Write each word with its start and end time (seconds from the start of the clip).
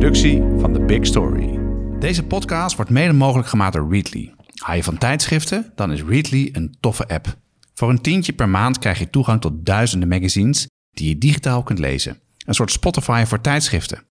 productie 0.00 0.42
van 0.58 0.72
The 0.72 0.80
Big 0.80 1.06
Story. 1.06 1.58
Deze 1.98 2.24
podcast 2.24 2.76
wordt 2.76 2.90
mede 2.90 3.12
mogelijk 3.12 3.48
gemaakt 3.48 3.72
door 3.72 3.90
Readly. 3.90 4.34
Hou 4.54 4.76
je 4.76 4.82
van 4.82 4.98
tijdschriften? 4.98 5.72
Dan 5.74 5.92
is 5.92 6.02
Readly 6.02 6.48
een 6.52 6.76
toffe 6.80 7.08
app. 7.08 7.36
Voor 7.74 7.90
een 7.90 8.00
tientje 8.00 8.32
per 8.32 8.48
maand 8.48 8.78
krijg 8.78 8.98
je 8.98 9.10
toegang 9.10 9.40
tot 9.40 9.66
duizenden 9.66 10.08
magazines 10.08 10.66
die 10.90 11.08
je 11.08 11.18
digitaal 11.18 11.62
kunt 11.62 11.78
lezen. 11.78 12.18
Een 12.46 12.54
soort 12.54 12.70
Spotify 12.70 13.24
voor 13.26 13.40
tijdschriften. 13.40 14.06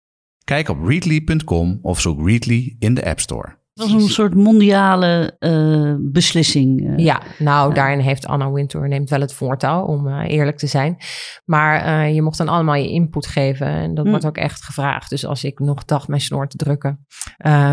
Kijk 0.45 0.69
op 0.69 0.87
readly.com 0.87 1.79
of 1.83 2.01
zoek 2.01 2.27
Readly 2.27 2.77
in 2.79 2.95
de 2.95 3.05
App 3.05 3.21
Store. 3.21 3.59
Het 3.77 3.91
was 3.91 4.03
een 4.03 4.09
soort 4.09 4.35
mondiale 4.35 5.37
uh, 5.41 5.95
beslissing. 5.99 6.81
Uh, 6.81 6.97
ja, 6.97 7.23
nou, 7.39 7.75
daarin 7.75 7.99
heeft 7.99 8.27
Anna 8.27 8.51
Wintour 8.51 8.89
neemt 8.89 9.11
wel 9.11 9.21
het 9.21 9.33
voortouw, 9.33 9.85
om 9.85 10.07
uh, 10.07 10.23
eerlijk 10.27 10.59
te 10.59 10.67
zijn. 10.67 10.97
Maar 11.45 12.09
je 12.11 12.23
mocht 12.23 12.39
dan 12.39 12.49
allemaal 12.49 12.75
je 12.75 12.89
input 12.89 13.27
geven 13.27 13.67
en 13.67 13.95
dat 13.95 14.05
hm. 14.05 14.11
wordt 14.11 14.27
ook 14.27 14.37
echt 14.37 14.65
gevraagd. 14.65 15.11
Dus 15.11 15.27
als 15.27 15.45
ik 15.45 15.59
nog 15.59 15.85
dacht 15.85 16.09
mijn 16.09 16.21
snor 16.21 16.49
te 16.49 16.57
drukken, 16.57 17.07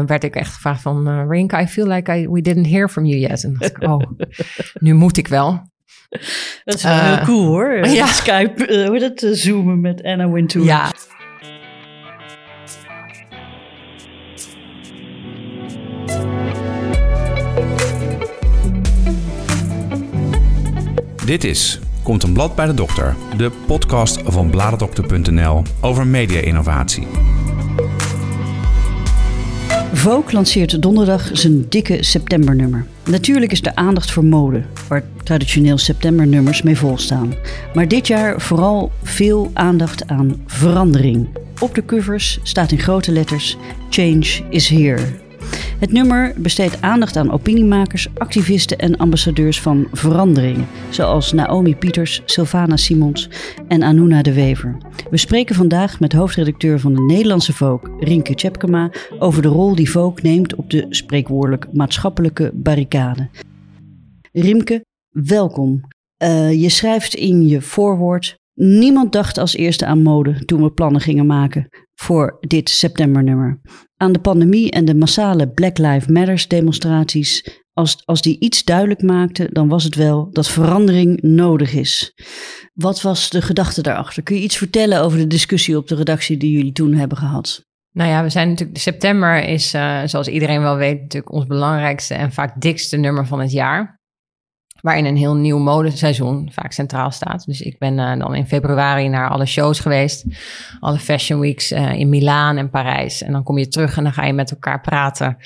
werd 0.06 0.24
ik 0.24 0.36
echt 0.36 0.54
gevraagd 0.54 0.82
van... 0.82 1.28
Rink, 1.30 1.54
I 1.54 1.68
feel 1.68 1.88
like 1.88 2.18
I, 2.18 2.28
we 2.28 2.42
didn't 2.42 2.68
hear 2.68 2.90
from 2.90 3.06
you 3.06 3.20
yet. 3.20 3.44
En 3.44 3.56
dacht 3.60 3.72
ik, 3.72 3.84
oh, 3.84 4.02
nu 4.80 4.94
moet 4.94 5.18
ik 5.18 5.28
wel. 5.28 5.72
Dat 6.64 6.76
is 6.76 6.84
wel 6.84 7.00
heel 7.00 7.26
cool 7.26 7.46
hoor. 7.46 7.72
Ja. 7.88 8.06
Skype, 8.06 8.86
hoe 8.88 9.00
dat, 9.00 9.38
zoomen 9.38 9.82
met 9.82 10.04
Anna 10.04 10.30
Wintour. 10.30 10.66
Ja. 10.66 10.92
Dit 21.26 21.44
is 21.44 21.80
Komt 22.04 22.24
een 22.24 22.34
blad 22.34 22.56
bij 22.56 22.66
de 22.66 22.74
dokter, 22.74 23.16
de 23.38 23.52
podcast 23.66 24.22
van 24.26 24.50
bladerdokter.nl 24.50 25.62
over 25.82 26.08
media-innovatie. 26.08 27.08
Vogue 29.94 30.34
lanceert 30.34 30.82
donderdag 30.82 31.30
zijn 31.34 31.70
dikke 31.70 32.04
septembernummer. 32.04 32.86
Natuurlijk 33.06 33.52
is 33.52 33.62
de 33.62 33.76
aandacht 33.76 34.12
voor 34.12 34.26
mode, 34.26 34.64
waar 34.88 35.04
traditioneel 35.24 35.78
septembernummers 35.78 36.62
mee 36.62 36.78
volstaan. 36.78 37.34
Maar 37.74 37.88
dit 37.88 38.08
jaar 38.08 38.42
vooral 38.42 38.92
veel 39.04 39.52
aandacht 39.54 40.08
aan 40.08 40.44
verandering. 40.46 41.28
Op 41.60 41.76
de 41.76 41.86
covers 41.86 42.40
staat 42.44 42.72
in 42.72 42.80
grote 42.80 43.12
letters: 43.12 43.58
Change 43.90 44.42
is 44.50 44.68
here. 44.68 45.23
Het 45.84 45.92
nummer 45.92 46.34
besteedt 46.38 46.82
aandacht 46.82 47.16
aan 47.16 47.32
opiniemakers, 47.32 48.08
activisten 48.18 48.78
en 48.78 48.98
ambassadeurs 48.98 49.62
van 49.62 49.88
verandering, 49.92 50.66
zoals 50.90 51.32
Naomi 51.32 51.76
Pieters, 51.76 52.22
Sylvana 52.26 52.78
Simons 52.78 53.30
en 53.68 53.84
Anuna 53.84 54.22
de 54.22 54.34
Wever. 54.34 54.78
We 55.10 55.18
spreken 55.18 55.56
vandaag 55.56 56.00
met 56.00 56.14
hoofdredacteur 56.14 56.80
van 56.80 56.94
de 56.94 57.02
Nederlandse 57.02 57.54
Vogue, 57.54 57.98
Rinke 58.00 58.36
Tjepkema, 58.36 58.92
over 59.20 59.42
de 59.42 59.48
rol 59.48 59.76
die 59.76 59.92
Vogue 59.92 60.24
neemt 60.24 60.56
op 60.56 60.70
de 60.70 60.86
spreekwoordelijk 60.90 61.68
maatschappelijke 61.74 62.52
barricade. 62.54 63.30
Rimke, 64.32 64.86
welkom. 65.10 65.82
Uh, 66.24 66.62
je 66.62 66.70
schrijft 66.70 67.14
in 67.14 67.48
je 67.48 67.62
voorwoord 67.62 68.42
Niemand 68.56 69.12
dacht 69.12 69.38
als 69.38 69.56
eerste 69.56 69.86
aan 69.86 70.02
mode 70.02 70.46
toen 70.46 70.62
we 70.64 70.72
plannen 70.72 71.02
gingen 71.02 71.26
maken 71.26 71.70
voor 71.94 72.38
dit 72.40 72.70
septembernummer. 72.70 73.60
Aan 74.04 74.12
de 74.12 74.20
pandemie 74.20 74.72
en 74.72 74.86
de 74.86 74.96
massale 74.96 75.50
Black 75.50 75.78
Lives 75.78 76.08
Matter 76.08 76.46
demonstraties. 76.48 77.62
Als, 77.74 78.02
als 78.06 78.22
die 78.22 78.40
iets 78.40 78.64
duidelijk 78.64 79.02
maakten, 79.02 79.54
dan 79.54 79.68
was 79.68 79.84
het 79.84 79.96
wel 79.96 80.30
dat 80.32 80.50
verandering 80.50 81.22
nodig 81.22 81.74
is. 81.74 82.14
Wat 82.74 83.02
was 83.02 83.30
de 83.30 83.42
gedachte 83.42 83.82
daarachter? 83.82 84.24
Kun 84.24 84.36
je 84.36 84.42
iets 84.42 84.58
vertellen 84.58 85.02
over 85.02 85.18
de 85.18 85.28
discussie 85.28 85.78
op 85.78 85.88
de 85.88 85.96
redactie 85.96 86.38
die 86.38 86.52
jullie 86.52 86.72
toen 86.72 86.94
hebben 86.94 87.18
gehad? 87.18 87.66
Nou 87.92 88.10
ja, 88.10 88.24
we 88.24 88.30
zijn 88.30 88.50
natuurlijk. 88.50 88.80
September 88.80 89.44
is, 89.44 89.74
uh, 89.74 90.02
zoals 90.06 90.28
iedereen 90.28 90.62
wel 90.62 90.76
weet, 90.76 91.02
natuurlijk 91.02 91.34
ons 91.34 91.46
belangrijkste 91.46 92.14
en 92.14 92.32
vaak 92.32 92.62
dikste 92.62 92.98
nummer 92.98 93.28
van 93.28 93.40
het 93.40 93.52
jaar 93.52 94.02
waarin 94.84 95.06
een 95.06 95.18
heel 95.18 95.36
nieuw 95.36 95.58
modeseizoen 95.58 96.50
vaak 96.52 96.72
centraal 96.72 97.12
staat. 97.12 97.46
Dus 97.46 97.62
ik 97.62 97.78
ben 97.78 97.94
uh, 97.94 98.20
dan 98.20 98.36
in 98.36 98.48
februari 98.48 99.08
naar 99.08 99.30
alle 99.30 99.46
shows 99.46 99.80
geweest, 99.80 100.26
alle 100.80 101.00
fashion 101.00 101.40
weeks 101.40 101.72
uh, 101.72 101.94
in 101.94 102.10
Milaan 102.10 102.58
en 102.58 102.70
Parijs. 102.70 103.22
En 103.22 103.32
dan 103.32 103.44
kom 103.44 103.58
je 103.58 103.68
terug 103.68 103.98
en 103.98 104.04
dan 104.04 104.14
ga 104.14 104.26
je 104.26 104.34
met 104.34 104.52
elkaar 104.52 104.82
praten. 104.82 105.38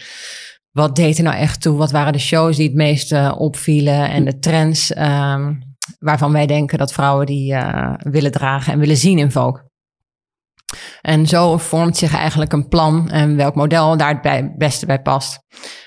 Wat 0.72 0.96
deed 0.96 1.18
er 1.18 1.24
nou 1.24 1.36
echt 1.36 1.62
toe? 1.62 1.78
Wat 1.78 1.92
waren 1.92 2.14
de 2.14 2.20
shows 2.20 2.56
die 2.56 2.68
het 2.68 2.76
meest 2.76 3.12
uh, 3.12 3.36
opvielen 3.38 4.10
en 4.10 4.26
de 4.26 4.40
trends 4.40 4.98
um, 4.98 5.76
waarvan 6.00 6.32
wij 6.32 6.46
denken 6.46 6.78
dat 6.78 6.94
vrouwen 6.94 7.26
die 7.26 7.56
willen 7.98 8.32
dragen 8.32 8.74
en 8.74 8.80
willen 8.80 8.98
zien 8.98 9.20
in 9.20 9.32
Vogue? 9.32 9.66
En 11.02 11.28
zo 11.28 11.58
vormt 11.58 11.98
zich 11.98 12.16
eigenlijk 12.16 12.54
een 12.54 12.68
plan 12.68 13.10
en 13.10 13.36
welk 13.36 13.56
model 13.56 13.98
daar 13.98 14.20
het 14.22 14.58
beste 14.58 14.86
bij 14.86 15.02
past. 15.02 15.40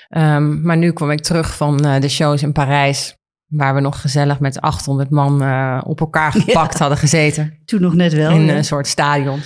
Um, 0.09 0.61
maar 0.61 0.77
nu 0.77 0.91
kom 0.91 1.11
ik 1.11 1.21
terug 1.21 1.55
van 1.55 1.77
de 1.77 2.09
shows 2.09 2.43
in 2.43 2.51
Parijs. 2.51 3.19
Waar 3.51 3.75
we 3.75 3.79
nog 3.79 4.01
gezellig 4.01 4.39
met 4.39 4.61
800 4.61 5.09
man 5.09 5.43
uh, 5.43 5.81
op 5.83 5.99
elkaar 5.99 6.31
gepakt 6.41 6.79
hadden 6.79 6.97
gezeten. 6.97 7.59
Toen 7.65 7.81
nog 7.81 7.93
net 7.93 8.13
wel. 8.13 8.31
In 8.31 8.49
een 8.49 8.65
soort 8.65 8.87
stadion. 8.87 9.39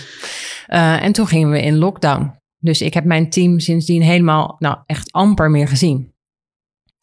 Uh, 0.67 1.03
en 1.03 1.11
toen 1.11 1.27
gingen 1.27 1.49
we 1.49 1.61
in 1.61 1.77
lockdown. 1.77 2.39
Dus 2.59 2.81
ik 2.81 2.93
heb 2.93 3.03
mijn 3.03 3.29
team 3.29 3.59
sindsdien 3.59 4.01
helemaal, 4.01 4.55
nou 4.59 4.77
echt 4.85 5.11
amper 5.11 5.49
meer 5.49 5.67
gezien. 5.67 6.13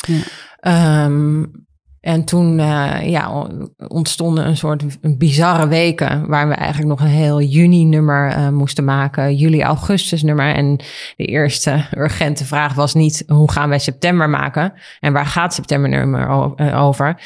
Ja. 0.07 1.05
Um, 1.05 1.67
en 2.03 2.25
toen 2.25 2.59
uh, 2.59 3.09
ja, 3.09 3.47
ontstonden 3.89 4.47
een 4.47 4.57
soort 4.57 4.85
bizarre 5.19 5.69
weken 5.69 6.27
waar 6.27 6.49
we 6.49 6.55
eigenlijk 6.55 6.89
nog 6.89 7.01
een 7.01 7.15
heel 7.15 7.41
juni-nummer 7.41 8.29
uh, 8.29 8.49
moesten 8.49 8.85
maken, 8.85 9.37
juli-augustus-nummer. 9.37 10.55
En 10.55 10.77
de 11.17 11.25
eerste 11.25 11.85
urgente 11.97 12.45
vraag 12.45 12.75
was 12.75 12.95
niet 12.95 13.25
hoe 13.27 13.51
gaan 13.51 13.69
wij 13.69 13.79
september 13.79 14.31
maken 14.31 14.73
en 15.01 15.13
waar 15.13 15.27
gaat 15.27 15.55
september-nummer 15.55 16.29
over. 16.75 17.21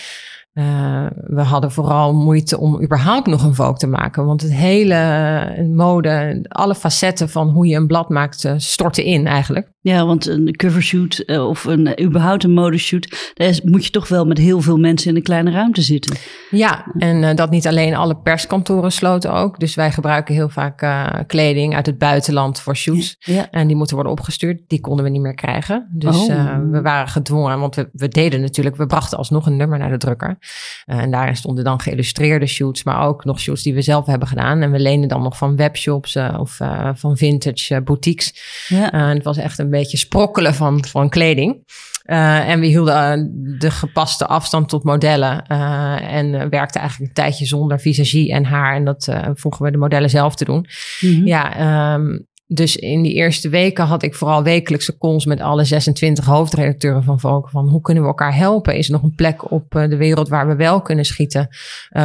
Uh, 0.55 1.07
we 1.27 1.43
hadden 1.43 1.73
vooral 1.73 2.15
moeite 2.15 2.59
om 2.59 2.83
überhaupt 2.83 3.27
nog 3.27 3.43
een 3.43 3.55
Vogue 3.55 3.77
te 3.77 3.87
maken. 3.87 4.27
Want 4.27 4.41
het 4.41 4.53
hele 4.53 5.69
mode, 5.75 6.45
alle 6.49 6.75
facetten 6.75 7.29
van 7.29 7.49
hoe 7.49 7.67
je 7.67 7.77
een 7.77 7.87
blad 7.87 8.09
maakt, 8.09 8.49
storten 8.57 9.05
in 9.05 9.27
eigenlijk. 9.27 9.71
Ja, 9.87 10.07
want 10.07 10.27
een 10.27 10.57
covershoot 10.57 11.23
uh, 11.27 11.49
of 11.49 11.65
een, 11.65 12.03
überhaupt 12.03 12.45
een 12.45 12.53
modeshoot, 12.53 13.33
daar 13.35 13.59
moet 13.65 13.85
je 13.85 13.91
toch 13.91 14.09
wel 14.09 14.25
met 14.25 14.39
heel 14.39 14.61
veel 14.61 14.79
mensen 14.79 15.11
in 15.11 15.17
een 15.17 15.23
kleine 15.23 15.51
ruimte 15.51 15.83
zitten. 15.83 16.17
Ja, 16.51 16.93
en 16.99 17.23
uh, 17.23 17.35
dat 17.35 17.51
niet 17.51 17.67
alleen 17.67 17.95
alle 17.95 18.17
perskantoren 18.17 18.93
sloten 18.93 19.33
ook. 19.33 19.59
Dus 19.59 19.75
wij 19.75 19.93
gebruiken 19.93 20.35
heel 20.35 20.49
vaak 20.49 20.83
uh, 20.83 21.15
kleding 21.27 21.75
uit 21.75 21.87
het 21.87 21.99
buitenland 21.99 22.61
voor 22.61 22.77
shoots. 22.77 23.17
Ja, 23.19 23.51
En 23.51 23.67
die 23.67 23.77
moeten 23.77 23.95
worden 23.95 24.13
opgestuurd. 24.13 24.61
Die 24.67 24.81
konden 24.81 25.05
we 25.05 25.11
niet 25.11 25.21
meer 25.21 25.35
krijgen. 25.35 25.89
Dus 25.93 26.17
oh. 26.17 26.59
we 26.71 26.83
waren 26.83 27.09
gedwongen, 27.09 27.61
want 27.61 27.75
we, 27.75 27.89
we, 27.93 28.09
deden 28.09 28.41
natuurlijk, 28.41 28.77
we 28.77 28.87
brachten 28.87 29.19
alsnog 29.19 29.47
een 29.47 29.57
nummer 29.57 29.79
naar 29.79 29.91
de 29.91 29.97
drukker. 29.97 30.39
en 30.85 31.11
daarin 31.11 31.37
stonden 31.37 31.65
dan 31.65 31.81
geïllustreerde 31.81 32.47
shoots, 32.47 32.85
maar 32.85 33.01
ook 33.01 33.25
nog 33.25 33.41
shoots 33.41 33.63
die 33.63 33.75
we 33.75 33.83
zelf 33.83 34.07
hebben 34.07 34.29
gedaan. 34.29 34.63
En 34.63 34.71
we 34.71 34.79
lenen 34.79 35.09
dan 35.09 35.23
nog 35.23 35.37
van 35.37 35.57
webshops 35.57 36.17
of 36.17 36.61
van 36.95 37.17
vintage 37.17 37.83
boutiques. 37.83 38.35
Ja. 38.69 38.93
en 38.93 39.15
het 39.15 39.25
was 39.25 39.37
echt 39.37 39.59
een 39.59 39.75
beetje 39.79 39.97
sprokkelen 39.97 40.55
van, 40.55 40.85
van 40.85 41.09
kleding. 41.09 41.65
Uh, 42.07 42.49
en 42.49 42.61
we 42.61 42.67
hielden 42.67 43.19
uh, 43.19 43.59
de 43.61 43.71
gepaste 43.71 44.27
afstand 44.27 44.69
tot 44.69 44.85
modellen. 44.85 45.45
Uh, 45.49 46.13
en 46.13 46.51
werkten 46.51 46.81
eigenlijk 46.81 47.11
een 47.11 47.23
tijdje 47.23 47.47
zonder 47.47 47.81
visagie 47.81 48.33
en 48.33 48.45
haar. 48.45 48.75
En 48.75 48.85
dat 48.85 49.09
vroegen 49.35 49.65
we 49.65 49.71
de 49.71 49.77
modellen 49.77 50.11
zelf 50.11 50.35
te 50.35 50.45
doen. 50.45 50.67
Mm 51.01 51.15
-hmm. 51.15 51.27
Ja, 51.27 51.95
um, 51.95 52.27
dus 52.47 52.77
in 52.77 53.03
die 53.03 53.13
eerste 53.13 53.49
weken 53.49 53.85
had 53.85 54.03
ik 54.03 54.15
vooral 54.15 54.43
wekelijkse 54.43 54.99
calls 54.99 55.25
met 55.25 55.41
alle 55.41 55.65
26 55.65 56.25
hoofdredacteuren 56.25 57.03
van 57.03 57.21
Vogue. 57.21 57.51
Van 57.51 57.69
hoe 57.69 57.81
kunnen 57.81 58.03
we 58.03 58.09
elkaar 58.09 58.37
helpen? 58.37 58.77
Is 58.77 58.87
er 58.87 58.93
nog 58.93 59.03
een 59.03 59.15
plek 59.15 59.51
op 59.51 59.71
de 59.71 59.97
wereld 59.97 60.29
waar 60.29 60.49
we 60.49 60.57
wel 60.57 60.81
kunnen 60.81 61.05
schieten? 61.05 61.49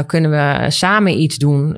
kunnen 0.06 0.32
we 0.32 0.66
samen 0.70 1.20
iets 1.20 1.38
doen? 1.38 1.76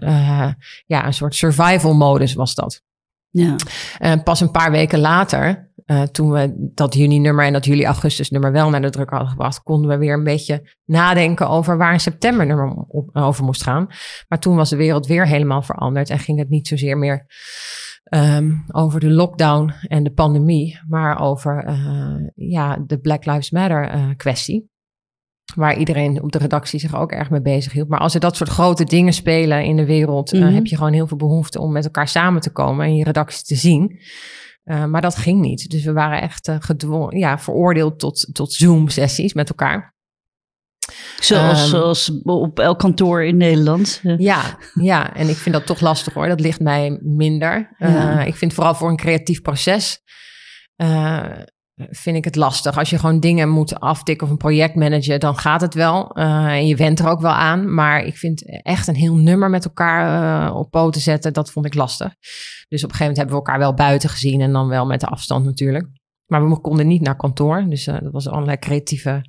ja, 0.86 1.06
een 1.06 1.13
soort 1.13 1.36
survival 1.36 1.94
modus 1.94 2.34
was 2.34 2.56
dat. 2.56 2.81
Ja. 3.30 3.56
En 3.98 4.24
pas 4.24 4.42
een 4.42 4.51
paar 4.51 4.72
weken 4.72 5.00
later 5.00 5.72
uh, 5.85 6.01
toen 6.01 6.31
we 6.31 6.71
dat 6.74 6.94
juni-nummer 6.94 7.45
en 7.45 7.53
dat 7.53 7.65
juli-augustus-nummer 7.65 8.51
wel 8.51 8.69
naar 8.69 8.81
de 8.81 8.89
druk 8.89 9.09
hadden 9.09 9.30
gebracht, 9.30 9.63
konden 9.63 9.89
we 9.89 9.97
weer 9.97 10.13
een 10.13 10.24
beetje 10.24 10.69
nadenken 10.85 11.50
over 11.50 11.77
waar 11.77 11.94
een 11.94 12.00
september-nummer 12.00 12.85
over 13.13 13.44
moest 13.44 13.63
gaan. 13.63 13.88
Maar 14.27 14.39
toen 14.39 14.56
was 14.56 14.69
de 14.69 14.75
wereld 14.75 15.07
weer 15.07 15.27
helemaal 15.27 15.62
veranderd 15.62 16.09
en 16.09 16.19
ging 16.19 16.39
het 16.39 16.50
niet 16.50 16.68
zozeer 16.68 16.97
meer 16.97 17.25
um, 18.13 18.63
over 18.71 19.00
de 19.00 19.09
lockdown 19.09 19.74
en 19.88 20.03
de 20.03 20.12
pandemie, 20.12 20.80
maar 20.88 21.21
over 21.21 21.65
uh, 21.68 22.29
ja, 22.36 22.83
de 22.88 23.00
Black 23.00 23.25
Lives 23.25 23.51
Matter 23.51 23.95
uh, 23.95 24.09
kwestie. 24.18 24.71
Waar 25.56 25.77
iedereen 25.77 26.21
op 26.21 26.31
de 26.31 26.38
redactie 26.38 26.79
zich 26.79 26.95
ook 26.95 27.12
erg 27.12 27.29
mee 27.29 27.41
bezig 27.41 27.74
hield. 27.74 27.89
Maar 27.89 28.00
als 28.00 28.13
er 28.13 28.19
dat 28.19 28.36
soort 28.36 28.50
grote 28.50 28.83
dingen 28.83 29.13
spelen 29.13 29.63
in 29.63 29.75
de 29.75 29.86
wereld, 29.86 30.33
mm 30.33 30.41
-hmm. 30.41 30.53
heb 30.53 30.65
je 30.65 30.75
gewoon 30.75 30.94
heel 30.94 31.07
veel 31.07 31.18
behoefte 31.18 31.59
om 31.59 31.71
met 31.71 31.83
elkaar 31.83 32.07
samen 32.07 32.41
te 32.41 32.51
komen 32.51 32.86
en 32.86 32.95
je 32.95 33.03
redactie 33.03 33.45
te 33.45 33.56
zien. 33.56 34.00
Uh, 34.65 34.86
maar 34.86 35.01
dat 35.01 35.15
ging 35.15 35.42
niet. 35.42 35.69
Dus 35.69 35.83
we 35.83 35.94
waren 35.94 36.21
echt 36.21 36.48
uh, 36.48 36.56
gedwongen, 36.60 37.18
ja, 37.18 37.39
veroordeeld 37.39 38.00
tot, 38.00 38.30
tot 38.31 38.54
Zoom-sessies 38.54 39.33
met 39.33 39.50
elkaar. 39.50 39.95
Zoals, 41.19 41.69
zoals 41.69 42.21
op 42.24 42.60
elk 42.60 42.80
kantoor 42.80 43.24
in 43.24 43.38
Nederland. 43.38 44.00
Ja, 44.18 44.57
ja, 44.74 45.15
en 45.15 45.30
ik 45.30 45.36
vind 45.36 45.56
dat 45.56 45.65
toch 45.65 45.80
lastig 45.80 46.13
hoor. 46.13 46.27
Dat 46.27 46.39
ligt 46.39 46.60
mij 46.60 47.00
minder. 47.01 47.75
Uh, 47.80 48.25
ik 48.25 48.36
vind 48.36 48.54
vooral 48.54 48.75
voor 48.75 48.89
een 48.89 48.98
creatief 48.98 49.42
proces 49.42 50.01
uh, 50.77 51.31
vind 51.75 52.18
ik 52.18 52.25
het 52.25 52.36
lastig. 52.36 52.78
Als 52.78 52.90
je 52.90 53.00
gewoon 53.00 53.20
dingen 53.20 53.50
moet 53.50 53.80
aftikken 53.80 54.25
of 54.25 54.31
een 54.31 54.38
project 54.38 54.75
managen, 54.75 55.20
dan 55.20 55.38
gaat 55.38 55.62
het 55.62 55.74
wel. 55.74 56.18
Uh, 56.18 56.46
en 56.46 56.68
je 56.68 56.75
went 56.75 57.00
er 57.00 57.10
ook 57.10 57.22
wel 57.22 57.31
aan. 57.31 57.74
Maar 57.74 58.04
ik 58.04 58.18
vind 58.18 58.62
echt 58.64 58.88
een 58.88 58.96
heel 58.96 59.16
nummer 59.16 59.50
met 59.50 59.66
elkaar 59.66 60.48
uh, 60.50 60.56
op 60.56 60.72
poten 60.72 61.02
zetten, 61.02 61.34
dat 61.34 61.52
vond 61.52 61.66
ik 61.66 61.74
lastig. 61.74 62.16
Dus 62.68 62.84
op 62.84 62.90
een 62.90 62.96
gegeven 62.96 63.00
moment 63.00 63.18
hebben 63.18 63.36
we 63.36 63.42
elkaar 63.42 63.60
wel 63.60 63.74
buiten 63.74 64.10
gezien 64.10 64.42
en 64.42 64.52
dan 64.52 64.68
wel 64.68 64.86
met 64.86 65.00
de 65.00 65.08
afstand 65.08 65.46
natuurlijk. 65.46 65.88
Maar 66.25 66.50
we 66.50 66.62
konden 66.62 66.88
niet 66.88 67.02
naar 67.02 67.16
kantoor. 67.16 67.66
Dus 67.70 67.88
uh, 67.88 68.00
dat 68.02 68.12
was 68.12 68.28
allerlei 68.28 68.58
creatieve 68.58 69.25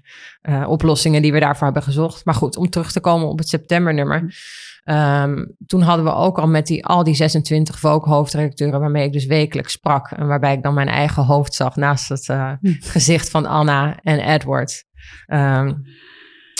oplossingen 0.67 1.23
die 1.23 1.32
we 1.32 1.41
daarvoor 1.41 1.64
hebben 1.64 1.82
gezocht. 1.82 2.25
Maar 2.25 2.35
goed, 2.35 2.56
om 2.56 2.70
terug 2.70 2.93
te 2.93 3.00
komen 3.00 3.29
op 3.29 3.38
het 3.38 3.49
septembernummer. 3.49 4.35
Um, 4.84 5.56
toen 5.66 5.82
hadden 5.82 6.04
we 6.04 6.12
ook 6.12 6.38
al 6.38 6.46
met 6.46 6.66
die, 6.66 6.86
al 6.86 7.04
die 7.04 7.14
26 7.14 7.78
Vogue-hoofdredacteuren, 7.78 8.81
waarmee 8.81 9.04
ik 9.04 9.12
dus 9.12 9.26
wekelijks 9.26 9.72
sprak. 9.72 10.10
En 10.10 10.26
waarbij 10.26 10.54
ik 10.54 10.62
dan 10.62 10.75
mijn 10.75 10.88
eigen 10.88 11.25
hoofd 11.25 11.54
zag 11.54 11.76
naast 11.76 12.08
het 12.08 12.28
uh, 12.28 12.52
gezicht 12.92 13.31
van 13.31 13.46
Anna 13.46 13.98
en 14.02 14.19
Edward. 14.19 14.84
Um, 15.26 15.84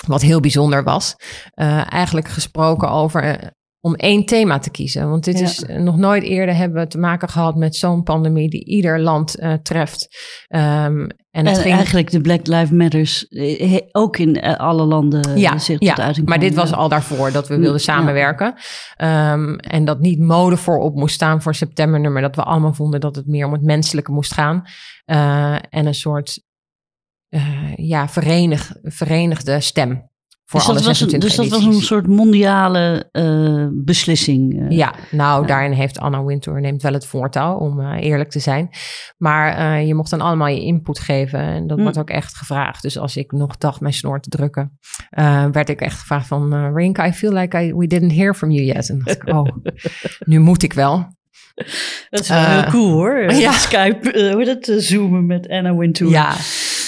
wat 0.07 0.23
heel 0.23 0.41
bijzonder 0.41 0.85
was. 0.85 1.17
Uh, 1.55 1.93
eigenlijk 1.93 2.29
gesproken 2.29 2.91
over 2.91 3.53
om 3.85 3.95
één 3.95 4.25
thema 4.25 4.59
te 4.59 4.71
kiezen. 4.71 5.11
Want 5.11 5.25
dit 5.25 5.41
is 5.41 5.65
nog 5.79 5.97
nooit 5.97 6.23
eerder 6.23 6.57
hebben 6.57 6.83
we 6.83 6.89
te 6.89 6.99
maken 6.99 7.29
gehad 7.29 7.57
met 7.57 7.77
zo'n 7.77 8.03
pandemie 8.03 8.51
die 8.51 8.65
ieder 8.65 9.01
land 9.01 9.41
uh, 9.41 9.53
treft. 9.53 10.09
Um, 10.49 11.07
en, 11.31 11.47
het 11.47 11.59
ging... 11.59 11.75
eigenlijk 11.75 12.11
de 12.11 12.21
Black 12.21 12.47
Lives 12.47 12.71
Matters 12.71 13.29
eh, 13.29 13.79
ook 13.93 14.17
in 14.17 14.41
eh, 14.41 14.57
alle 14.57 14.85
landen 14.85 15.39
ja, 15.39 15.59
zich 15.59 15.79
tot 15.79 15.97
ja, 15.97 16.05
uiting 16.05 16.29
maar 16.29 16.39
dit 16.39 16.55
was 16.55 16.73
al 16.73 16.89
daarvoor 16.89 17.33
dat 17.33 17.49
we 17.49 17.59
wilden 17.59 17.81
samenwerken. 17.81 18.55
Ja. 18.97 19.33
Um, 19.33 19.57
en 19.57 19.85
dat 19.85 20.01
niet 20.01 20.21
mode 20.21 20.57
voorop 20.57 20.95
moest 20.95 21.15
staan 21.15 21.43
voor 21.43 21.55
septembernummer. 21.55 22.23
Dat 22.23 22.37
we 22.37 22.43
allemaal 22.43 22.75
vonden 22.75 23.01
dat 23.01 23.17
het 23.17 23.27
meer 23.27 23.47
om 23.47 23.53
het 23.53 23.63
menselijke 23.63 24.13
moest 24.13 24.35
gaan. 24.35 24.63
Uh, 25.07 25.53
en 25.53 25.87
een 25.87 25.95
soort 25.95 26.43
uh, 27.31 27.75
ja, 27.77 28.09
verenig, 28.09 28.77
verenigde 28.83 29.61
stem 29.61 30.13
dus 30.53 30.67
dat, 30.67 30.85
was 30.85 31.01
een, 31.01 31.21
dus 31.21 31.35
dat 31.35 31.49
was 31.49 31.65
een 31.65 31.81
soort 31.81 32.07
mondiale 32.07 33.09
uh, 33.13 33.67
beslissing. 33.73 34.61
Uh, 34.61 34.71
ja, 34.71 34.95
nou 35.11 35.41
ja. 35.41 35.47
daarin 35.47 35.73
heeft 35.73 35.99
Anna 35.99 36.25
Wintour 36.25 36.61
neemt 36.61 36.83
wel 36.83 36.93
het 36.93 37.07
voortouw, 37.07 37.57
om 37.57 37.81
uh, 37.81 37.97
eerlijk 38.01 38.31
te 38.31 38.39
zijn. 38.39 38.69
Maar 39.17 39.83
je 39.83 39.95
mocht 39.95 40.11
dan 40.11 40.21
allemaal 40.21 40.49
je 40.49 40.61
input 40.61 40.99
geven 40.99 41.41
en 41.41 41.67
dat 41.67 41.77
mm. 41.77 41.83
wordt 41.83 41.99
ook 41.99 42.11
echt 42.11 42.37
gevraagd. 42.37 42.83
Dus 42.83 42.99
als 42.99 43.17
ik 43.17 43.33
nog 43.33 43.57
dacht 43.57 43.81
mijn 43.81 43.95
snor 43.95 44.21
te 44.21 44.29
drukken, 44.29 44.79
werd 45.53 45.69
ik 45.69 45.81
echt 45.81 45.99
gevraagd 45.99 46.27
van... 46.27 46.75
Rinka, 46.75 47.07
I 47.07 47.13
feel 47.13 47.33
like 47.33 47.63
I, 47.63 47.75
we 47.75 47.87
didn't 47.87 48.13
hear 48.13 48.35
from 48.35 48.51
you 48.51 48.65
yet. 48.67 48.89
En 48.89 49.03
dacht 49.05 49.23
ik, 49.23 49.29
oh, 49.29 49.49
nu 50.31 50.39
moet 50.39 50.63
ik 50.63 50.73
wel. 50.73 51.07
Dat 52.11 52.21
is 52.21 52.29
wel 52.29 52.45
heel 52.45 52.65
cool 52.65 52.91
hoor. 52.91 53.33
Ja. 53.33 53.53
Skype, 53.53 54.33
hoe 54.33 54.45
dat, 54.45 54.83
zoomen 54.83 55.27
met 55.27 55.49
Anna 55.49 55.77
Wintour. 55.77 56.11
Ja, 56.11 56.35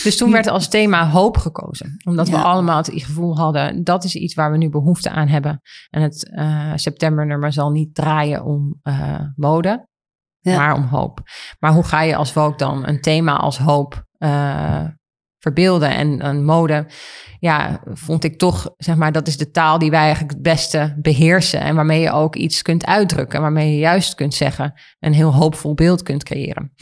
dus 0.02 0.16
toen 0.16 0.30
werd 0.30 0.46
als 0.46 0.68
thema 0.68 1.08
hoop 1.08 1.36
gekozen. 1.36 1.96
Omdat 2.04 2.28
we 2.28 2.36
allemaal 2.36 2.76
het 2.76 2.90
gevoel 2.92 3.36
hadden, 3.36 3.84
dat 3.84 4.04
is 4.04 4.14
iets 4.14 4.34
waar 4.34 4.50
we 4.50 4.56
nu 4.56 4.68
behoefte 4.68 5.10
aan 5.10 5.28
hebben. 5.28 5.60
En 5.90 6.02
het 6.02 6.30
uh, 6.34 6.72
septembernummer 6.74 7.52
zal 7.52 7.70
niet 7.70 7.94
draaien 7.94 8.44
om 8.44 8.80
uh, 8.82 9.20
mode, 9.36 9.88
ja. 10.40 10.56
maar 10.56 10.74
om 10.74 10.82
hoop. 10.82 11.20
Maar 11.58 11.72
hoe 11.72 11.84
ga 11.84 12.02
je 12.02 12.16
als 12.16 12.32
Vogue 12.32 12.56
dan 12.56 12.86
een 12.86 13.00
thema 13.00 13.36
als 13.36 13.58
hoop 13.58 14.04
uh, 14.18 14.84
verbeelden 15.46 15.90
en 15.90 16.26
een 16.26 16.44
mode, 16.44 16.86
ja, 17.38 17.80
vond 17.84 18.24
ik 18.24 18.38
toch, 18.38 18.70
zeg 18.76 18.96
maar, 18.96 19.12
dat 19.12 19.26
is 19.26 19.36
de 19.36 19.50
taal 19.50 19.78
die 19.78 19.90
wij 19.90 20.00
eigenlijk 20.00 20.32
het 20.32 20.42
beste 20.42 20.96
beheersen 20.98 21.60
en 21.60 21.74
waarmee 21.74 22.00
je 22.00 22.10
ook 22.10 22.36
iets 22.36 22.62
kunt 22.62 22.86
uitdrukken, 22.86 23.40
waarmee 23.40 23.72
je 23.72 23.78
juist 23.78 24.14
kunt 24.14 24.34
zeggen, 24.34 24.72
een 24.98 25.12
heel 25.12 25.34
hoopvol 25.34 25.74
beeld 25.74 26.02
kunt 26.02 26.24
creëren. 26.24 26.72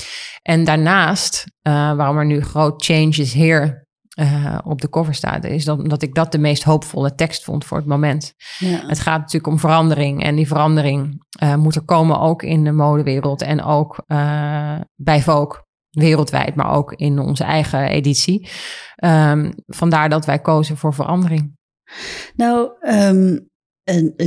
En 0.43 0.65
daarnaast, 0.65 1.45
uh, 1.63 1.73
waarom 1.97 2.19
er 2.19 2.27
nu 2.27 2.43
groot 2.43 2.85
changes 2.85 3.33
here 3.33 3.87
uh, 4.21 4.59
op 4.65 4.81
de 4.81 4.89
cover 4.89 5.15
staat, 5.15 5.45
is 5.45 5.65
dat, 5.65 5.79
omdat 5.79 6.03
ik 6.03 6.15
dat 6.15 6.33
de 6.33 6.39
meest 6.39 6.63
hoopvolle 6.63 7.15
tekst 7.15 7.45
vond 7.45 7.65
voor 7.65 7.77
het 7.77 7.87
moment. 7.87 8.35
Ja. 8.59 8.87
Het 8.87 9.01
gaat 9.01 9.19
natuurlijk 9.19 9.47
om 9.47 9.59
verandering 9.59 10.23
en 10.23 10.35
die 10.35 10.47
verandering 10.47 11.25
uh, 11.43 11.55
moet 11.55 11.75
er 11.75 11.85
komen 11.85 12.21
ook 12.21 12.43
in 12.43 12.65
de 12.65 12.73
modewereld 12.73 13.43
en 13.43 13.63
ook 13.63 14.05
bij 14.95 15.23
Vogue 15.23 15.64
wereldwijd, 15.95 16.55
maar 16.55 16.73
ook 16.73 16.93
in 16.93 17.19
onze 17.19 17.45
eigen 17.45 17.89
editie. 17.89 18.49
Um, 19.05 19.53
vandaar 19.67 20.09
dat 20.09 20.25
wij 20.25 20.39
kozen 20.39 20.77
voor 20.77 20.95
verandering. 20.95 21.57
Nou, 22.37 22.71
um, 22.81 23.49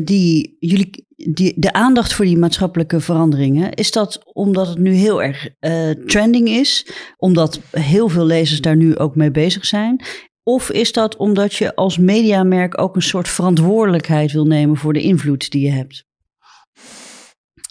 die, 0.04 0.56
jullie, 0.60 1.06
die, 1.16 1.54
de 1.60 1.74
aandacht 1.74 2.14
voor 2.14 2.26
die 2.26 2.38
maatschappelijke 2.38 3.00
veranderingen, 3.00 3.74
is 3.74 3.92
dat 3.92 4.22
omdat 4.34 4.68
het 4.68 4.78
nu 4.78 4.94
heel 4.94 5.24
erg 5.24 5.50
uh, 5.60 5.90
trending 5.90 6.50
is, 6.50 6.88
omdat 7.18 7.60
heel 7.72 8.10
veel 8.10 8.26
lezers 8.26 8.62
daar 8.62 8.76
nu 8.76 8.98
ook 8.98 9.16
mee 9.16 9.32
bezig 9.32 9.66
zijn? 9.66 10.04
Of 10.44 10.70
is 10.70 10.92
dat 10.92 11.16
omdat 11.16 11.56
je 11.56 11.76
als 11.76 11.98
mediamerk 11.98 12.82
ook 12.82 12.96
een 12.96 13.02
soort 13.02 13.28
verantwoordelijkheid 13.28 14.32
wil 14.32 14.46
nemen 14.46 14.78
voor 14.78 14.94
de 14.94 15.02
invloed 15.02 15.52
die 15.52 15.66
je 15.66 15.72
hebt? 15.72 16.07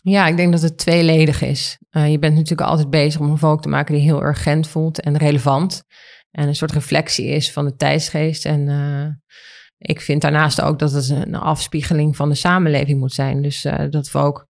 Ja, 0.02 0.26
ik 0.26 0.36
denk 0.36 0.52
dat 0.52 0.62
het 0.62 0.78
tweeledig 0.78 1.42
is. 1.42 1.78
Uh, 1.90 2.10
je 2.10 2.18
bent 2.18 2.34
natuurlijk 2.34 2.68
altijd 2.68 2.90
bezig 2.90 3.20
om 3.20 3.30
een 3.30 3.38
volk 3.38 3.62
te 3.62 3.68
maken 3.68 3.94
die 3.94 4.02
heel 4.02 4.22
urgent 4.22 4.68
voelt 4.68 5.00
en 5.00 5.16
relevant. 5.16 5.82
En 6.30 6.48
een 6.48 6.56
soort 6.56 6.72
reflectie 6.72 7.26
is 7.26 7.52
van 7.52 7.64
de 7.64 7.76
tijdsgeest. 7.76 8.44
En 8.44 8.68
uh, 8.68 9.06
ik 9.78 10.00
vind 10.00 10.22
daarnaast 10.22 10.60
ook 10.60 10.78
dat 10.78 10.92
het 10.92 11.08
een 11.08 11.34
afspiegeling 11.34 12.16
van 12.16 12.28
de 12.28 12.34
samenleving 12.34 12.98
moet 12.98 13.12
zijn. 13.12 13.42
Dus 13.42 13.64
uh, 13.64 13.84
dat 13.90 14.08
volk 14.08 14.46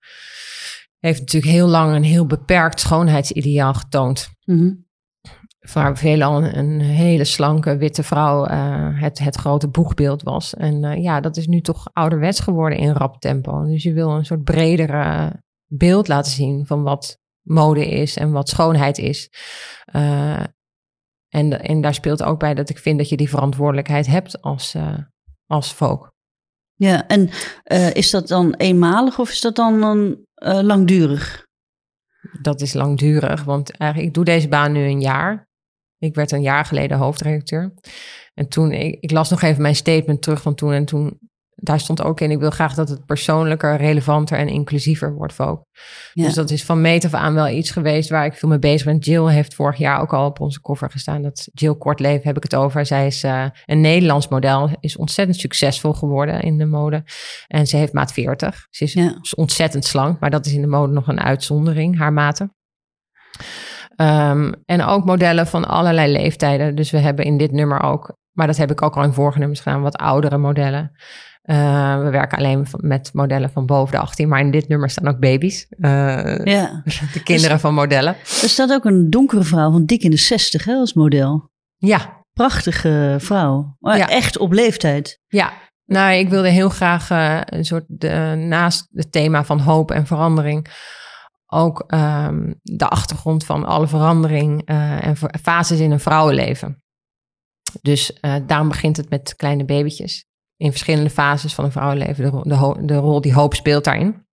heeft 0.98 1.20
natuurlijk 1.20 1.52
heel 1.52 1.68
lang 1.68 1.94
een 1.94 2.02
heel 2.02 2.26
beperkt 2.26 2.80
schoonheidsideaal 2.80 3.74
getoond. 3.74 4.28
Mm. 4.44 4.85
Waar 5.72 5.98
veelal 5.98 6.44
een, 6.44 6.58
een, 6.58 6.80
hele 6.80 7.24
slanke 7.24 7.76
witte 7.76 8.02
vrouw 8.02 8.44
het, 8.94 9.18
het 9.18 9.36
grote 9.36 9.68
boegbeeld 9.68 10.22
was. 10.22 10.54
En 10.54 11.02
ja, 11.02 11.20
dat 11.20 11.36
is 11.36 11.46
nu 11.46 11.60
toch 11.60 11.88
ouderwets 11.92 12.40
geworden 12.40 12.78
in 12.78 12.92
rap 12.92 13.20
tempo. 13.20 13.64
Dus 13.64 13.82
je 13.82 13.92
wil 13.92 14.10
een 14.10 14.24
soort 14.24 14.44
bredere 14.44 15.32
beeld 15.66 16.08
laten 16.08 16.32
zien 16.32 16.66
van 16.66 16.82
wat 16.82 17.18
mode 17.42 17.86
is 17.86 18.16
en 18.16 18.32
wat 18.32 18.48
schoonheid 18.48 18.98
is. 18.98 19.30
Uh, 19.94 20.44
en, 21.28 21.62
en 21.62 21.80
daar 21.80 21.94
speelt 21.94 22.22
ook 22.22 22.38
bij 22.38 22.54
dat 22.54 22.68
ik 22.68 22.78
vind 22.78 22.98
dat 22.98 23.08
je 23.08 23.16
die 23.16 23.28
verantwoordelijkheid 23.28 24.06
hebt 24.06 24.42
als, 24.42 24.76
als 25.46 25.72
folk. 25.72 26.14
Ja, 26.74 27.06
en 27.06 27.30
is 27.94 28.10
dat 28.10 28.28
dan 28.28 28.54
eenmalig 28.54 29.18
of 29.18 29.30
is 29.30 29.40
dat 29.40 29.56
dan 29.56 29.82
een, 29.82 30.26
langdurig? 30.66 31.46
Dat 32.42 32.60
is 32.60 32.72
langdurig, 32.72 33.44
want 33.44 33.70
eigenlijk, 33.70 34.08
ik 34.08 34.14
doe 34.14 34.24
deze 34.24 34.48
baan 34.48 34.72
nu 34.72 34.84
een 34.84 35.00
jaar. 35.00 35.48
Ik 35.98 36.14
werd 36.14 36.32
een 36.32 36.42
jaar 36.42 36.64
geleden 36.64 36.98
hoofdredacteur. 36.98 37.74
En 38.34 38.48
toen, 38.48 38.72
ik, 38.72 38.96
ik 39.00 39.10
las 39.10 39.30
nog 39.30 39.42
even 39.42 39.62
mijn 39.62 39.76
statement 39.76 40.22
terug 40.22 40.42
van 40.42 40.54
toen. 40.54 40.72
En 40.72 40.84
toen 40.84 41.18
daar 41.56 41.80
stond 41.80 42.02
ook 42.02 42.20
in, 42.20 42.30
ik 42.30 42.38
wil 42.38 42.50
graag 42.50 42.74
dat 42.74 42.88
het 42.88 43.06
persoonlijker, 43.06 43.76
relevanter 43.76 44.38
en 44.38 44.48
inclusiever 44.48 45.14
wordt 45.14 45.40
ook. 45.40 45.64
Dus 46.14 46.34
dat 46.34 46.50
is 46.50 46.64
van 46.64 46.80
meet 46.80 47.04
af 47.04 47.14
aan 47.14 47.34
wel 47.34 47.48
iets 47.48 47.70
geweest 47.70 48.10
waar 48.10 48.24
ik 48.24 48.34
veel 48.34 48.48
mee 48.48 48.58
bezig 48.58 48.84
ben. 48.86 48.98
Jill 48.98 49.26
heeft 49.26 49.54
vorig 49.54 49.78
jaar 49.78 50.00
ook 50.00 50.14
al 50.14 50.26
op 50.26 50.40
onze 50.40 50.60
cover 50.60 50.90
gestaan. 50.90 51.22
Dat 51.22 51.48
Jill 51.52 51.74
Kortleven 51.74 52.26
heb 52.26 52.36
ik 52.36 52.42
het 52.42 52.54
over. 52.54 52.86
Zij 52.86 53.06
is 53.06 53.24
uh, 53.24 53.44
een 53.64 53.80
Nederlands 53.80 54.28
model, 54.28 54.70
is 54.80 54.96
ontzettend 54.96 55.38
succesvol 55.38 55.92
geworden 55.92 56.40
in 56.40 56.58
de 56.58 56.66
mode. 56.66 57.04
En 57.46 57.66
ze 57.66 57.76
heeft 57.76 57.92
maat 57.92 58.12
40. 58.12 58.66
Ze 58.70 58.84
is, 58.84 58.92
ja. 58.92 59.20
ontzettend 59.34 59.84
slank, 59.84 60.20
maar 60.20 60.30
dat 60.30 60.46
is 60.46 60.52
in 60.52 60.60
de 60.60 60.66
mode 60.66 60.92
nog 60.92 61.08
een 61.08 61.20
uitzondering, 61.20 61.98
haar 61.98 62.12
maten. 62.12 62.54
Um, 63.96 64.54
en 64.64 64.82
ook 64.82 65.04
modellen 65.04 65.46
van 65.46 65.68
allerlei 65.68 66.12
leeftijden. 66.12 66.74
Dus 66.74 66.90
we 66.90 66.98
hebben 66.98 67.24
in 67.24 67.36
dit 67.36 67.52
nummer 67.52 67.82
ook, 67.82 68.16
maar 68.32 68.46
dat 68.46 68.56
heb 68.56 68.70
ik 68.70 68.82
ook 68.82 68.96
al 68.96 69.02
in 69.02 69.12
vorige 69.12 69.38
nummers 69.38 69.60
gedaan, 69.60 69.82
wat 69.82 69.96
oudere 69.96 70.38
modellen. 70.38 70.90
Uh, 71.44 71.98
we 72.02 72.10
werken 72.10 72.38
alleen 72.38 72.66
met 72.76 73.10
modellen 73.12 73.50
van 73.50 73.66
boven 73.66 73.92
de 73.92 74.00
18, 74.00 74.28
maar 74.28 74.40
in 74.40 74.50
dit 74.50 74.68
nummer 74.68 74.90
staan 74.90 75.08
ook 75.08 75.18
baby's. 75.18 75.66
Uh, 75.78 76.44
ja. 76.44 76.82
De 77.12 77.22
kinderen 77.22 77.50
dus, 77.50 77.60
van 77.60 77.74
modellen. 77.74 78.16
Er 78.42 78.48
staat 78.48 78.72
ook 78.72 78.84
een 78.84 79.10
donkere 79.10 79.42
vrouw 79.42 79.70
van 79.70 79.84
dik 79.84 80.02
in 80.02 80.10
de 80.10 80.16
60 80.16 80.64
hè, 80.64 80.74
als 80.74 80.94
model. 80.94 81.50
Ja. 81.76 82.24
Prachtige 82.32 83.16
vrouw. 83.18 83.76
Maar 83.78 83.96
ja. 83.96 84.08
Echt 84.08 84.38
op 84.38 84.52
leeftijd. 84.52 85.20
Ja. 85.26 85.52
Nou, 85.84 86.12
ik 86.12 86.28
wilde 86.28 86.48
heel 86.48 86.68
graag 86.68 87.10
uh, 87.10 87.40
een 87.44 87.64
soort 87.64 87.84
de, 87.86 88.34
naast 88.48 88.88
het 88.92 89.12
thema 89.12 89.44
van 89.44 89.60
hoop 89.60 89.90
en 89.90 90.06
verandering 90.06 90.68
ook 91.46 91.84
um, 91.94 92.60
de 92.62 92.88
achtergrond 92.88 93.44
van 93.44 93.64
alle 93.64 93.86
verandering 93.86 94.66
en 94.66 95.16
fases 95.42 95.80
in 95.80 95.90
een 95.90 96.00
vrouwenleven. 96.00 96.82
Dus 97.82 98.18
daarom 98.46 98.68
begint 98.68 98.96
het 98.96 99.10
met 99.10 99.36
kleine 99.36 99.64
babytjes 99.64 100.26
in 100.56 100.70
verschillende 100.70 101.10
fases 101.10 101.54
van 101.54 101.64
een 101.64 101.72
vrouwenleven 101.72 102.24
de, 102.24 102.48
de, 102.48 102.84
de 102.84 102.96
rol 102.96 103.20
die 103.20 103.34
hoop 103.34 103.54
speelt 103.54 103.84
daarin. 103.84 104.24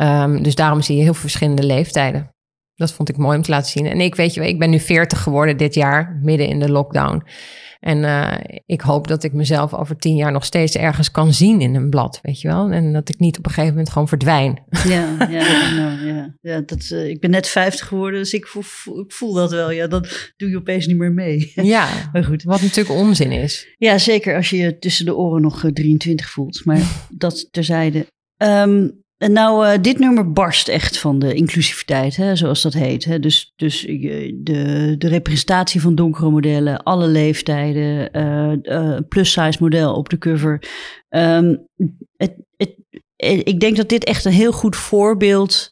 Um, 0.00 0.42
dus 0.42 0.54
daarom 0.54 0.82
zie 0.82 0.96
je 0.96 1.02
heel 1.02 1.12
veel 1.12 1.20
verschillende 1.20 1.66
leeftijden. 1.66 2.34
Dat 2.74 2.92
vond 2.92 3.08
ik 3.08 3.16
mooi 3.16 3.36
om 3.36 3.42
te 3.42 3.50
laten 3.50 3.70
zien. 3.70 3.86
En 3.86 4.00
ik 4.00 4.14
weet 4.14 4.34
je, 4.34 4.48
ik 4.48 4.58
ben 4.58 4.70
nu 4.70 4.80
40 4.80 5.22
geworden 5.22 5.56
dit 5.56 5.74
jaar, 5.74 6.18
midden 6.22 6.48
in 6.48 6.58
de 6.58 6.70
lockdown. 6.70 7.22
En 7.82 7.98
uh, 7.98 8.34
ik 8.66 8.80
hoop 8.80 9.08
dat 9.08 9.22
ik 9.22 9.32
mezelf 9.32 9.74
over 9.74 9.96
tien 9.96 10.16
jaar 10.16 10.32
nog 10.32 10.44
steeds 10.44 10.76
ergens 10.76 11.10
kan 11.10 11.32
zien 11.32 11.60
in 11.60 11.74
een 11.74 11.90
blad, 11.90 12.18
weet 12.22 12.40
je 12.40 12.48
wel. 12.48 12.70
En 12.70 12.92
dat 12.92 13.08
ik 13.08 13.18
niet 13.18 13.38
op 13.38 13.44
een 13.44 13.50
gegeven 13.50 13.70
moment 13.74 13.92
gewoon 13.92 14.08
verdwijn. 14.08 14.62
Ja, 14.84 15.16
ja, 15.30 15.74
nou, 15.74 16.06
ja. 16.06 16.36
ja 16.40 16.60
dat, 16.60 16.90
uh, 16.92 17.08
ik 17.08 17.20
ben 17.20 17.30
net 17.30 17.48
50 17.48 17.86
geworden, 17.86 18.20
dus 18.20 18.32
ik 18.32 18.46
voel, 18.46 19.00
ik 19.00 19.12
voel 19.12 19.32
dat 19.32 19.50
wel. 19.50 19.70
Ja, 19.70 19.86
dat 19.86 20.32
doe 20.36 20.48
je 20.48 20.56
opeens 20.56 20.86
niet 20.86 20.96
meer 20.96 21.12
mee. 21.12 21.52
Ja, 21.72 21.88
maar 22.12 22.24
goed. 22.24 22.42
wat 22.42 22.60
natuurlijk 22.60 22.98
onzin 22.98 23.32
is. 23.32 23.74
Ja, 23.78 23.98
zeker 23.98 24.36
als 24.36 24.50
je 24.50 24.56
je 24.56 24.78
tussen 24.78 25.04
de 25.04 25.16
oren 25.16 25.42
nog 25.42 25.70
23 25.72 26.30
voelt. 26.30 26.64
Maar 26.64 26.80
dat 27.18 27.48
terzijde. 27.50 28.06
Um, 28.36 29.01
nou, 29.28 29.66
uh, 29.66 29.72
dit 29.80 29.98
nummer 29.98 30.32
barst 30.32 30.68
echt 30.68 30.98
van 30.98 31.18
de 31.18 31.34
inclusiviteit, 31.34 32.16
hè, 32.16 32.36
zoals 32.36 32.62
dat 32.62 32.72
heet. 32.72 33.04
Hè. 33.04 33.18
Dus, 33.18 33.52
dus 33.56 33.80
de, 33.80 34.94
de 34.98 35.08
representatie 35.08 35.80
van 35.80 35.94
donkere 35.94 36.30
modellen, 36.30 36.82
alle 36.82 37.06
leeftijden, 37.06 38.16
uh, 38.16 38.52
uh, 38.62 38.98
plus-size 39.08 39.58
model 39.60 39.94
op 39.94 40.08
de 40.08 40.18
cover. 40.18 40.62
Um, 41.08 41.66
het, 42.16 42.36
het, 42.56 42.76
ik 43.44 43.60
denk 43.60 43.76
dat 43.76 43.88
dit 43.88 44.04
echt 44.04 44.24
een 44.24 44.32
heel 44.32 44.52
goed 44.52 44.76
voorbeeld 44.76 45.70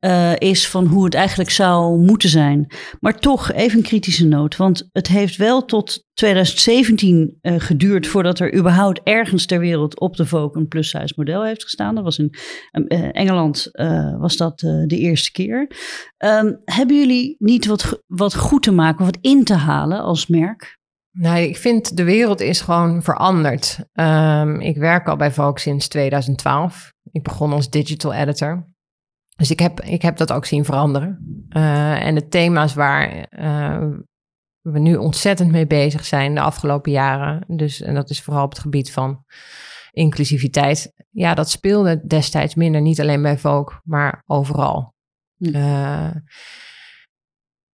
uh, 0.00 0.36
is 0.38 0.68
van 0.68 0.86
hoe 0.86 1.04
het 1.04 1.14
eigenlijk 1.14 1.50
zou 1.50 1.98
moeten 1.98 2.28
zijn. 2.28 2.72
Maar 3.00 3.18
toch 3.18 3.52
even 3.52 3.78
een 3.78 3.84
kritische 3.84 4.26
noot, 4.26 4.56
want 4.56 4.88
het 4.92 5.06
heeft 5.06 5.36
wel 5.36 5.64
tot 5.64 6.04
2017 6.12 7.38
uh, 7.42 7.54
geduurd 7.58 8.06
voordat 8.06 8.38
er 8.38 8.54
überhaupt 8.54 9.00
ergens 9.04 9.46
ter 9.46 9.58
wereld 9.58 10.00
op 10.00 10.16
de 10.16 10.26
Vogue 10.26 10.60
een 10.60 10.68
plus-size 10.68 11.14
model 11.16 11.44
heeft 11.44 11.62
gestaan. 11.62 11.94
Dat 11.94 12.04
was 12.04 12.18
in 12.18 12.34
uh, 12.72 13.08
Engeland 13.12 13.68
was 14.18 14.36
dat 14.36 14.58
de 14.58 14.98
eerste 14.98 15.32
keer. 15.32 15.70
Um, 16.18 16.60
hebben 16.64 16.96
jullie 16.96 17.36
niet 17.38 17.66
wat, 17.66 18.02
wat 18.06 18.36
goed 18.36 18.62
te 18.62 18.72
maken, 18.72 19.04
wat 19.04 19.18
in 19.20 19.44
te 19.44 19.54
halen 19.54 20.02
als 20.02 20.26
merk? 20.26 20.78
Nou, 21.12 21.38
ik 21.38 21.56
vind 21.56 21.96
de 21.96 22.04
wereld 22.04 22.40
is 22.40 22.60
gewoon 22.60 23.02
veranderd. 23.02 23.78
Um, 23.92 24.60
ik 24.60 24.76
werk 24.76 25.08
al 25.08 25.16
bij 25.16 25.32
Vogue 25.32 25.58
sinds 25.58 25.88
2012. 25.88 26.92
Ik 27.12 27.22
begon 27.22 27.52
als 27.52 27.70
digital 27.70 28.14
editor. 28.14 28.68
Dus 29.40 29.50
ik 29.50 29.58
heb, 29.58 29.80
ik 29.80 30.02
heb 30.02 30.16
dat 30.16 30.32
ook 30.32 30.44
zien 30.44 30.64
veranderen. 30.64 31.44
Uh, 31.50 32.06
en 32.06 32.14
de 32.14 32.28
thema's 32.28 32.74
waar 32.74 33.26
uh, 33.30 33.88
we 34.60 34.78
nu 34.78 34.96
ontzettend 34.96 35.50
mee 35.50 35.66
bezig 35.66 36.04
zijn 36.04 36.34
de 36.34 36.40
afgelopen 36.40 36.92
jaren. 36.92 37.44
Dus, 37.46 37.80
en 37.80 37.94
dat 37.94 38.10
is 38.10 38.22
vooral 38.22 38.44
op 38.44 38.50
het 38.50 38.58
gebied 38.58 38.92
van 38.92 39.24
inclusiviteit. 39.90 40.92
Ja, 41.10 41.34
dat 41.34 41.50
speelde 41.50 42.06
destijds 42.06 42.54
minder, 42.54 42.80
niet 42.80 43.00
alleen 43.00 43.22
bij 43.22 43.38
Vogue, 43.38 43.80
maar 43.84 44.22
overal. 44.26 44.94
Uh, 45.38 46.10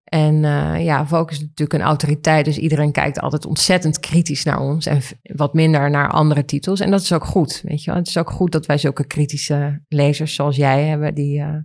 en 0.07 0.35
uh, 0.43 0.85
ja, 0.85 1.07
Focus 1.07 1.37
is 1.37 1.43
natuurlijk 1.43 1.73
een 1.73 1.87
autoriteit, 1.87 2.45
dus 2.45 2.59
iedereen 2.59 2.93
kijkt 2.93 3.21
altijd 3.21 3.47
ontzettend 3.47 4.01
kritisch 4.01 4.45
naar 4.45 4.61
ons 4.61 4.87
en 4.87 5.01
wat 5.23 5.55
minder 5.55 5.91
naar 5.91 6.11
andere 6.11 6.45
titels. 6.45 6.81
En 6.81 6.91
dat 6.91 7.01
is 7.01 7.13
ook 7.13 7.25
goed, 7.25 7.61
weet 7.65 7.85
je 7.85 7.91
wel. 7.91 8.01
Het 8.01 8.09
is 8.09 8.19
ook 8.19 8.31
goed 8.31 8.53
dat 8.53 8.67
wij 8.67 8.79
zulke 8.79 9.07
kritische 9.07 9.83
lezers 9.89 10.35
zoals 10.35 10.57
jij 10.57 10.85
hebben, 10.85 11.15
die 11.15 11.39
uh, 11.39 11.57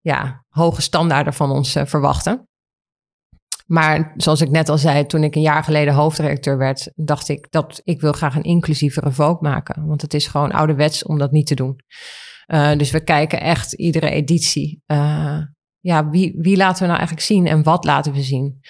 ja, 0.00 0.44
hoge 0.48 0.82
standaarden 0.82 1.34
van 1.34 1.50
ons 1.50 1.76
uh, 1.76 1.84
verwachten. 1.84 2.48
Maar 3.66 4.12
zoals 4.16 4.40
ik 4.40 4.50
net 4.50 4.68
al 4.68 4.78
zei, 4.78 5.06
toen 5.06 5.24
ik 5.24 5.34
een 5.34 5.42
jaar 5.42 5.64
geleden 5.64 5.94
hoofdredacteur 5.94 6.58
werd, 6.58 6.92
dacht 6.94 7.28
ik 7.28 7.46
dat 7.50 7.80
ik 7.84 8.00
wil 8.00 8.12
graag 8.12 8.36
een 8.36 8.42
inclusievere 8.42 9.12
Vogue 9.12 9.38
maken. 9.40 9.86
Want 9.86 10.02
het 10.02 10.14
is 10.14 10.26
gewoon 10.26 10.52
ouderwets 10.52 11.04
om 11.04 11.18
dat 11.18 11.30
niet 11.30 11.46
te 11.46 11.54
doen. 11.54 11.80
dus 12.76 12.90
we 12.90 13.00
kijken 13.04 13.40
echt 13.40 13.72
iedere 13.72 14.10
editie 14.10 14.82
ja, 15.86 16.08
wie, 16.08 16.34
wie 16.38 16.56
laten 16.56 16.80
we 16.80 16.86
nou 16.86 16.98
eigenlijk 16.98 17.26
zien 17.26 17.46
en 17.46 17.62
wat 17.62 17.84
laten 17.84 18.12
we 18.12 18.22
zien? 18.22 18.60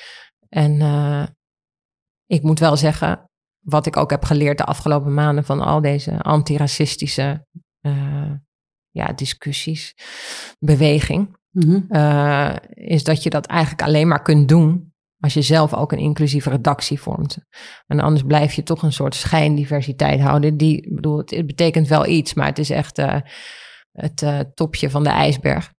En 0.48 0.80
uh, 0.80 1.26
ik 2.26 2.42
moet 2.42 2.58
wel 2.58 2.76
zeggen, 2.76 3.30
wat 3.58 3.86
ik 3.86 3.96
ook 3.96 4.10
heb 4.10 4.24
geleerd 4.24 4.58
de 4.58 4.64
afgelopen 4.64 5.14
maanden 5.14 5.44
van 5.44 5.60
al 5.60 5.80
deze 5.80 6.22
antiracistische 6.22 7.46
uh, 7.80 8.32
ja, 8.90 9.12
discussies, 9.12 9.94
beweging, 10.58 11.36
mm-hmm. 11.50 11.86
uh, 11.88 12.56
is 12.68 13.04
dat 13.04 13.22
je 13.22 13.30
dat 13.30 13.46
eigenlijk 13.46 13.82
alleen 13.82 14.08
maar 14.08 14.22
kunt 14.22 14.48
doen 14.48 14.94
als 15.20 15.34
je 15.34 15.42
zelf 15.42 15.74
ook 15.74 15.92
een 15.92 15.98
inclusieve 15.98 16.50
redactie 16.50 17.00
vormt. 17.00 17.38
En 17.86 18.00
anders 18.00 18.22
blijf 18.22 18.52
je 18.52 18.62
toch 18.62 18.82
een 18.82 18.92
soort 18.92 19.14
schijndiversiteit 19.14 20.20
houden. 20.20 20.56
Die, 20.56 20.94
bedoel, 20.94 21.18
het, 21.18 21.30
het 21.30 21.46
betekent 21.46 21.88
wel 21.88 22.06
iets, 22.06 22.34
maar 22.34 22.46
het 22.46 22.58
is 22.58 22.70
echt 22.70 22.96
het 23.92 24.46
topje 24.54 24.90
van 24.90 25.02
de 25.02 25.10
ijsberg. 25.10 25.74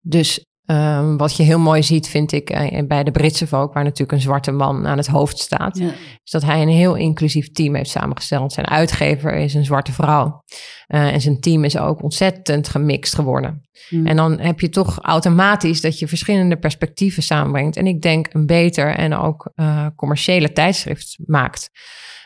Dus 0.00 0.44
um, 0.66 1.16
wat 1.16 1.36
je 1.36 1.42
heel 1.42 1.58
mooi 1.58 1.82
ziet, 1.82 2.08
vind 2.08 2.32
ik, 2.32 2.50
uh, 2.50 2.86
bij 2.86 3.04
de 3.04 3.10
Britse 3.10 3.46
Vogue, 3.46 3.72
waar 3.72 3.84
natuurlijk 3.84 4.12
een 4.12 4.20
zwarte 4.20 4.52
man 4.52 4.86
aan 4.86 4.96
het 4.96 5.06
hoofd 5.06 5.38
staat, 5.38 5.78
ja. 5.78 5.90
is 6.24 6.30
dat 6.30 6.42
hij 6.42 6.62
een 6.62 6.68
heel 6.68 6.94
inclusief 6.94 7.52
team 7.52 7.74
heeft 7.74 7.90
samengesteld. 7.90 8.52
Zijn 8.52 8.68
uitgever 8.68 9.34
is 9.34 9.54
een 9.54 9.64
zwarte 9.64 9.92
vrouw. 9.92 10.42
Uh, 10.88 11.12
en 11.12 11.20
zijn 11.20 11.40
team 11.40 11.64
is 11.64 11.78
ook 11.78 12.02
ontzettend 12.02 12.68
gemixt 12.68 13.14
geworden. 13.14 13.68
Mm. 13.90 14.06
En 14.06 14.16
dan 14.16 14.38
heb 14.38 14.60
je 14.60 14.68
toch 14.68 14.98
automatisch 15.00 15.80
dat 15.80 15.98
je 15.98 16.08
verschillende 16.08 16.56
perspectieven 16.56 17.22
samenbrengt. 17.22 17.76
En 17.76 17.86
ik 17.86 18.02
denk 18.02 18.28
een 18.32 18.46
beter 18.46 18.94
en 18.94 19.14
ook 19.14 19.52
uh, 19.54 19.86
commerciële 19.96 20.52
tijdschrift 20.52 21.18
maakt. 21.24 21.70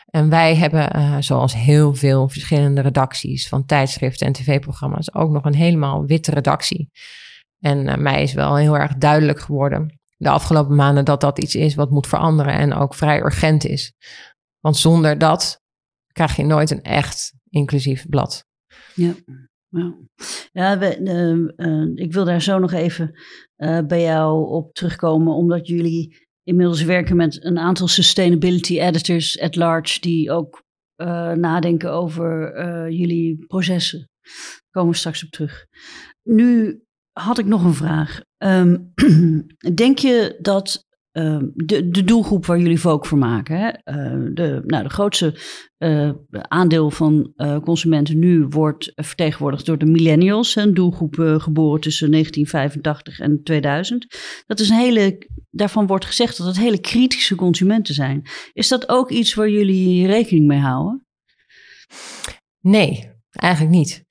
En 0.05 0.29
wij 0.29 0.55
hebben, 0.55 0.97
uh, 0.97 1.15
zoals 1.19 1.53
heel 1.53 1.95
veel 1.95 2.29
verschillende 2.29 2.81
redacties 2.81 3.47
van 3.47 3.65
tijdschriften 3.65 4.27
en 4.27 4.33
tv-programma's, 4.33 5.13
ook 5.13 5.31
nog 5.31 5.45
een 5.45 5.55
helemaal 5.55 6.05
witte 6.05 6.31
redactie. 6.31 6.89
En 7.61 7.87
uh, 7.87 7.95
mij 7.95 8.23
is 8.23 8.33
wel 8.33 8.55
heel 8.55 8.77
erg 8.77 8.95
duidelijk 8.95 9.39
geworden 9.39 9.99
de 10.21 10.29
afgelopen 10.29 10.75
maanden 10.75 11.05
dat 11.05 11.21
dat 11.21 11.39
iets 11.39 11.55
is 11.55 11.75
wat 11.75 11.89
moet 11.89 12.07
veranderen 12.07 12.53
en 12.53 12.73
ook 12.73 12.93
vrij 12.93 13.21
urgent 13.21 13.65
is. 13.65 13.93
Want 14.59 14.77
zonder 14.77 15.17
dat 15.17 15.61
krijg 16.11 16.35
je 16.35 16.43
nooit 16.43 16.71
een 16.71 16.81
echt 16.81 17.33
inclusief 17.49 18.07
blad. 18.09 18.45
Ja. 18.95 19.13
Ja, 20.51 20.81
uh, 20.81 21.87
ik 21.95 22.13
wil 22.13 22.25
daar 22.25 22.41
zo 22.41 22.59
nog 22.59 22.71
even 22.71 23.19
bij 23.87 24.01
jou 24.01 24.47
op 24.47 24.73
terugkomen, 24.73 25.33
omdat 25.33 25.67
jullie 25.67 26.27
inmiddels 26.43 26.83
werken 26.83 27.15
met 27.15 27.43
een 27.43 27.57
aantal 27.57 27.87
sustainability 27.87 28.79
editors 28.79 29.39
at 29.39 29.55
large 29.55 29.99
die 29.99 30.31
ook 30.31 30.63
nadenken 31.35 31.91
over 31.91 32.51
jullie 32.91 33.45
processen. 33.47 34.09
Daar 34.21 34.69
komen 34.71 34.91
we 34.91 34.97
straks 34.97 35.23
op 35.23 35.29
terug. 35.29 35.65
Nu 36.23 36.79
had 37.11 37.37
ik 37.37 37.45
nog 37.45 37.63
een 37.63 37.73
vraag. 37.73 38.21
Um, 38.37 38.93
denk 39.73 39.97
je 39.97 40.37
dat 40.41 40.85
um, 41.11 41.51
de, 41.55 41.89
de 41.89 42.03
doelgroep 42.03 42.45
waar 42.45 42.59
jullie 42.59 42.79
Vogue 42.79 43.07
voor 43.07 43.17
maken, 43.17 43.57
hè, 43.57 43.67
uh, 43.67 44.29
de, 44.33 44.61
nou, 44.65 44.83
de 44.83 44.89
grootste 44.89 45.39
uh, 45.77 46.11
aandeel 46.31 46.91
van 46.91 47.33
uh, 47.35 47.59
consumenten 47.59 48.19
nu 48.19 48.45
wordt 48.49 48.91
vertegenwoordigd 48.95 49.65
door 49.65 49.77
de 49.77 49.85
millennials, 49.85 50.55
een 50.55 50.73
doelgroep 50.73 51.15
geboren 51.37 51.81
tussen 51.81 52.11
1985 52.11 53.19
en 53.19 53.43
2000. 53.43 54.07
Dat 54.47 54.59
is 54.59 54.69
een 54.69 54.77
hele, 54.77 55.27
daarvan 55.49 55.87
wordt 55.87 56.05
gezegd 56.05 56.37
dat 56.37 56.47
het 56.47 56.57
hele 56.57 56.81
kritische 56.81 57.35
consumenten 57.35 57.93
zijn. 57.93 58.21
Is 58.53 58.67
dat 58.67 58.89
ook 58.89 59.09
iets 59.09 59.33
waar 59.33 59.49
jullie 59.49 60.07
rekening 60.07 60.47
mee 60.47 60.59
houden? 60.59 61.05
Nee, 62.61 63.11
eigenlijk 63.31 63.75
niet. 63.75 64.03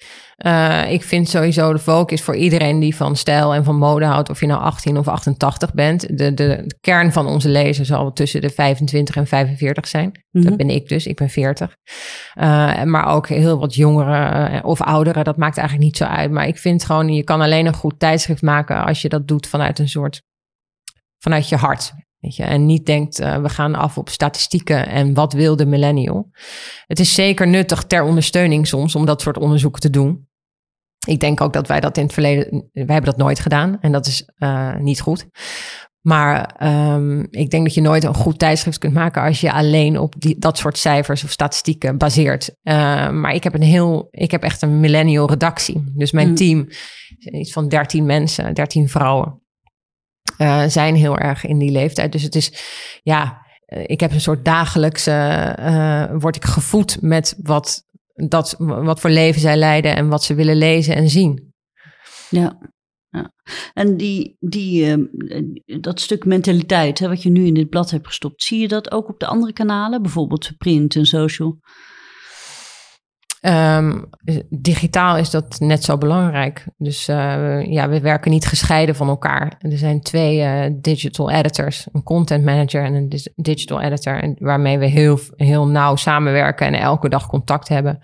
Uh, 0.47 0.92
ik 0.92 1.02
vind 1.02 1.28
sowieso 1.28 1.73
de 1.73 1.78
focus 1.78 2.23
voor 2.23 2.37
iedereen 2.37 2.80
die 2.80 2.97
van 2.97 3.16
stijl 3.16 3.54
en 3.54 3.64
van 3.64 3.76
mode 3.76 4.04
houdt, 4.04 4.30
of 4.30 4.40
je 4.40 4.47
nou 4.47 4.61
18 4.61 4.99
of 4.99 5.09
88 5.09 5.75
bent. 5.75 6.18
De, 6.18 6.35
de, 6.35 6.35
de 6.35 6.76
kern 6.80 7.12
van 7.12 7.26
onze 7.26 7.49
lezers 7.49 7.88
zal 7.88 8.12
tussen 8.12 8.40
de 8.40 8.50
25 8.50 9.16
en 9.16 9.26
45 9.26 9.88
zijn. 9.88 10.04
Mm 10.06 10.12
-hmm. 10.30 10.42
Dat 10.42 10.56
ben 10.56 10.70
ik 10.70 10.88
dus, 10.88 11.06
ik 11.06 11.16
ben 11.16 11.28
40. 11.28 11.76
Uh, 12.40 12.82
maar 12.82 13.06
ook 13.06 13.28
heel 13.28 13.59
wat 13.59 13.75
jongeren 13.75 14.54
uh, 14.54 14.59
of 14.62 14.80
ouderen, 14.80 15.25
dat 15.25 15.37
maakt 15.37 15.56
eigenlijk 15.56 15.88
niet 15.88 15.97
zo 15.97 16.04
uit. 16.04 16.30
Maar 16.30 16.47
ik 16.47 16.59
vind 16.59 16.85
gewoon, 16.85 17.12
je 17.12 17.25
kan 17.25 17.40
alleen 17.40 17.66
een 17.66 17.75
goed 17.75 17.99
tijdschrift 17.99 18.42
maken 18.42 18.85
als 18.85 19.02
je 19.02 19.09
dat 19.09 19.28
doet 19.28 19.47
vanuit 19.47 19.78
een 19.78 19.88
soort, 19.88 20.23
vanuit 21.18 21.49
je 21.49 21.56
hart. 21.56 21.92
Weet 22.18 22.37
je, 22.37 22.42
en 22.42 22.66
niet 22.66 22.87
denkt, 22.87 23.20
uh, 23.20 23.37
we 23.37 23.49
gaan 23.49 23.75
af 23.75 23.99
op 23.99 24.09
statistieken 24.09 24.88
en 24.88 25.14
wat 25.14 25.32
wil 25.32 25.56
de 25.56 25.66
millennial. 25.66 26.30
Het 26.87 27.00
is 27.00 27.14
zeker 27.14 27.47
nuttig 27.47 27.85
ter 27.85 28.02
ondersteuning 28.02 28.66
soms 28.66 28.94
om 28.94 29.06
dat 29.06 29.20
soort 29.20 29.38
onderzoeken 29.38 29.80
te 29.80 29.90
doen. 29.90 30.28
Ik 31.07 31.21
denk 31.21 31.40
ook 31.40 31.52
dat 31.52 31.69
wij 31.69 31.80
dat 31.80 31.97
in 31.97 32.02
het 32.02 32.12
verleden, 32.12 32.71
wij 32.73 32.85
hebben 32.87 33.11
dat 33.11 33.16
nooit 33.16 33.40
gedaan 33.40 33.78
en 33.80 33.92
dat 33.92 34.07
is 34.07 34.28
uh, 34.38 34.76
niet 34.76 35.00
goed. 35.00 35.26
Maar 36.00 36.61
um, 36.95 37.26
ik 37.30 37.50
denk 37.50 37.64
dat 37.64 37.75
je 37.75 37.80
nooit 37.80 38.04
een 38.04 38.14
goed 38.14 38.38
tijdschrift 38.38 38.78
kunt 38.78 38.95
maken 38.95 39.23
als 39.23 39.40
je 39.40 39.52
alleen 39.52 39.99
op 39.99 40.14
die, 40.19 40.38
dat 40.38 40.59
soort 40.59 40.78
cijfers 40.78 41.25
of 41.25 41.30
statistieken 41.30 41.99
baseert. 41.99 42.50
Uh, 42.62 43.11
maar 43.11 43.35
ik 43.35 43.45
heb 43.45 43.54
een 43.54 43.62
heel, 43.62 44.09
ik 44.11 44.30
heb 44.30 44.42
echt 44.42 44.62
een 44.62 44.80
millennial 44.80 45.28
redactie. 45.28 45.92
Dus 45.95 46.12
mijn 46.12 46.28
mm. 46.28 46.35
team, 46.35 46.69
iets 47.19 47.52
van 47.52 47.69
13 47.69 48.07
mensen, 48.07 48.54
13 48.54 48.88
vrouwen, 48.88 49.42
uh, 50.38 50.64
zijn 50.66 50.95
heel 50.95 51.19
erg 51.19 51.47
in 51.47 51.59
die 51.59 51.71
leeftijd. 51.71 52.12
Dus 52.12 52.23
het 52.23 52.35
is, 52.35 52.52
ja, 53.02 53.47
ik 53.66 54.00
heb 54.00 54.12
een 54.12 54.21
soort 54.21 54.45
dagelijkse, 54.45 55.57
uh, 55.61 56.04
word 56.19 56.37
ik 56.37 56.45
gevoed 56.45 57.02
met 57.02 57.37
wat 57.42 57.85
dat, 58.28 58.54
wat 58.58 59.00
voor 59.00 59.10
leven 59.10 59.40
zij 59.40 59.56
leiden 59.56 59.96
en 59.96 60.08
wat 60.08 60.24
ze 60.24 60.34
willen 60.34 60.56
lezen 60.56 60.94
en 60.94 61.10
zien. 61.10 61.52
Ja, 62.30 62.58
ja. 63.08 63.32
En 63.72 63.96
die, 63.96 64.36
die, 64.38 64.84
ehm, 64.84 65.04
dat 65.80 66.00
stuk 66.00 66.24
mentaliteit, 66.24 66.98
hè, 66.98 67.08
wat 67.08 67.22
je 67.22 67.30
nu 67.30 67.46
in 67.46 67.54
dit 67.54 67.68
blad 67.68 67.90
hebt 67.90 68.06
gestopt, 68.06 68.42
zie 68.42 68.60
je 68.60 68.68
dat 68.68 68.90
ook 68.90 69.08
op 69.08 69.18
de 69.18 69.26
andere 69.26 69.52
kanalen, 69.52 70.02
bijvoorbeeld 70.02 70.50
print 70.58 70.96
en 70.96 71.06
social? 71.06 71.58
Um, 73.42 74.09
digitaal 74.49 75.16
is 75.16 75.30
dat 75.30 75.56
net 75.59 75.85
zo 75.85 75.99
belangrijk. 75.99 76.64
Dus 76.76 77.09
uh, 77.09 77.64
ja, 77.64 77.88
we 77.88 78.00
werken 78.00 78.30
niet 78.30 78.47
gescheiden 78.47 78.94
van 78.94 79.09
elkaar. 79.09 79.54
Er 79.59 79.78
zijn 79.78 80.00
twee 80.00 80.38
uh, 80.38 80.75
digital 80.80 81.30
editors, 81.30 81.87
een 81.92 82.02
content 82.02 82.44
manager 82.44 82.85
en 82.85 82.94
een 82.94 83.12
digital 83.37 83.80
editor, 83.80 84.23
en 84.23 84.37
waarmee 84.38 84.78
we 84.78 84.87
heel, 84.87 85.18
heel 85.37 85.66
nauw 85.66 85.97
samenwerken 85.97 86.66
en 86.66 86.75
elke 86.75 87.09
dag 87.09 87.26
contact 87.26 87.68
hebben. 87.68 87.99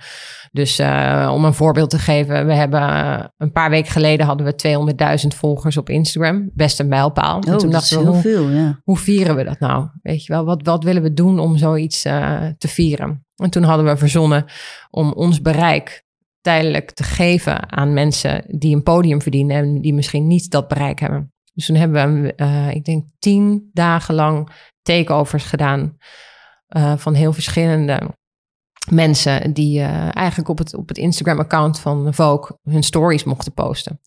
Dus 0.52 0.80
uh, 0.80 1.30
om 1.34 1.44
een 1.44 1.54
voorbeeld 1.54 1.90
te 1.90 1.98
geven, 1.98 2.46
we 2.46 2.54
hebben 2.54 2.82
een 3.36 3.52
paar 3.52 3.70
weken 3.70 3.92
geleden 3.92 4.26
hadden 4.26 4.46
we 4.46 4.96
200.000 5.22 5.36
volgers 5.36 5.76
op 5.76 5.88
Instagram. 5.88 6.50
Best 6.54 6.80
een 6.80 6.88
mijlpaal. 6.88 7.38
Oh, 7.38 7.52
en 7.52 7.58
toen 7.58 7.70
dachten 7.70 7.98
we, 7.98 8.04
heel 8.04 8.12
hoe, 8.12 8.22
veel, 8.22 8.48
ja. 8.48 8.80
hoe 8.84 8.98
vieren 8.98 9.36
we 9.36 9.44
dat 9.44 9.60
nou? 9.60 9.88
Weet 10.02 10.24
je 10.24 10.32
wel, 10.32 10.44
wat, 10.44 10.62
wat 10.62 10.84
willen 10.84 11.02
we 11.02 11.12
doen 11.12 11.38
om 11.38 11.56
zoiets 11.56 12.02
te 12.02 12.68
vieren? 12.68 13.25
En 13.36 13.50
toen 13.50 13.62
hadden 13.62 13.86
we 13.86 13.96
verzonnen 13.96 14.44
om 14.90 15.12
ons 15.12 15.40
bereik 15.40 16.04
tijdelijk 16.40 16.90
te 16.90 17.02
geven 17.02 17.72
aan 17.72 17.92
mensen 17.92 18.44
die 18.46 18.74
een 18.74 18.82
podium 18.82 19.22
verdienen 19.22 19.56
en 19.56 19.80
die 19.80 19.94
misschien 19.94 20.26
niet 20.26 20.50
dat 20.50 20.68
bereik 20.68 21.00
hebben. 21.00 21.32
Dus 21.54 21.66
toen 21.66 21.76
hebben 21.76 22.22
we, 22.22 22.32
uh, 22.36 22.70
ik 22.70 22.84
denk, 22.84 23.04
tien 23.18 23.70
dagen 23.72 24.14
lang 24.14 24.50
takeovers 24.82 25.44
gedaan 25.44 25.96
uh, 26.76 26.96
van 26.96 27.14
heel 27.14 27.32
verschillende 27.32 28.00
mensen 28.90 29.52
die 29.52 29.78
uh, 29.78 30.16
eigenlijk 30.16 30.48
op 30.48 30.58
het, 30.58 30.74
op 30.74 30.88
het 30.88 30.98
Instagram-account 30.98 31.78
van 31.78 32.14
Vogue 32.14 32.58
hun 32.62 32.82
stories 32.82 33.24
mochten 33.24 33.52
posten. 33.52 34.00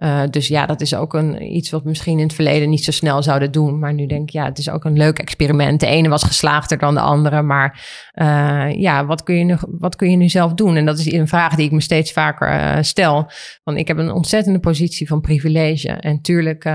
Uh, 0.00 0.22
dus 0.30 0.48
ja, 0.48 0.66
dat 0.66 0.80
is 0.80 0.94
ook 0.94 1.14
een, 1.14 1.56
iets 1.56 1.70
wat 1.70 1.82
we 1.82 1.88
misschien 1.88 2.18
in 2.18 2.24
het 2.24 2.34
verleden 2.34 2.70
niet 2.70 2.84
zo 2.84 2.90
snel 2.90 3.22
zouden 3.22 3.52
doen. 3.52 3.78
Maar 3.78 3.94
nu 3.94 4.06
denk 4.06 4.22
ik, 4.22 4.30
ja, 4.30 4.44
het 4.44 4.58
is 4.58 4.70
ook 4.70 4.84
een 4.84 4.96
leuk 4.96 5.18
experiment. 5.18 5.80
De 5.80 5.86
ene 5.86 6.08
was 6.08 6.22
geslaagder 6.22 6.78
dan 6.78 6.94
de 6.94 7.00
andere. 7.00 7.42
Maar 7.42 7.86
uh, 8.14 8.80
ja, 8.80 9.06
wat 9.06 9.22
kun, 9.22 9.34
je 9.34 9.44
nu, 9.44 9.56
wat 9.78 9.96
kun 9.96 10.10
je 10.10 10.16
nu 10.16 10.28
zelf 10.28 10.54
doen? 10.54 10.76
En 10.76 10.84
dat 10.84 10.98
is 10.98 11.12
een 11.12 11.28
vraag 11.28 11.54
die 11.54 11.66
ik 11.66 11.72
me 11.72 11.80
steeds 11.80 12.12
vaker 12.12 12.48
uh, 12.50 12.82
stel. 12.82 13.30
Want 13.64 13.78
ik 13.78 13.88
heb 13.88 13.98
een 13.98 14.12
ontzettende 14.12 14.60
positie 14.60 15.08
van 15.08 15.20
privilege. 15.20 15.88
En 15.88 16.20
tuurlijk 16.20 16.70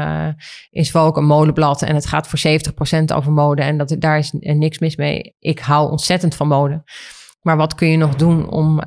is 0.69 0.91
Volk 0.91 1.17
een 1.17 1.25
modeblad 1.25 1.81
en 1.81 1.95
het 1.95 2.05
gaat 2.05 2.27
voor 2.27 2.39
70% 3.01 3.15
over 3.15 3.31
mode. 3.31 3.61
En 3.61 3.77
dat, 3.77 3.95
daar 3.99 4.17
is 4.17 4.31
niks 4.39 4.79
mis 4.79 4.95
mee. 4.95 5.35
Ik 5.39 5.59
hou 5.59 5.91
ontzettend 5.91 6.35
van 6.35 6.47
mode. 6.47 6.83
Maar 7.41 7.57
wat 7.57 7.75
kun 7.75 7.87
je 7.87 7.97
nog 7.97 8.15
doen 8.15 8.49
om 8.49 8.79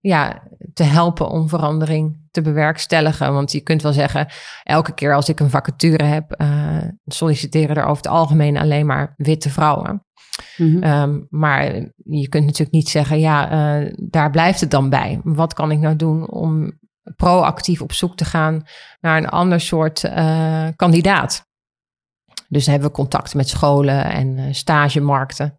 ja, 0.00 0.42
te 0.72 0.82
helpen 0.82 1.28
om 1.28 1.48
verandering 1.48 2.26
te 2.30 2.42
bewerkstelligen. 2.42 3.32
Want 3.32 3.52
je 3.52 3.60
kunt 3.60 3.82
wel 3.82 3.92
zeggen, 3.92 4.26
elke 4.62 4.94
keer 4.94 5.14
als 5.14 5.28
ik 5.28 5.40
een 5.40 5.50
vacature 5.50 6.04
heb, 6.04 6.34
uh, 6.40 6.82
solliciteren 7.04 7.76
er 7.76 7.84
over 7.84 7.96
het 7.96 8.06
algemeen 8.06 8.56
alleen 8.56 8.86
maar 8.86 9.14
witte 9.16 9.50
vrouwen. 9.50 10.02
Mhm. 10.56 10.82
Ehm, 10.82 11.20
maar 11.28 11.64
je 11.96 12.28
kunt 12.28 12.44
natuurlijk 12.44 12.70
niet 12.70 12.88
zeggen, 12.88 13.20
ja, 13.20 13.80
uh, 13.80 13.92
daar 13.96 14.30
blijft 14.30 14.60
het 14.60 14.70
dan 14.70 14.90
bij. 14.90 15.20
Wat 15.22 15.54
kan 15.54 15.70
ik 15.70 15.78
nou 15.78 15.96
doen 15.96 16.28
om 16.28 16.78
proactief 17.16 17.82
op 17.82 17.92
zoek 17.92 18.16
te 18.16 18.24
gaan 18.24 18.62
naar 19.00 19.16
een 19.16 19.28
ander 19.28 19.60
soort 19.60 20.04
uh, 20.04 20.66
kandidaat? 20.76 21.47
Dus 22.48 22.66
hebben 22.66 22.88
we 22.88 22.94
contact 22.94 23.34
met 23.34 23.48
scholen 23.48 24.04
en 24.04 24.36
uh, 24.36 24.44
stagemarkten. 24.50 25.58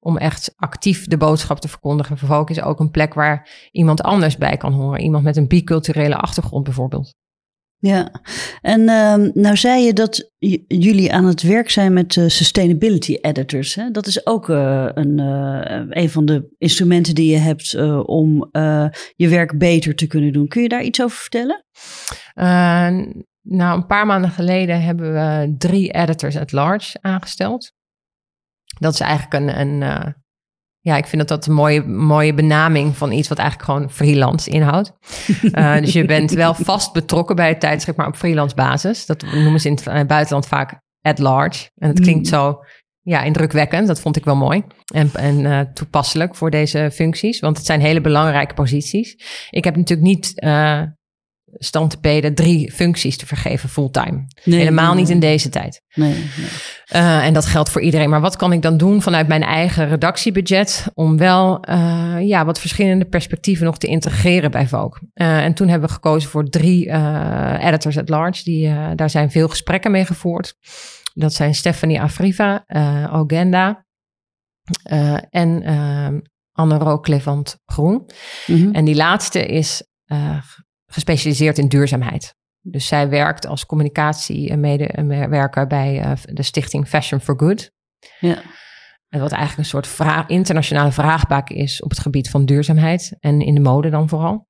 Om 0.00 0.16
echt 0.16 0.52
actief 0.56 1.06
de 1.06 1.16
boodschap 1.16 1.60
te 1.60 1.68
verkondigen. 1.68 2.18
Vervolgens 2.18 2.58
is 2.58 2.64
ook 2.64 2.80
een 2.80 2.90
plek 2.90 3.14
waar 3.14 3.68
iemand 3.72 4.02
anders 4.02 4.36
bij 4.36 4.56
kan 4.56 4.72
horen. 4.72 5.00
Iemand 5.00 5.24
met 5.24 5.36
een 5.36 5.48
biculturele 5.48 6.16
achtergrond 6.16 6.64
bijvoorbeeld. 6.64 7.14
Ja, 7.82 8.10
en 8.60 8.80
uh, 8.80 9.14
nou 9.32 9.56
zei 9.56 9.84
je 9.84 9.92
dat 9.92 10.30
jullie 10.66 11.12
aan 11.12 11.24
het 11.24 11.42
werk 11.42 11.70
zijn 11.70 11.92
met 11.92 12.16
uh, 12.16 12.28
sustainability 12.28 13.18
editors. 13.20 13.74
Hè? 13.74 13.90
Dat 13.90 14.06
is 14.06 14.26
ook 14.26 14.48
uh, 14.48 14.88
een, 14.94 15.18
een 15.90 16.10
van 16.10 16.24
de 16.24 16.54
instrumenten 16.58 17.14
die 17.14 17.30
je 17.30 17.38
hebt 17.38 17.74
om 18.04 18.48
je 19.16 19.28
werk 19.28 19.58
beter 19.58 19.94
te 19.94 20.06
kunnen 20.06 20.32
doen. 20.32 20.48
Kun 20.48 20.62
je 20.62 20.68
daar 20.68 20.82
iets 20.82 21.02
over 21.02 21.16
vertellen? 21.16 21.64
Nou, 23.42 23.76
een 23.76 23.86
paar 23.86 24.06
maanden 24.06 24.30
geleden 24.30 24.82
hebben 24.82 25.12
we 25.12 25.54
drie 25.58 25.92
editors 25.92 26.36
at 26.36 26.52
large 26.52 26.98
aangesteld. 27.00 27.72
Dat 28.78 28.94
is 28.94 29.00
eigenlijk 29.00 29.34
een, 29.34 29.60
een 29.60 29.80
uh, 29.80 30.12
ja, 30.80 30.96
ik 30.96 31.06
vind 31.06 31.28
dat 31.28 31.28
dat 31.28 31.46
een 31.46 31.54
mooie, 31.54 31.82
mooie 31.86 32.34
benaming 32.34 32.96
van 32.96 33.12
iets 33.12 33.28
wat 33.28 33.38
eigenlijk 33.38 33.70
gewoon 33.70 33.90
freelance 33.90 34.50
inhoudt. 34.50 34.92
Uh, 35.42 35.76
dus 35.80 35.92
je 35.92 36.04
bent 36.04 36.30
wel 36.30 36.54
vast 36.54 36.92
betrokken 36.92 37.36
bij 37.36 37.48
het 37.48 37.60
tijdschrift, 37.60 37.98
maar 37.98 38.06
op 38.06 38.16
freelance 38.16 38.54
basis. 38.54 39.06
Dat 39.06 39.22
noemen 39.22 39.60
ze 39.60 39.68
in 39.68 39.74
het 39.74 39.86
eh, 39.86 40.06
buitenland 40.06 40.46
vaak 40.46 40.80
at 41.02 41.18
large. 41.18 41.70
En 41.74 41.88
het 41.88 42.00
klinkt 42.00 42.24
mm. 42.24 42.38
zo 42.38 42.64
ja, 43.00 43.22
indrukwekkend. 43.22 43.86
Dat 43.86 44.00
vond 44.00 44.16
ik 44.16 44.24
wel 44.24 44.36
mooi 44.36 44.64
en, 44.94 45.10
en 45.14 45.38
uh, 45.38 45.60
toepasselijk 45.60 46.34
voor 46.34 46.50
deze 46.50 46.90
functies. 46.92 47.40
Want 47.40 47.56
het 47.56 47.66
zijn 47.66 47.80
hele 47.80 48.00
belangrijke 48.00 48.54
posities. 48.54 49.16
Ik 49.50 49.64
heb 49.64 49.76
natuurlijk 49.76 50.08
niet 50.08 50.32
uh, 50.36 50.82
standpeden 51.52 52.34
drie 52.34 52.72
functies 52.72 53.16
te 53.16 53.26
vergeven 53.26 53.68
fulltime. 53.68 54.24
Helemaal 54.42 54.94
niet 54.94 55.08
in 55.08 55.20
deze 55.20 55.48
tijd. 55.48 55.82
Nee, 55.94 56.12
nee. 56.12 56.48
Uh, 56.92 57.24
en 57.24 57.32
dat 57.32 57.46
geldt 57.46 57.70
voor 57.70 57.80
iedereen. 57.80 58.10
Maar 58.10 58.20
wat 58.20 58.36
kan 58.36 58.52
ik 58.52 58.62
dan 58.62 58.76
doen 58.76 59.02
vanuit 59.02 59.28
mijn 59.28 59.42
eigen 59.42 59.88
redactiebudget 59.88 60.86
om 60.94 61.16
wel 61.16 61.68
uh, 61.68 62.16
ja, 62.20 62.44
wat 62.44 62.60
verschillende 62.60 63.04
perspectieven 63.04 63.64
nog 63.66 63.78
te 63.78 63.86
integreren 63.86 64.50
bij 64.50 64.68
Vogue? 64.68 65.08
Uh, 65.14 65.44
en 65.44 65.54
toen 65.54 65.68
hebben 65.68 65.88
we 65.88 65.94
gekozen 65.94 66.30
voor 66.30 66.48
drie 66.48 66.90
editors 67.60 67.98
at 67.98 68.08
large. 68.08 68.44
Die, 68.44 68.94
daar 68.94 69.10
zijn 69.10 69.30
veel 69.30 69.48
gesprekken 69.48 69.90
mee 69.90 70.04
gevoerd. 70.04 70.54
Dat 71.14 71.32
zijn 71.32 71.54
Stephanie 71.54 72.00
Afriva, 72.00 72.64
Ogenda 73.12 73.84
en 75.30 75.62
Anne 76.52 76.78
Rook 76.78 77.06
Groen. 77.64 78.10
Mm 78.46 78.62
-hmm. 78.62 78.74
En 78.74 78.84
die 78.84 78.96
laatste 78.96 79.46
is 79.46 79.82
gespecialiseerd 80.90 81.58
in 81.58 81.68
duurzaamheid. 81.68 82.34
Dus 82.60 82.86
zij 82.86 83.08
werkt 83.08 83.46
als 83.46 83.66
communicatiemedewerker 83.66 85.66
bij 85.66 86.04
uh, 86.04 86.12
de 86.22 86.42
stichting 86.42 86.88
Fashion 86.88 87.20
for 87.20 87.38
Good. 87.38 87.70
Ja. 88.20 88.42
En 89.08 89.20
wat 89.20 89.32
eigenlijk 89.32 89.58
een 89.58 89.70
soort 89.70 89.86
vraag, 89.86 90.28
internationale 90.28 90.92
vraagbak 90.92 91.50
is 91.50 91.82
op 91.82 91.90
het 91.90 91.98
gebied 91.98 92.30
van 92.30 92.44
duurzaamheid 92.44 93.16
en 93.20 93.40
in 93.40 93.54
de 93.54 93.60
mode 93.60 93.90
dan 93.90 94.08
vooral. 94.08 94.48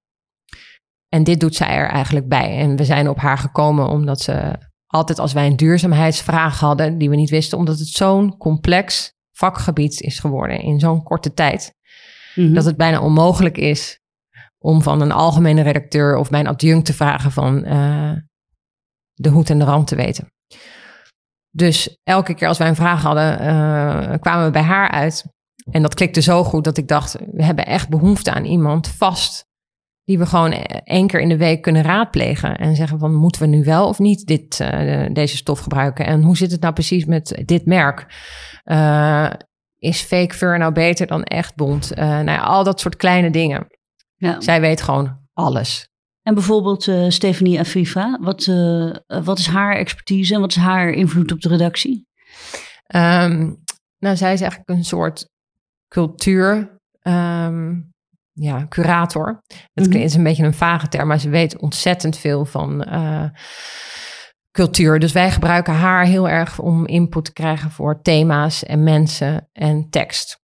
En 1.09 1.25
dit 1.25 1.41
doet 1.41 1.55
zij 1.55 1.77
er 1.77 1.89
eigenlijk 1.89 2.29
bij. 2.29 2.57
En 2.57 2.77
we 2.77 2.85
zijn 2.85 3.09
op 3.09 3.19
haar 3.19 3.39
gekomen 3.39 3.89
omdat 3.89 4.21
ze 4.21 4.69
altijd 4.87 5.19
als 5.19 5.33
wij 5.33 5.47
een 5.47 5.57
duurzaamheidsvraag 5.57 6.61
hadden 6.61 6.99
die 6.99 7.11
we 7.11 7.17
niet 7.17 7.31
wisten, 7.31 7.59
omdat 7.59 7.79
het 7.79 7.89
zo'n 7.89 8.37
complex 8.37 9.13
vakgebied 9.33 10.01
is 10.01 10.19
geworden 10.19 10.61
in 10.61 10.81
zo'n 10.81 11.03
korte 11.03 11.35
tijd. 11.35 11.75
Mm 12.35 12.55
Dat 12.55 12.65
het 12.65 12.77
bijna 12.77 13.01
onmogelijk 13.01 13.59
is 13.59 14.00
om 14.63 14.83
van 14.83 15.01
een 15.01 15.13
algemene 15.13 15.63
redacteur 15.63 16.17
of 16.17 16.31
mijn 16.31 16.47
adjunct 16.47 16.87
te 16.87 16.93
vragen 16.93 17.33
van 17.33 17.65
uh, 17.67 18.13
de 19.15 19.29
hoed 19.29 19.51
en 19.51 19.59
de 19.59 19.65
rand 19.65 19.87
te 19.87 19.97
weten. 19.97 20.33
Dus 21.51 21.99
elke 22.03 22.35
keer 22.35 22.49
als 22.49 22.59
wij 22.59 22.69
een 22.69 22.75
vraag 22.75 23.03
hadden, 23.03 23.33
uh, 23.43 24.19
kwamen 24.21 24.45
we 24.45 24.51
bij 24.51 24.63
haar 24.63 24.91
uit. 24.91 25.25
En 25.71 25.83
dat 25.83 25.95
klikte 25.95 26.23
zo 26.23 26.45
goed 26.45 26.65
dat 26.65 26.77
ik 26.77 26.89
dacht, 26.89 27.17
we 27.33 27.45
hebben 27.45 27.67
echt 27.67 27.89
behoefte 27.89 28.33
aan 28.33 28.45
iemand 28.45 28.89
vast 28.89 29.49
die 30.05 30.19
we 30.19 30.27
gewoon 30.27 30.53
één 30.85 31.07
keer 31.07 31.21
in 31.21 31.29
de 31.29 31.37
week 31.37 31.63
kunnen 31.63 31.83
raadplegen 31.83 32.57
en 32.57 32.77
zeggen 32.77 32.99
van 32.99 33.15
moeten 33.15 33.41
we 33.41 33.47
nu 33.47 33.65
wel 33.65 33.89
of 33.89 33.99
niet 33.99 34.27
dit, 34.27 34.61
uh, 34.61 35.07
deze 35.13 35.37
stof 35.37 35.59
gebruiken 35.61 36.07
en 36.07 36.23
hoe 36.23 36.37
zit 36.37 36.51
het 36.51 36.61
nou 36.61 36.73
precies 36.73 37.05
met 37.05 37.43
dit 37.45 37.67
merk? 37.67 38.07
Is 39.79 40.01
fake 40.01 40.35
fur 40.35 40.59
nou 40.59 40.73
beter 40.73 41.07
dan 41.07 41.23
echt 41.23 41.55
bont? 41.55 41.93
Uh, 41.93 41.99
nou 41.99 42.31
ja, 42.31 42.41
al 42.41 42.65
dat 42.65 42.81
soort 42.81 42.97
kleine 42.97 43.31
dingen. 43.31 43.67
Ja. 44.21 44.41
Zij 44.41 44.61
weet 44.61 44.83
gewoon 44.83 45.19
alles. 45.33 45.89
En 46.23 46.35
bijvoorbeeld 46.35 46.87
uh, 46.87 47.09
Stephanie 47.09 47.59
Afifa, 47.59 48.19
wat, 48.21 48.47
uh, 48.47 48.95
wat 49.07 49.39
is 49.39 49.47
haar 49.47 49.77
expertise 49.77 50.35
en 50.35 50.41
wat 50.41 50.51
is 50.51 50.57
haar 50.57 50.91
invloed 50.91 51.33
op 51.33 51.41
de 51.41 51.49
redactie? 51.49 52.07
Um, 52.95 53.63
nou, 53.99 54.17
zij 54.17 54.33
is 54.33 54.41
eigenlijk 54.41 54.69
een 54.69 54.85
soort 54.85 55.29
cultuur, 55.89 56.81
um, 57.03 57.93
ja, 58.33 58.67
curator. 58.69 59.43
Het 59.73 59.87
mm 59.87 59.93
-hmm. 59.93 60.03
is 60.03 60.15
een 60.15 60.23
beetje 60.23 60.45
een 60.45 60.55
vage 60.55 60.89
term, 60.89 61.09
maar 61.09 61.21
ze 61.21 61.29
weet 61.29 61.59
ontzettend 61.59 62.17
veel 62.17 62.45
van 62.45 62.89
uh, 62.89 63.29
cultuur. 64.51 64.99
Dus 64.99 65.13
wij 65.13 65.31
gebruiken 65.31 65.75
haar 65.75 66.05
heel 66.05 66.29
erg 66.29 66.59
om 66.59 66.87
input 66.87 67.25
te 67.25 67.33
krijgen 67.33 67.71
voor 67.71 68.03
thema's 68.03 68.65
en 68.65 68.83
mensen 68.83 69.49
en 69.53 69.91
tekst. 69.91 70.39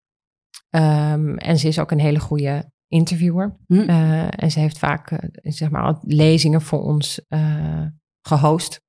Um, 0.69 1.37
en 1.37 1.57
ze 1.57 1.67
is 1.67 1.79
ook 1.79 1.91
een 1.91 1.99
hele 1.99 2.19
goede 2.19 2.73
interviewer. 2.95 3.57
Hm. 3.67 3.73
Uh, 3.73 4.27
en 4.43 4.51
ze 4.51 4.59
heeft 4.59 4.79
vaak 4.79 5.11
uh, 5.11 5.19
zeg 5.41 5.69
maar 5.69 5.97
lezingen 6.01 6.61
voor 6.61 6.81
ons 6.81 7.21
uh, 7.29 7.85
gehost. 8.21 8.83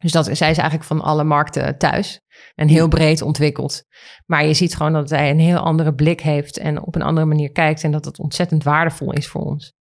Dus 0.00 0.12
dat, 0.12 0.24
zij 0.24 0.50
is 0.50 0.58
eigenlijk 0.58 0.84
van 0.84 1.00
alle 1.00 1.24
markten 1.24 1.78
thuis 1.78 2.20
en 2.54 2.68
heel 2.68 2.88
breed 2.88 3.22
ontwikkeld. 3.22 3.84
Maar 4.26 4.46
je 4.46 4.54
ziet 4.54 4.76
gewoon 4.76 4.92
dat 4.92 5.08
zij 5.08 5.30
een 5.30 5.38
heel 5.38 5.58
andere 5.58 5.94
blik 5.94 6.20
heeft 6.20 6.58
en 6.58 6.82
op 6.82 6.94
een 6.94 7.02
andere 7.02 7.26
manier 7.26 7.52
kijkt 7.52 7.84
en 7.84 7.90
dat 7.90 8.04
het 8.04 8.18
ontzettend 8.18 8.62
waardevol 8.64 9.12
is 9.12 9.28
voor 9.28 9.42
ons. 9.42 9.72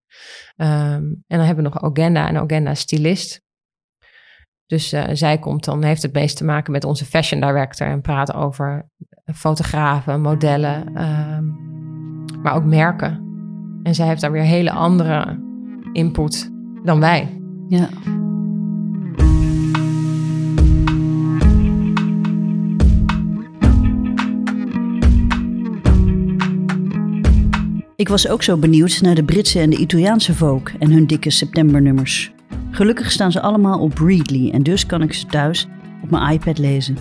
Ehm, 0.56 1.04
en 1.04 1.24
dan 1.28 1.40
hebben 1.40 1.64
we 1.64 1.70
nog 1.70 1.82
Agenda 1.82 2.28
en 2.28 2.38
Agenda 2.38 2.74
stylist. 2.74 3.46
Dus 4.66 4.94
uh, 4.94 5.04
zij 5.12 5.40
komt 5.40 5.64
dan, 5.64 5.84
heeft 5.84 6.02
het 6.02 6.14
meest 6.14 6.38
te 6.38 6.44
maken 6.44 6.72
met 6.72 6.84
onze 6.84 7.06
fashion 7.06 7.42
director 7.42 7.88
en 7.88 8.02
praat 8.02 8.34
over 8.34 8.90
fotografen, 9.34 10.22
modellen, 10.22 10.96
ehm, 10.96 11.46
maar 12.42 12.56
ook 12.56 12.66
merken. 12.66 13.27
En 13.88 13.96
zij 13.96 14.08
heeft 14.08 14.22
daar 14.22 14.32
weer 14.32 14.44
hele 14.44 14.72
andere 14.72 15.40
input 15.92 16.52
dan 16.84 17.00
wij. 17.00 17.42
Ja. 17.68 17.90
Ik 27.96 28.08
was 28.08 28.28
ook 28.28 28.44
zo 28.44 28.58
benieuwd 28.58 29.02
naar 29.02 29.16
de 29.16 29.24
Britse 29.24 29.60
en 29.60 29.70
de 29.70 29.78
Italiaanse 29.78 30.34
Vogue 30.34 30.78
en 30.80 30.92
hun 30.92 31.08
dikke 31.08 31.30
septembernummers. 31.30 32.32
Gelukkig 32.72 33.12
staan 33.12 33.32
ze 33.32 33.42
allemaal 33.42 33.80
op 33.80 33.98
Readly 33.98 34.50
en 34.50 34.64
dus 34.64 34.86
kan 34.86 35.02
ik 35.02 35.14
ze 35.14 35.26
thuis 35.26 35.68
op 36.04 36.10
mijn 36.10 36.34
iPad 36.34 36.58
lezen. 36.58 36.98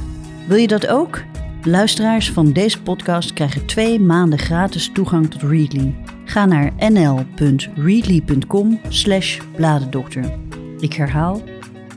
Wil 0.49 0.57
je 0.57 0.69
dat 0.69 0.87
ook? 0.87 1.23
Luisteraars 1.67 2.31
van 2.31 2.53
deze 2.53 2.83
podcast 2.83 3.33
krijgen 3.33 3.67
twee 3.67 4.01
maanden 4.01 4.39
gratis 4.39 4.91
toegang 4.93 5.31
tot 5.31 5.43
Readly. 5.43 5.95
Ga 6.25 6.45
naar 6.45 6.73
nl.readly.com 6.91 8.81
slash 8.89 9.41
bladendokter. 9.57 10.39
Ik 10.79 10.93
herhaal 10.93 11.43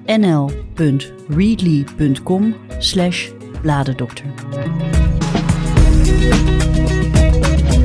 nl.readly.com 0.05 2.55
slash 2.79 3.29
bladendokter. 3.61 4.25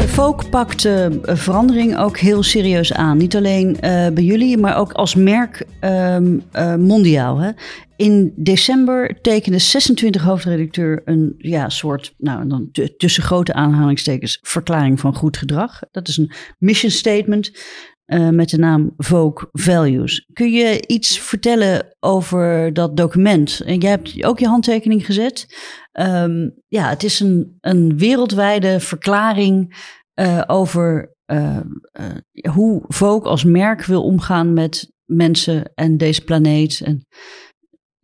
Folk 0.08 0.50
pakt 0.50 0.84
uh, 0.84 1.06
verandering 1.22 1.98
ook 1.98 2.18
heel 2.18 2.42
serieus 2.42 2.92
aan. 2.92 3.16
Niet 3.16 3.36
alleen 3.36 3.68
uh, 3.68 3.78
bij 4.08 4.22
jullie, 4.22 4.58
maar 4.58 4.76
ook 4.76 4.92
als 4.92 5.14
merk 5.14 5.66
um, 5.80 6.42
uh, 6.52 6.74
mondiaal. 6.74 7.38
Hè? 7.38 7.50
In 7.96 8.32
december 8.36 9.20
tekende 9.20 9.58
26 9.58 10.22
hoofdredacteur 10.22 11.02
een 11.04 11.34
ja, 11.38 11.68
soort, 11.68 12.14
nou 12.18 12.48
dan 12.48 12.70
tussen 12.96 13.22
grote 13.22 13.52
aanhalingstekens, 13.52 14.38
verklaring 14.42 15.00
van 15.00 15.14
goed 15.14 15.36
gedrag. 15.36 15.80
Dat 15.90 16.08
is 16.08 16.16
een 16.16 16.32
mission 16.58 16.90
statement 16.90 17.50
met 18.14 18.48
de 18.48 18.58
naam 18.58 18.92
Vogue 18.96 19.48
Values. 19.52 20.28
Kun 20.32 20.50
je 20.50 20.86
iets 20.86 21.18
vertellen 21.18 21.96
over 22.00 22.72
dat 22.72 22.96
document? 22.96 23.60
En 23.64 23.78
jij 23.78 23.90
hebt 23.90 24.24
ook 24.24 24.38
je 24.38 24.46
handtekening 24.46 25.06
gezet. 25.06 25.46
Um, 25.92 26.54
ja, 26.68 26.88
het 26.88 27.02
is 27.02 27.20
een, 27.20 27.56
een 27.60 27.98
wereldwijde 27.98 28.80
verklaring 28.80 29.76
uh, 30.20 30.42
over 30.46 31.14
uh, 31.26 31.60
hoe 32.50 32.84
Vogue 32.88 33.30
als 33.30 33.44
merk 33.44 33.84
wil 33.84 34.02
omgaan 34.02 34.52
met 34.52 34.92
mensen 35.04 35.72
en 35.74 35.96
deze 35.96 36.24
planeet. 36.24 36.78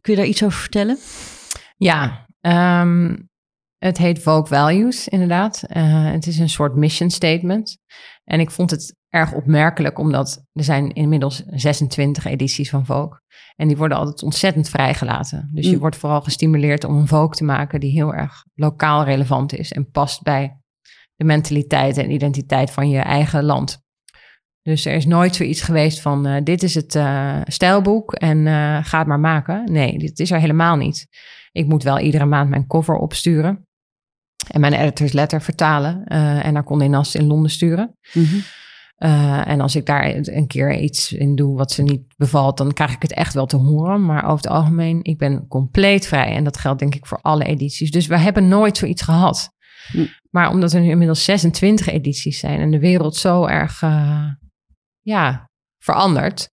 Kun 0.00 0.12
je 0.12 0.16
daar 0.16 0.26
iets 0.26 0.44
over 0.44 0.58
vertellen? 0.58 0.98
Ja, 1.76 2.26
um, 2.82 3.29
het 3.80 3.98
heet 3.98 4.22
Vogue 4.22 4.46
Values 4.46 5.08
inderdaad. 5.08 5.64
het 6.12 6.26
is 6.26 6.38
een 6.38 6.48
soort 6.48 6.74
mission 6.74 7.10
statement. 7.10 7.78
En 8.24 8.40
ik 8.40 8.50
vond 8.50 8.70
het 8.70 8.96
erg 9.08 9.32
opmerkelijk, 9.32 9.98
omdat 9.98 10.44
er 10.52 10.64
zijn 10.64 10.92
inmiddels 10.92 11.42
26 11.46 12.24
edities 12.24 12.70
van 12.70 12.86
Vogue. 12.86 13.20
En 13.56 13.68
die 13.68 13.76
worden 13.76 13.98
altijd 13.98 14.22
ontzettend 14.22 14.68
vrijgelaten. 14.68 15.50
Dus 15.52 15.70
je 15.70 15.78
wordt 15.78 15.96
vooral 15.96 16.20
gestimuleerd 16.20 16.84
om 16.84 16.96
een 16.96 17.08
Vogue 17.08 17.36
te 17.36 17.44
maken 17.44 17.80
die 17.80 17.92
heel 17.92 18.14
erg 18.14 18.44
lokaal 18.54 19.04
relevant 19.04 19.52
is 19.52 19.72
en 19.72 19.90
past 19.90 20.22
bij 20.22 20.60
de 21.14 21.24
mentaliteit 21.24 21.96
en 21.96 22.10
identiteit 22.10 22.70
van 22.70 22.88
je 22.88 22.98
eigen 22.98 23.44
land. 23.44 23.82
Dus 24.62 24.84
er 24.84 24.94
is 24.94 25.06
nooit 25.06 25.34
zoiets 25.34 25.60
geweest 25.60 26.00
van 26.00 26.26
uh, 26.26 26.36
dit 26.44 26.62
is 26.62 26.74
het 26.74 26.94
uh, 26.94 27.40
stijlboek 27.44 28.14
en 28.14 28.38
uh, 28.38 28.84
ga 28.84 28.98
het 28.98 29.06
maar 29.06 29.20
maken. 29.20 29.72
Nee, 29.72 29.98
dit 29.98 30.18
is 30.18 30.30
er 30.30 30.40
helemaal 30.40 30.76
niet. 30.76 31.06
Ik 31.52 31.66
moet 31.66 31.82
wel 31.82 31.98
iedere 31.98 32.24
maand 32.24 32.50
mijn 32.50 32.66
cover 32.66 32.94
opsturen 32.94 33.68
en 34.48 34.60
mijn 34.60 34.72
editors 34.72 35.12
letter 35.12 35.42
vertalen 35.42 36.04
en 36.04 36.52
naar 36.52 36.64
Condé 36.64 36.86
Nast 36.86 37.14
in 37.14 37.26
Londen 37.26 37.50
sturen. 37.50 37.96
Mm 38.12 38.24
-hmm. 38.24 38.42
en 39.42 39.60
als 39.60 39.76
ik 39.76 39.86
daar 39.86 40.14
een 40.14 40.46
keer 40.46 40.78
iets 40.78 41.12
in 41.12 41.34
doe 41.34 41.56
wat 41.56 41.72
ze 41.72 41.82
niet 41.82 42.02
bevalt, 42.16 42.56
dan 42.56 42.72
krijg 42.72 42.92
ik 42.92 43.02
het 43.02 43.12
echt 43.12 43.34
wel 43.34 43.46
te 43.46 43.56
horen. 43.56 44.04
Maar 44.04 44.24
over 44.24 44.36
het 44.36 44.48
algemeen, 44.48 44.98
ik 45.02 45.18
ben 45.18 45.46
compleet 45.48 46.06
vrij. 46.06 46.34
En 46.34 46.44
dat 46.44 46.58
geldt 46.58 46.78
denk 46.78 46.94
ik 46.94 47.06
voor 47.06 47.18
alle 47.22 47.44
edities. 47.44 47.90
Dus 47.90 48.06
we 48.06 48.18
hebben 48.18 48.48
nooit 48.48 48.76
zoiets 48.76 49.02
gehad. 49.02 49.50
Mm. 49.92 50.08
Maar 50.30 50.50
omdat 50.50 50.72
er 50.72 50.80
nu 50.80 50.88
inmiddels 50.88 51.24
26 51.24 51.86
edities 51.86 52.38
zijn 52.38 52.60
en 52.60 52.70
de 52.70 52.78
wereld 52.78 53.16
zo 53.16 53.46
erg 53.46 53.82
uh, 53.82 54.26
ja, 55.00 55.50
verandert. 55.78 56.50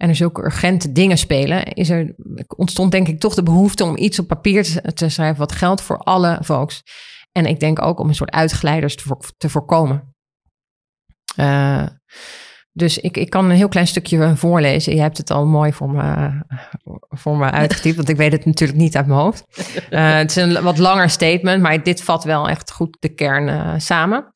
En 0.00 0.08
er 0.08 0.16
zulke 0.16 0.44
urgente 0.44 0.92
dingen 0.92 1.18
spelen, 1.18 1.64
is 1.64 1.90
er, 1.90 2.14
ontstond 2.56 2.92
denk 2.92 3.08
ik 3.08 3.20
toch 3.20 3.34
de 3.34 3.42
behoefte 3.42 3.84
om 3.84 3.96
iets 3.96 4.18
op 4.18 4.26
papier 4.26 4.62
te, 4.62 4.92
te 4.92 5.08
schrijven 5.08 5.38
wat 5.38 5.52
geldt 5.52 5.80
voor 5.80 5.98
alle 5.98 6.38
volks. 6.40 6.82
En 7.32 7.46
ik 7.46 7.60
denk 7.60 7.82
ook 7.82 7.98
om 7.98 8.08
een 8.08 8.14
soort 8.14 8.30
voor, 9.02 9.18
te 9.36 9.48
voorkomen. 9.48 10.14
Uh, 11.36 11.86
dus 12.72 12.98
ik, 12.98 13.16
ik 13.16 13.30
kan 13.30 13.44
een 13.44 13.56
heel 13.56 13.68
klein 13.68 13.86
stukje 13.86 14.36
voorlezen. 14.36 14.94
Je 14.94 15.00
hebt 15.00 15.16
het 15.16 15.30
al 15.30 15.46
mooi 15.46 15.72
voor 15.72 15.90
me, 15.90 16.30
voor 17.08 17.36
me 17.36 17.50
uitgetypt, 17.60 17.96
want 17.96 18.08
ik 18.08 18.16
weet 18.16 18.32
het 18.32 18.44
natuurlijk 18.44 18.78
niet 18.78 18.96
uit 18.96 19.06
mijn 19.06 19.20
hoofd. 19.20 19.44
Uh, 19.90 20.14
het 20.22 20.30
is 20.30 20.36
een 20.36 20.62
wat 20.62 20.78
langer 20.78 21.10
statement, 21.10 21.62
maar 21.62 21.82
dit 21.82 22.02
vat 22.02 22.24
wel 22.24 22.48
echt 22.48 22.72
goed 22.72 22.96
de 23.00 23.14
kern 23.14 23.48
uh, 23.48 23.74
samen. 23.76 24.32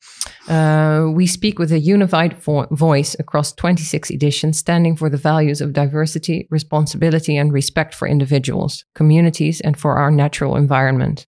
Uh, 0.49 1.13
we 1.13 1.27
speak 1.27 1.57
with 1.57 1.71
a 1.71 1.79
unified 1.91 2.33
vo 2.39 2.65
voice 2.69 3.17
across 3.17 3.51
26 3.55 4.11
editions, 4.11 4.57
standing 4.57 4.97
for 4.97 5.09
the 5.09 5.19
values 5.19 5.61
of 5.61 5.71
diversity, 5.71 6.45
responsibility, 6.49 7.39
and 7.39 7.51
respect 7.51 7.95
for 7.95 8.07
individuals, 8.07 8.85
communities, 8.91 9.61
and 9.61 9.77
for 9.77 9.95
our 9.95 10.11
natural 10.11 10.55
environment. 10.55 11.25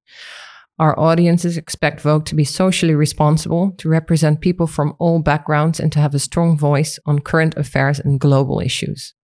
Our 0.80 1.00
audiences 1.00 1.58
expect 1.58 2.02
Vogue 2.02 2.26
to 2.26 2.36
be 2.36 2.44
socially 2.44 2.94
responsible, 2.94 3.72
to 3.80 3.90
represent 3.90 4.42
people 4.42 4.68
from 4.68 4.94
all 5.00 5.20
backgrounds, 5.20 5.80
and 5.80 5.92
to 5.92 6.00
have 6.00 6.13
a 6.13 6.20
strong 6.20 6.56
voice 6.56 7.00
on 7.06 7.20
current 7.20 7.58
affairs 7.58 8.00
and 8.00 8.20
global 8.20 8.60
issues. 8.60 9.16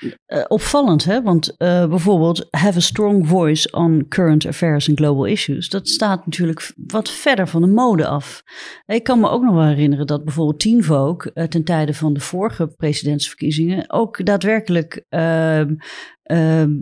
Uh, 0.00 0.44
opvallend, 0.48 1.04
hè? 1.04 1.22
Want 1.22 1.54
uh, 1.58 1.88
bijvoorbeeld 1.88 2.46
have 2.50 2.78
a 2.78 2.80
strong 2.80 3.28
voice 3.28 3.70
on 3.70 4.06
current 4.08 4.46
affairs 4.46 4.88
and 4.88 4.98
global 4.98 5.24
issues. 5.24 5.68
Dat 5.68 5.88
staat 5.88 6.26
natuurlijk 6.26 6.72
wat 6.86 7.10
verder 7.10 7.48
van 7.48 7.60
de 7.60 7.66
mode 7.66 8.06
af. 8.06 8.42
Ik 8.86 9.04
kan 9.04 9.20
me 9.20 9.28
ook 9.28 9.42
nog 9.42 9.54
wel 9.54 9.64
herinneren 9.64 10.06
dat 10.06 10.24
bijvoorbeeld 10.24 10.60
Teen 10.60 10.84
uh, 10.86 11.44
ten 11.44 11.64
tijde 11.64 11.94
van 11.94 12.12
de 12.12 12.20
vorige 12.20 12.66
presidentsverkiezingen 12.66 13.90
ook 13.90 14.24
daadwerkelijk 14.24 15.04
ehm, 15.08 15.74
ehm, 16.22 16.72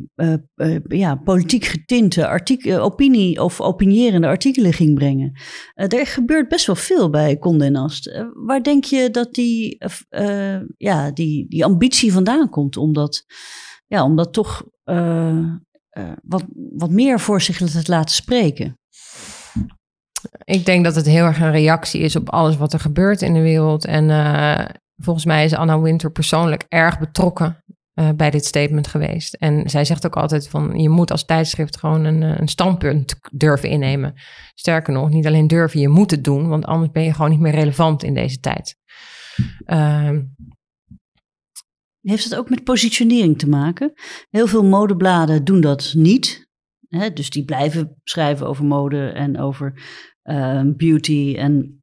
ja, 0.88 1.14
politiek 1.14 1.64
getinte 1.64 2.26
artikel, 2.26 2.80
opinie 2.80 3.42
of 3.42 3.60
opinierende 3.60 4.26
artikelen 4.26 4.72
ging 4.72 4.94
brengen. 4.94 5.32
er 5.74 6.06
gebeurt 6.06 6.48
best 6.48 6.66
wel 6.66 6.76
veel 6.76 7.10
bij 7.10 7.38
Condé 7.38 7.68
Nast. 7.68 8.24
waar 8.32 8.62
denk 8.62 8.84
je 8.84 9.10
dat 9.10 9.34
die, 9.34 9.78
ja, 10.76 11.10
die, 11.10 11.48
die 11.48 11.64
ambitie 11.64 12.12
vandaan 12.12 12.48
komt 12.48 12.76
om 12.76 12.92
dat 12.92 13.03
ja, 13.86 14.04
om 14.04 14.16
dat 14.16 14.32
toch 14.32 14.64
uh, 14.84 15.38
uh, 15.90 16.12
wat, 16.22 16.44
wat 16.72 16.90
meer 16.90 17.20
voor 17.20 17.40
zich 17.40 17.56
te 17.56 17.82
laten 17.86 18.14
spreken. 18.14 18.78
Ik 20.44 20.64
denk 20.64 20.84
dat 20.84 20.94
het 20.94 21.06
heel 21.06 21.24
erg 21.24 21.40
een 21.40 21.50
reactie 21.50 22.00
is 22.00 22.16
op 22.16 22.30
alles 22.30 22.56
wat 22.56 22.72
er 22.72 22.80
gebeurt 22.80 23.22
in 23.22 23.34
de 23.34 23.40
wereld. 23.40 23.84
En 23.84 24.08
uh, 24.08 24.64
volgens 24.96 25.24
mij 25.24 25.44
is 25.44 25.54
Anna 25.54 25.80
Winter 25.80 26.12
persoonlijk 26.12 26.64
erg 26.68 26.98
betrokken 26.98 27.64
bij 28.16 28.30
dit 28.30 28.44
statement 28.44 28.86
geweest. 28.86 29.34
En 29.34 29.70
zij 29.70 29.84
zegt 29.84 30.06
ook 30.06 30.16
altijd 30.16 30.48
van 30.48 30.78
je 30.78 30.88
moet 30.88 31.10
als 31.10 31.24
tijdschrift 31.24 31.78
gewoon 31.78 32.04
een, 32.04 32.22
een 32.22 32.48
standpunt 32.48 33.14
durven 33.32 33.68
innemen. 33.68 34.14
Sterker 34.54 34.92
nog, 34.92 35.08
niet 35.08 35.26
alleen 35.26 35.46
durven, 35.46 35.80
je 35.80 35.88
moet 35.88 36.10
het 36.10 36.24
doen, 36.24 36.48
want 36.48 36.64
anders 36.64 36.90
ben 36.90 37.02
je 37.02 37.12
gewoon 37.12 37.30
niet 37.30 37.40
meer 37.40 37.54
relevant 37.54 38.02
in 38.02 38.14
deze 38.14 38.40
tijd. 38.40 38.76
Ehm, 39.64 40.22
heeft 42.10 42.24
het 42.24 42.34
ook 42.34 42.50
met 42.50 42.64
positionering 42.64 43.38
te 43.38 43.48
maken? 43.48 43.92
Heel 44.30 44.46
veel 44.46 44.64
modebladen 44.64 45.44
doen 45.44 45.60
dat 45.60 45.92
niet. 45.96 46.48
Hè? 46.88 47.12
Dus 47.12 47.30
die 47.30 47.44
blijven 47.44 48.00
schrijven 48.04 48.46
over 48.46 48.64
mode 48.64 49.08
en 49.08 49.38
over 49.38 49.82
uh, 50.24 50.62
beauty. 50.76 51.34
En 51.38 51.82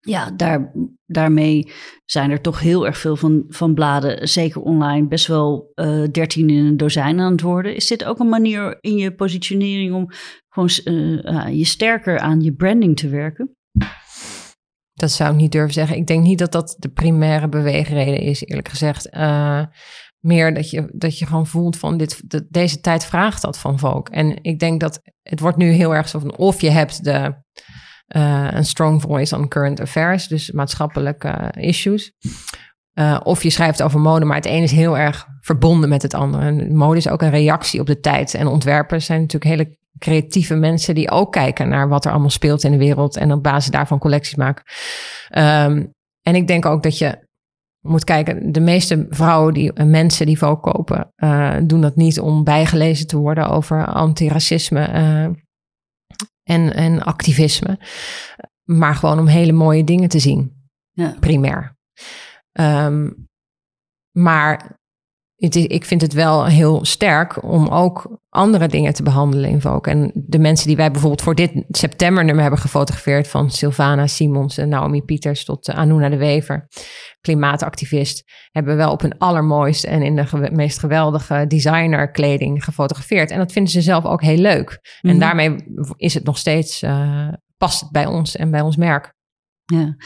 ja, 0.00 0.30
daar, 0.30 0.72
daarmee 1.06 1.72
zijn 2.04 2.30
er 2.30 2.40
toch 2.40 2.60
heel 2.60 2.86
erg 2.86 2.98
veel 2.98 3.16
van, 3.16 3.44
van 3.48 3.74
bladen, 3.74 4.28
zeker 4.28 4.60
online, 4.60 5.06
best 5.06 5.26
wel 5.26 5.72
uh, 5.74 6.04
dertien 6.10 6.50
in 6.50 6.64
een 6.64 6.76
dozijn 6.76 7.20
aan 7.20 7.32
het 7.32 7.40
worden. 7.40 7.74
Is 7.74 7.86
dit 7.86 8.04
ook 8.04 8.18
een 8.18 8.28
manier 8.28 8.78
in 8.80 8.96
je 8.96 9.14
positionering 9.14 9.94
om 9.94 10.08
gewoon 10.48 10.70
uh, 10.84 11.58
je 11.58 11.64
sterker 11.64 12.18
aan 12.18 12.40
je 12.40 12.54
branding 12.54 12.96
te 12.96 13.08
werken? 13.08 13.55
Dat 14.96 15.10
zou 15.10 15.30
ik 15.30 15.36
niet 15.36 15.52
durven 15.52 15.72
zeggen. 15.72 15.96
Ik 15.96 16.06
denk 16.06 16.22
niet 16.22 16.38
dat 16.38 16.52
dat 16.52 16.76
de 16.78 16.88
primaire 16.88 17.48
beweegreden 17.48 18.20
is, 18.20 18.44
eerlijk 18.44 18.68
gezegd. 18.68 19.14
Uh, 19.14 19.62
meer 20.18 20.54
dat 20.54 20.70
je, 20.70 20.88
dat 20.92 21.18
je 21.18 21.26
gewoon 21.26 21.46
voelt 21.46 21.76
van 21.76 21.96
dit, 21.96 22.22
deze 22.48 22.80
tijd 22.80 23.04
vraagt 23.04 23.42
dat 23.42 23.58
van 23.58 23.78
Volk. 23.78 24.08
En 24.08 24.42
ik 24.42 24.58
denk 24.58 24.80
dat 24.80 25.00
het 25.22 25.40
wordt 25.40 25.56
nu 25.56 25.70
heel 25.70 25.94
erg 25.94 26.08
zo 26.08 26.18
van 26.18 26.36
of 26.36 26.60
je 26.60 26.70
hebt 26.70 27.04
de, 27.04 27.34
een 28.06 28.64
strong 28.64 29.02
voice 29.02 29.36
on 29.36 29.48
current 29.48 29.80
affairs, 29.80 30.28
dus 30.28 30.50
maatschappelijke 30.50 31.52
issues. 31.58 32.12
Of 33.22 33.42
je 33.42 33.50
schrijft 33.50 33.82
over 33.82 34.00
mode, 34.00 34.24
maar 34.24 34.36
het 34.36 34.46
een 34.46 34.62
is 34.62 34.72
heel 34.72 34.98
erg 34.98 35.26
verbonden 35.40 35.88
met 35.88 36.02
het 36.02 36.14
andere. 36.14 36.44
En 36.44 36.76
mode 36.76 36.96
is 36.96 37.08
ook 37.08 37.22
een 37.22 37.30
reactie 37.30 37.80
op 37.80 37.86
de 37.86 38.00
tijd. 38.00 38.34
En 38.34 38.46
ontwerpers 38.46 39.06
zijn 39.06 39.20
natuurlijk 39.20 39.50
hele 39.50 39.76
creatieve 39.98 40.54
mensen 40.54 40.94
die 40.94 41.10
ook 41.10 41.32
kijken 41.32 41.68
naar 41.68 41.88
wat 41.88 42.04
er 42.04 42.10
allemaal 42.10 42.30
speelt 42.30 42.64
in 42.64 42.70
de 42.70 42.78
wereld 42.78 43.16
en 43.16 43.32
op 43.32 43.42
basis 43.42 43.70
daarvan 43.70 43.98
collecties 43.98 44.34
maken. 44.34 44.64
Ehm, 45.28 45.84
en 46.22 46.34
ik 46.34 46.46
denk 46.46 46.66
ook 46.66 46.82
dat 46.82 46.98
je 46.98 47.24
moet 47.80 48.04
kijken, 48.04 48.52
de 48.52 48.60
meeste 48.60 49.06
vrouwen 49.10 49.54
die 49.54 49.72
eh, 49.72 49.86
mensen 49.86 50.26
die 50.26 50.38
Vogue 50.38 50.72
kopen, 50.72 51.12
uh, 51.16 51.56
doen 51.62 51.80
dat 51.80 51.96
niet 51.96 52.20
om 52.20 52.44
bijgelezen 52.44 53.06
te 53.06 53.16
worden 53.16 53.48
over 53.48 53.86
antiracisme 53.86 54.88
uh, 54.88 55.22
en, 56.42 56.74
en 56.74 57.02
activisme, 57.02 57.78
maar 58.64 58.94
gewoon 58.94 59.18
om 59.18 59.26
hele 59.26 59.52
mooie 59.52 59.84
dingen 59.84 60.08
te 60.08 60.18
zien, 60.18 60.68
ja. 60.92 61.16
primair. 61.20 61.76
Um, 62.60 63.28
maar 64.12 64.78
het 65.36 65.54
ik 65.54 65.84
vind 65.84 66.00
het 66.00 66.12
wel 66.12 66.46
heel 66.46 66.84
sterk 66.84 67.42
om 67.42 67.68
ook 67.68 68.20
andere 68.28 68.68
dingen 68.68 68.94
te 68.94 69.02
behandelen 69.02 69.50
in 69.50 69.60
Vogue. 69.60 69.92
En 69.92 70.10
de 70.14 70.38
mensen 70.38 70.66
die 70.66 70.76
wij 70.76 70.90
bijvoorbeeld 70.90 71.22
voor 71.22 71.34
dit 71.34 71.64
septembernummer 71.68 72.42
hebben 72.42 72.60
gefotografeerd... 72.60 73.28
van 73.28 73.50
Sylvana 73.50 74.06
Simons 74.06 74.58
en 74.58 74.68
Naomi 74.68 75.02
Pieters 75.02 75.44
tot 75.44 75.68
Anuna 75.68 76.08
de 76.08 76.16
Wever... 76.16 76.68
klimaatactivist, 77.20 78.24
hebben 78.50 78.76
wel 78.76 78.92
op 78.92 79.00
hun 79.00 79.18
allermooist... 79.18 79.84
en 79.84 80.02
in 80.02 80.16
de 80.16 80.50
meest 80.52 80.78
geweldige 80.78 81.44
designerkleding 81.48 82.64
gefotografeerd. 82.64 83.30
En 83.30 83.38
dat 83.38 83.52
vinden 83.52 83.72
ze 83.72 83.80
zelf 83.80 84.04
ook 84.04 84.22
heel 84.22 84.38
leuk. 84.38 84.98
En 85.00 85.10
mhm. 85.10 85.18
daarmee 85.18 85.56
is 85.96 86.14
het 86.14 86.24
nog 86.24 86.38
steeds... 86.38 86.82
Uh, 86.82 87.28
past 87.56 87.80
het 87.80 87.90
bij 87.90 88.06
ons 88.06 88.36
en 88.36 88.50
bij 88.50 88.60
ons 88.60 88.76
merk. 88.76 89.14
Ja, 89.66 89.96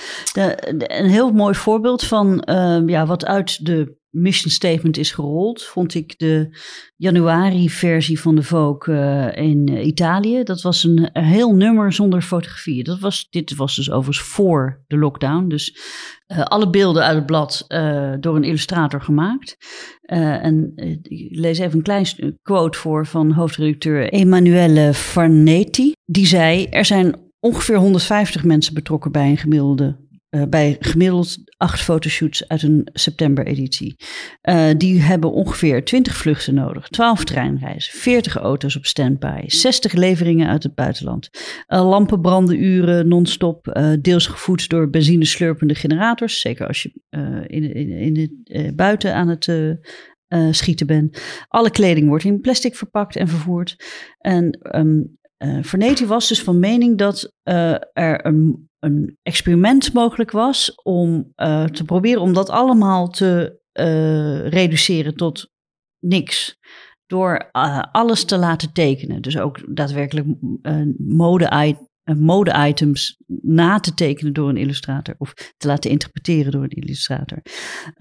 een 0.79 1.09
heel 1.09 1.33
mooi 1.33 1.55
voorbeeld 1.55 2.05
van 2.05 2.47
uh, 2.51 2.83
ja, 2.87 3.07
wat 3.07 3.25
uit 3.25 3.67
de 3.67 3.99
mission 4.11 4.51
statement 4.51 4.97
is 4.97 5.13
gerold, 5.13 5.63
vond 5.63 5.95
ik 5.95 6.19
de 6.19 6.59
januari-versie 6.97 8.21
van 8.21 8.35
de 8.35 8.43
Vogue 8.43 8.95
uh, 8.95 9.37
in 9.37 9.87
Italië. 9.87 10.43
Dat 10.43 10.63
was 10.63 10.85
een, 10.85 11.11
heel 11.13 11.55
nummer 11.55 11.93
zonder 11.93 12.23
fotografie. 12.23 12.85
Dat 12.85 12.99
was, 12.99 13.27
dit 13.31 13.57
was 13.57 13.77
dus 13.77 13.91
overigens 13.91 14.29
voor 14.29 14.85
de 14.87 14.97
lockdown. 14.97 15.49
Dus 15.49 15.79
uh, 16.27 16.43
alle 16.43 16.71
beelden 16.71 17.03
uit 17.03 17.17
het 17.17 17.27
blad 17.27 17.65
uh, 17.69 18.13
door 18.21 18.37
een 18.37 18.45
illustrator 18.45 19.03
gemaakt. 19.03 19.57
en 20.03 20.73
ik 21.03 21.37
lees 21.37 21.59
even 21.59 21.77
een 21.77 21.85
klein 21.85 22.07
quote 22.43 22.79
voor 22.79 23.07
van 23.07 23.33
hoofdredacteur 23.33 24.09
Emanuele 24.09 24.95
Farnetti. 24.95 25.93
Die 26.05 26.27
zei, 26.27 26.67
er 26.67 26.85
zijn 26.85 27.30
ongeveer 27.41 27.77
150 27.77 28.45
mensen 28.45 28.75
betrokken 28.75 29.13
bij 29.13 29.31
een 29.31 29.39
gemiddelde 29.39 30.09
uh, 30.31 30.43
bij 30.49 30.77
gemiddeld 30.81 31.37
acht 31.57 31.81
fotoshoots 31.81 32.49
uit 32.49 32.63
een 32.63 32.89
september-editie. 32.93 33.97
Uh, 34.43 34.69
die 34.77 35.01
hebben 35.01 35.33
ongeveer 35.33 35.85
20 35.85 36.17
vluchten 36.17 36.55
nodig, 36.55 36.89
12 36.89 37.25
treinreizen, 37.25 37.99
40 37.99 38.37
auto's 38.37 38.77
op 38.77 38.87
standby, 38.87 39.43
60 39.47 39.93
leveringen 39.93 40.49
uit 40.49 40.63
het 40.63 40.75
buitenland. 40.75 41.31
Uh, 41.69 41.89
lampen 41.89 42.21
branden 42.21 42.63
uren 42.63 43.09
non-stop, 43.09 43.81
deels 44.01 44.27
gevoed 44.27 44.69
door 44.69 44.91
benzineslurpende 44.91 45.75
generators. 45.75 46.41
Zeker 46.41 46.67
als 46.67 46.83
je 46.83 46.93
in, 47.47 47.75
in, 47.75 47.91
in 47.91 48.17
het, 48.45 48.77
buiten 48.77 49.15
aan 49.15 49.29
het 49.29 49.53
schieten 50.51 50.87
bent. 50.87 51.23
Alle 51.49 51.71
kleding 51.71 52.09
wordt 52.09 52.25
in 52.25 52.41
plastic 52.41 52.75
verpakt 52.75 53.17
en 53.17 53.29
vervoerd. 53.29 53.77
En 54.19 54.59
um, 54.77 55.19
Verneti 55.63 56.07
was 56.07 56.29
dus 56.29 56.43
van 56.43 56.59
mening 56.59 56.99
dat 56.99 57.33
er 57.93 58.27
een 58.27 58.71
een 58.81 59.19
experiment 59.23 59.93
mogelijk 59.93 60.31
was 60.31 60.75
om 60.83 61.33
uh, 61.37 61.65
te 61.65 61.85
proberen 61.85 62.23
om 62.23 62.33
dat 62.33 62.51
allemaal 62.51 63.09
te 63.09 63.61
uh, 63.81 64.49
reduceren 64.49 65.17
tot 65.17 65.51
niks. 65.99 66.59
Door 67.07 67.49
uh, 67.53 67.83
alles 67.93 68.25
te 68.25 68.37
laten 68.37 68.73
tekenen. 68.73 69.23
Dus 69.23 69.39
ook 69.39 69.77
daadwerkelijk 69.77 70.27
mode, 70.99 71.77
mode-items 72.19 73.17
na 73.43 73.81
te 73.81 73.95
tekenen 73.95 74.33
door 74.33 74.49
een 74.49 74.57
illustrator. 74.57 75.15
Of 75.19 75.35
te 75.57 75.67
laten 75.67 75.91
interpreteren 75.91 76.53
door 76.53 76.63
een 76.63 76.69
illustrator. 76.69 77.43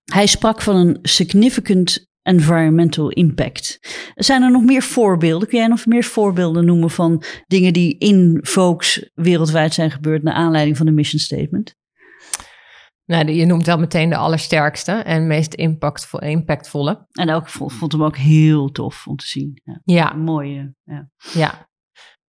Hij 0.04 0.25
sprak 0.25 0.62
van 0.62 0.75
een 0.75 0.99
significant 1.02 2.08
environmental 2.29 3.09
impact. 3.09 3.79
Zijn 4.15 4.41
er 4.43 4.51
nog 4.51 4.63
meer 4.63 4.81
voorbeelden? 4.81 5.47
Kun 5.47 5.57
jij 5.57 5.67
nog 5.67 5.85
meer 5.85 6.03
voorbeelden 6.03 6.65
noemen 6.65 6.89
van 6.89 7.23
dingen 7.47 7.73
die 7.73 7.97
in 7.97 8.39
Volks 8.41 9.09
wereldwijd 9.13 9.73
zijn 9.73 9.91
gebeurd 9.91 10.23
naar 10.23 10.33
aanleiding 10.33 10.77
van 10.77 10.85
de 10.85 10.91
mission 10.91 11.19
statement? 11.21 11.77
Nou, 13.05 13.31
je 13.31 13.45
noemt 13.45 13.65
wel 13.65 13.79
meteen 13.79 14.09
de 14.09 14.15
allersterkste 14.15 14.91
en 14.91 15.27
meest 15.27 15.53
impactvol, 15.53 16.19
impactvolle. 16.19 17.07
En 17.11 17.31
ook 17.31 17.49
vond 17.49 17.91
hem 17.91 18.03
ook 18.03 18.17
heel 18.17 18.71
tof 18.71 19.07
om 19.07 19.15
te 19.15 19.27
zien. 19.27 19.61
Ja. 19.63 19.81
ja. 19.83 20.13
Mooie. 20.13 20.73
Ja. 20.83 21.09
ja. 21.33 21.67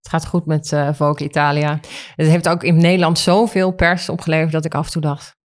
Het 0.00 0.08
gaat 0.08 0.26
goed 0.26 0.46
met 0.46 0.72
uh, 0.72 0.92
Vogue 0.92 1.26
Italia. 1.26 1.80
Het 2.14 2.26
heeft 2.26 2.48
ook 2.48 2.62
in 2.62 2.76
Nederland 2.76 3.18
zoveel 3.18 3.72
pers 3.72 4.08
opgeleverd 4.08 4.52
dat 4.52 4.64
ik 4.64 4.74
af 4.74 4.86
en 4.86 4.92
toe 4.92 5.02
dacht 5.02 5.39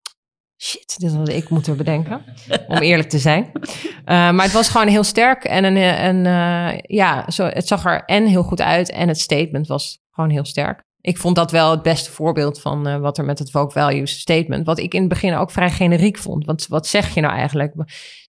shit, 0.57 0.95
dit 0.97 1.13
had 1.13 1.29
ik 1.29 1.49
moeten 1.49 1.77
bedenken, 1.77 2.21
om 2.67 2.77
eerlijk 2.77 3.09
te 3.09 3.19
zijn. 3.19 3.51
Uh, 3.53 3.71
maar 4.05 4.43
het 4.43 4.51
was 4.51 4.69
gewoon 4.69 4.87
heel 4.87 5.03
sterk 5.03 5.43
en, 5.43 5.63
een, 5.63 5.77
en 5.77 6.15
uh, 6.25 6.79
ja, 6.81 7.29
zo, 7.29 7.45
het 7.45 7.67
zag 7.67 7.85
er 7.85 8.03
en 8.05 8.25
heel 8.25 8.43
goed 8.43 8.61
uit 8.61 8.91
en 8.91 9.07
het 9.07 9.19
statement 9.19 9.67
was 9.67 9.99
gewoon 10.11 10.29
heel 10.29 10.45
sterk. 10.45 10.83
Ik 11.01 11.17
vond 11.17 11.35
dat 11.35 11.51
wel 11.51 11.71
het 11.71 11.81
beste 11.81 12.11
voorbeeld 12.11 12.61
van 12.61 12.87
uh, 12.87 12.97
wat 12.97 13.17
er 13.17 13.25
met 13.25 13.39
het 13.39 13.51
Vogue 13.51 13.71
Values 13.71 14.19
statement, 14.19 14.65
wat 14.65 14.79
ik 14.79 14.93
in 14.93 14.99
het 14.99 15.09
begin 15.09 15.35
ook 15.35 15.51
vrij 15.51 15.71
generiek 15.71 16.17
vond. 16.17 16.45
Want 16.45 16.67
wat 16.67 16.87
zeg 16.87 17.13
je 17.13 17.21
nou 17.21 17.33
eigenlijk? 17.33 17.73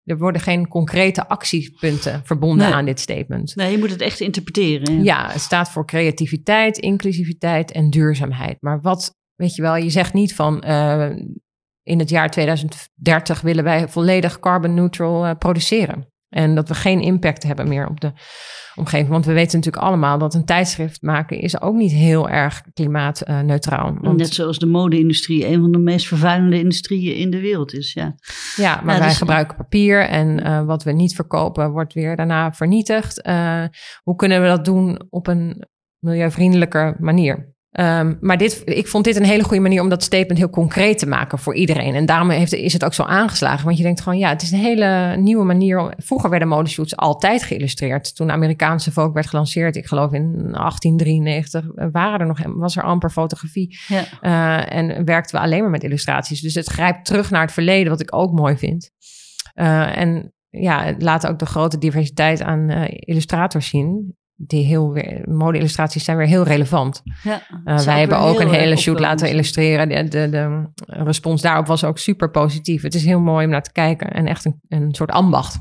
Er 0.05 0.19
worden 0.19 0.41
geen 0.41 0.69
concrete 0.69 1.29
actiepunten 1.29 2.21
verbonden 2.25 2.67
aan 2.67 2.85
dit 2.85 3.01
statement. 3.01 3.57
Nee, 3.57 3.71
je 3.71 3.79
moet 3.79 3.91
het 3.91 4.01
echt 4.01 4.21
interpreteren. 4.21 4.95
Ja. 4.95 5.03
ja, 5.03 5.33
het 5.33 5.41
staat 5.41 5.71
voor 5.71 5.87
creativiteit, 5.87 6.79
inclusiviteit 6.79 7.73
en 7.73 7.91
duurzaamheid. 7.91 8.57
Maar 8.61 8.81
wat, 8.81 9.15
weet 9.35 9.55
je 9.55 9.63
wel, 9.63 9.77
je 9.77 9.91
zegt 9.91 10.13
niet 10.13 10.35
van 10.35 10.65
in 11.87 11.99
het 11.99 12.11
jaar 12.11 12.31
2030 12.31 13.41
willen 13.41 13.65
wij 13.65 13.89
volledig 13.89 14.39
carbon 14.39 14.75
neutral 14.75 15.27
uh, 15.27 15.31
produceren. 15.39 16.09
En 16.29 16.55
dat 16.55 16.69
we 16.69 16.75
geen 16.75 17.01
impact 17.01 17.43
hebben 17.43 17.69
meer 17.69 17.89
op 17.89 18.01
de 18.01 18.13
omgeving. 18.75 19.09
Want 19.09 19.27
we 19.27 19.33
weten 19.33 19.59
natuurlijk 19.59 19.85
allemaal 19.85 20.19
dat 20.19 20.35
een 20.35 20.45
tijdschrift 20.45 21.03
maken 21.03 21.41
is 21.41 21.61
ook 21.61 21.75
niet 21.75 21.93
heel 21.93 22.29
erg 22.29 22.63
klimaatneutraal. 22.73 23.97
Want... 24.01 24.19
Net 24.19 24.35
zoals 24.35 24.59
de 24.59 24.67
mode-industrie 24.67 25.47
een 25.47 25.61
van 25.61 25.73
de 25.73 25.79
meest 25.79 26.07
vervuilende 26.07 26.59
industrieën 26.59 27.17
in 27.17 27.31
de 27.31 27.41
wereld 27.41 27.73
is. 27.73 27.93
Ja, 27.93 28.15
ja 28.57 28.81
maar 28.85 28.99
wij 28.99 29.09
dus- 29.09 29.19
gebruiken 29.19 29.57
papier 29.57 30.09
en 30.09 30.47
uh, 30.47 30.65
wat 30.65 30.83
we 30.83 30.93
niet 30.93 31.15
verkopen 31.15 31.71
wordt 31.71 31.95
weer 31.95 32.17
daarna 32.17 32.53
vernietigd. 32.53 33.27
Uh, 33.27 33.65
hoe 34.03 34.17
kunnen 34.17 34.43
we 34.43 34.49
dat 34.49 34.65
doen 34.65 35.07
op 35.11 35.27
een 35.27 35.67
milieuvriendelijke 35.99 36.97
manier? 36.99 37.55
Um, 37.81 38.19
maar 38.21 38.39
dit, 38.39 38.63
ik 38.65 38.89
vond 38.89 39.05
dit 39.05 39.17
een 39.17 39.25
hele 39.25 39.45
goede 39.45 39.63
manier 39.63 39.83
om 39.83 39.89
dat 39.89 40.03
statement 40.03 40.39
heel 40.39 40.51
concreet 40.51 40.99
te 40.99 41.07
maken 41.07 41.39
voor 41.39 41.55
iedereen. 41.55 41.95
En 41.95 42.07
daarom 42.07 42.31
heeft, 42.31 42.53
is 42.53 42.73
het 42.73 42.85
ook 42.85 42.95
zo 42.95 43.03
aangeslagen. 43.03 43.65
Want 43.65 43.77
je 43.77 43.83
denkt 43.83 44.01
gewoon, 44.01 44.19
ja, 44.19 44.29
het 44.29 44.43
is 44.43 44.51
een 44.51 44.59
hele 44.59 45.17
nieuwe 45.17 45.45
manier. 45.45 45.95
Vroeger 45.97 46.31
werden 46.31 46.49
modeshoots 46.49 46.97
altijd 46.97 47.43
geïllustreerd. 47.43 48.17
Toen 48.17 48.27
de 48.27 48.33
Amerikaanse 48.33 48.93
Vogue 48.93 49.13
werd 49.13 49.27
gelanceerd, 49.27 49.77
ik 49.77 49.87
geloof 49.87 50.13
in 50.13 50.33
1893, 50.33 51.65
waren 51.93 52.21
er 52.21 52.27
nog, 52.27 52.39
was 52.45 52.77
er 52.77 52.83
amper 52.83 53.11
fotografie. 53.11 53.79
Ja. 53.89 54.05
Uh, 54.23 54.77
en 54.77 55.05
werkten 55.05 55.37
we 55.37 55.43
alleen 55.43 55.61
maar 55.61 55.71
met 55.71 55.85
illustraties. 55.85 56.41
Dus 56.41 56.55
het 56.55 56.69
grijpt 56.69 57.05
terug 57.05 57.31
naar 57.31 57.43
het 57.43 57.53
verleden, 57.53 57.91
wat 57.91 58.01
ik 58.01 58.15
ook 58.15 58.33
mooi 58.33 58.57
vind. 58.57 58.91
Uh, 59.55 59.99
en 59.99 60.33
ja, 60.49 60.85
het 60.85 61.03
laat 61.03 61.27
ook 61.27 61.39
de 61.39 61.47
grote 61.47 61.79
diversiteit 61.79 62.43
aan 62.43 62.71
uh, 62.71 62.85
illustrators 62.89 63.69
zien 63.69 64.17
die 64.37 64.65
heel 64.65 64.93
weer, 64.93 65.23
mode-illustraties 65.25 66.05
zijn 66.05 66.17
weer 66.17 66.27
heel 66.27 66.43
relevant. 66.43 67.03
Ja, 67.23 67.43
uh, 67.65 67.79
wij 67.79 67.99
hebben 67.99 68.19
ook 68.19 68.41
een 68.41 68.51
hele 68.51 68.77
shoot 68.77 69.01
laten 69.01 69.29
illustreren. 69.29 69.89
De, 69.89 70.09
de, 70.09 70.29
de, 70.29 70.69
respons 70.87 71.43
daarop 71.43 71.67
was 71.67 71.85
ook 71.85 71.99
super 71.99 72.31
positief. 72.31 72.83
Het 72.83 72.95
is 72.95 73.05
heel 73.05 73.21
mooi 73.21 73.45
om 73.45 73.51
naar 73.51 73.63
te 73.63 73.73
kijken 73.73 74.11
en 74.11 74.27
echt 74.27 74.45
een, 74.45 74.61
een 74.69 74.95
soort 74.95 75.11
ambacht. 75.11 75.59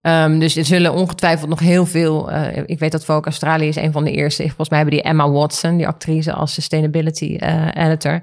Um, 0.00 0.38
dus 0.38 0.56
er 0.56 0.64
zullen 0.64 0.92
ongetwijfeld 0.92 1.48
nog 1.50 1.60
heel 1.60 1.86
veel. 1.86 2.32
Uh, 2.32 2.56
ik 2.66 2.78
weet 2.78 2.92
dat 2.92 3.04
Vogue 3.04 3.24
Australië 3.24 3.68
is 3.68 3.76
een 3.76 3.92
van 3.92 4.04
de 4.04 4.10
eerste. 4.10 4.42
Volgens 4.42 4.68
mij 4.68 4.78
hebben 4.78 4.96
die 4.96 5.04
Emma 5.04 5.30
Watson, 5.30 5.76
die 5.76 5.86
actrice, 5.86 6.32
als 6.32 6.52
sustainability 6.52 7.38
uh, 7.40 7.68
editor. 7.74 8.22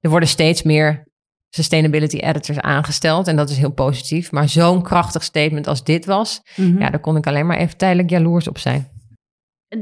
Er 0.00 0.10
worden 0.10 0.28
steeds 0.28 0.62
meer 0.62 1.07
sustainability 1.50 2.16
editors 2.16 2.60
aangesteld. 2.60 3.28
En 3.28 3.36
dat 3.36 3.50
is 3.50 3.56
heel 3.56 3.72
positief. 3.72 4.32
Maar 4.32 4.48
zo'n 4.48 4.82
krachtig 4.82 5.22
statement 5.22 5.66
als 5.66 5.84
dit 5.84 6.04
was, 6.04 6.42
mhm. 6.56 6.78
ja, 6.78 6.90
daar 6.90 7.00
kon 7.00 7.16
ik 7.16 7.26
alleen 7.26 7.46
maar 7.46 7.58
even 7.58 7.76
tijdelijk 7.76 8.10
jaloers 8.10 8.48
op 8.48 8.58
zijn. 8.58 8.88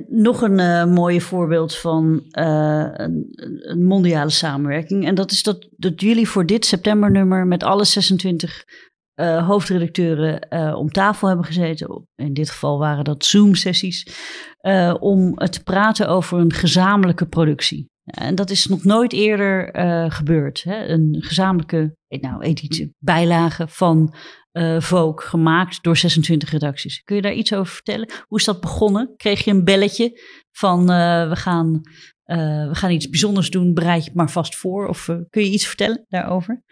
Nog 0.09 0.41
een 0.43 0.59
uh, 0.59 0.85
mooie 0.85 1.21
voorbeeld 1.21 1.77
van 1.77 2.25
uh, 2.39 2.89
een, 2.93 3.27
een, 3.61 3.85
mondiale 3.85 4.31
samenwerking. 4.31 5.07
En 5.07 5.15
dat 5.15 5.31
is 5.31 5.43
dat, 5.43 5.69
dat 5.77 6.01
jullie 6.01 6.29
voor 6.29 6.47
dit 6.47 6.65
septembernummer 6.67 7.47
met 7.47 7.63
alle 7.63 7.85
26 7.85 8.65
uh, 9.15 9.37
eh, 9.37 9.47
hoofdredacteuren 9.47 10.49
om 10.77 10.91
tafel 10.91 11.29
hebben 11.29 11.47
gezeten. 11.47 12.07
In 12.15 12.35
dit 12.35 12.51
geval 12.51 12.79
waren 12.79 13.05
dat 13.05 13.25
Zoom-sessies. 13.25 14.07
om 14.99 15.35
te 15.35 15.63
praten 15.65 16.09
over 16.09 16.39
een 16.39 16.53
gezamenlijke 16.53 17.27
productie. 17.27 17.89
En 18.07 18.35
dat 18.35 18.51
is 18.51 18.67
nog 18.67 18.85
nooit 18.85 19.13
eerder 19.13 19.71
gebeurd. 20.13 20.63
Hè? 20.63 20.87
Een 20.89 21.17
gezamenlijke 21.19 21.97
nou, 22.09 22.43
editie, 22.43 22.95
bijlage 22.99 23.69
van 23.69 24.15
uh, 24.53 25.13
gemaakt 25.15 25.83
door 25.83 25.97
26 25.97 26.51
redacties. 26.51 27.03
Kun 27.03 27.17
je 27.17 27.23
daar 27.23 27.33
iets 27.33 27.53
over 27.53 27.73
vertellen? 27.73 28.11
Hoe 28.27 28.39
is 28.39 28.45
dat 28.45 28.61
begonnen? 28.61 29.15
Kreeg 29.17 29.45
je 29.45 29.51
een 29.51 29.65
belletje 29.65 30.21
van 30.51 30.87
we, 30.87 31.31
gaan, 31.37 31.81
uh, 32.27 32.69
we 32.69 32.75
gaan 32.75 32.91
iets 32.91 33.09
bijzonders 33.09 33.51
doen, 33.51 33.75
bereid 33.75 34.03
je 34.03 34.09
het 34.09 34.19
maar 34.19 34.31
vast 34.31 34.57
voor? 34.57 34.87
Of 34.87 35.05
kun 35.31 35.43
je 35.43 35.51
iets 35.51 35.67
vertellen 35.67 36.05
daarover? 36.09 36.65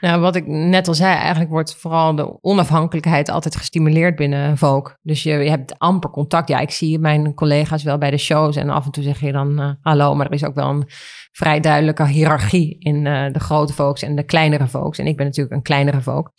Nou, 0.00 0.20
wat 0.20 0.36
ik 0.36 0.46
net 0.46 0.88
al 0.88 0.94
zei, 0.94 1.14
eigenlijk 1.14 1.50
wordt 1.50 1.76
vooral 1.76 2.14
de 2.14 2.42
onafhankelijkheid 2.42 3.28
altijd 3.28 3.56
gestimuleerd 3.56 4.16
binnen 4.16 4.58
Vogue. 4.58 4.96
Dus 5.02 5.22
je, 5.22 5.32
je 5.32 5.50
hebt 5.50 5.78
amper 5.78 6.10
contact. 6.10 6.48
Ja, 6.48 6.58
ik 6.58 6.70
zie 6.70 6.98
mijn 6.98 7.34
collega's 7.34 7.82
wel 7.82 7.98
bij 7.98 8.10
de 8.10 8.16
shows 8.16 8.56
en 8.56 8.70
af 8.70 8.84
en 8.84 8.90
toe 8.90 9.02
zeg 9.02 9.20
je 9.20 9.32
dan 9.32 9.78
hallo, 9.80 10.14
maar 10.14 10.26
er 10.26 10.32
is 10.32 10.44
ook 10.44 10.54
wel 10.54 10.68
een 10.68 10.88
vrij 11.32 11.60
duidelijke 11.60 12.06
hiërarchie 12.06 12.78
in 12.78 13.04
de 13.04 13.40
grote 13.40 13.72
folks 13.72 14.02
en 14.02 14.16
de 14.16 14.24
kleinere 14.24 14.66
folks. 14.66 14.98
En 14.98 15.06
ik 15.06 15.16
ben 15.16 15.26
natuurlijk 15.26 15.54
een 15.54 15.62
kleinere 15.62 16.00
volk. 16.00 16.32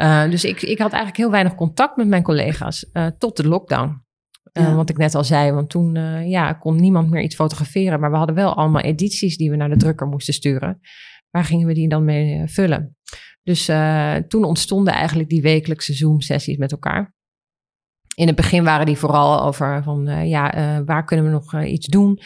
Uh, 0.00 0.30
dus 0.30 0.44
ik, 0.44 0.62
ik 0.62 0.78
had 0.78 0.90
eigenlijk 0.90 1.16
heel 1.16 1.30
weinig 1.30 1.54
contact 1.54 1.96
met 1.96 2.06
mijn 2.06 2.22
collega's 2.22 2.90
tot 3.18 3.36
de 3.36 3.48
lockdown. 3.48 4.08
Ja. 4.52 4.74
Wat 4.74 4.90
ik 4.90 4.96
net 4.96 5.14
al 5.14 5.24
zei, 5.24 5.52
want 5.52 5.70
toen 5.70 5.94
ja, 6.28 6.52
kon 6.52 6.76
niemand 6.76 7.10
meer 7.10 7.22
iets 7.22 7.34
fotograferen. 7.34 8.00
Maar 8.00 8.10
we 8.10 8.16
hadden 8.16 8.34
wel 8.34 8.54
allemaal 8.54 8.82
edities 8.82 9.36
die 9.36 9.50
we 9.50 9.56
naar 9.56 9.68
de 9.68 9.76
drukker 9.76 10.06
moesten 10.06 10.34
sturen. 10.34 10.80
Waar 11.30 11.44
gingen 11.44 11.66
we 11.66 11.74
die 11.74 11.88
dan 11.88 12.04
mee 12.04 12.42
vullen? 12.46 12.96
Dus 13.42 13.70
toen 14.28 14.44
ontstonden 14.44 14.94
eigenlijk 14.94 15.28
die 15.28 15.42
wekelijkse 15.42 15.92
Zoom-sessies 15.92 16.56
met 16.56 16.72
elkaar. 16.72 17.14
In 18.20 18.26
het 18.26 18.36
begin 18.36 18.64
waren 18.64 18.86
die 18.86 18.98
vooral 18.98 19.42
over 19.42 19.82
van 19.82 20.08
uh, 20.08 20.28
ja, 20.28 20.56
uh, 20.56 20.84
waar 20.84 21.04
kunnen 21.04 21.26
we 21.26 21.32
nog 21.32 21.54
uh, 21.54 21.72
iets 21.72 21.86
doen? 21.86 22.20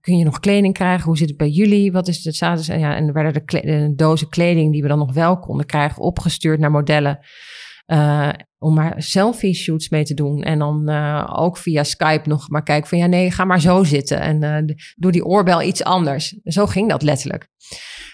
kun 0.00 0.18
je 0.18 0.24
nog 0.24 0.40
kleding 0.40 0.74
krijgen? 0.74 1.04
Hoe 1.04 1.16
zit 1.16 1.28
het 1.28 1.36
bij 1.36 1.48
jullie? 1.48 1.92
Wat 1.92 2.08
is 2.08 2.24
het 2.24 2.34
status? 2.34 2.68
En, 2.68 2.78
ja, 2.78 2.96
en 2.96 3.12
werden 3.12 3.32
de, 3.32 3.60
de, 3.60 3.92
dozen 3.96 4.28
kleding 4.28 4.72
die 4.72 4.82
we 4.82 4.88
dan 4.88 4.98
nog 4.98 5.12
wel 5.12 5.38
konden 5.38 5.66
krijgen 5.66 6.02
opgestuurd 6.02 6.60
naar 6.60 6.70
modellen. 6.70 7.18
Om 8.66 8.74
maar 8.74 8.94
selfie 8.96 9.54
shoots 9.54 9.88
mee 9.88 10.04
te 10.04 10.14
doen. 10.14 10.42
En 10.42 10.58
dan 10.58 10.88
ook 11.28 11.56
via 11.56 11.84
Skype 11.84 12.28
nog 12.28 12.48
maar 12.48 12.62
kijken 12.62 12.88
van 12.88 12.98
ja 12.98 13.06
nee, 13.06 13.30
ga 13.30 13.44
maar 13.44 13.60
zo 13.60 13.84
zitten. 13.84 14.20
En 14.20 14.74
doe 14.96 15.12
die 15.12 15.24
oorbel 15.24 15.62
iets 15.62 15.84
anders. 15.84 16.38
Zo 16.44 16.66
ging 16.66 16.88
dat 16.88 17.02
letterlijk. 17.02 17.48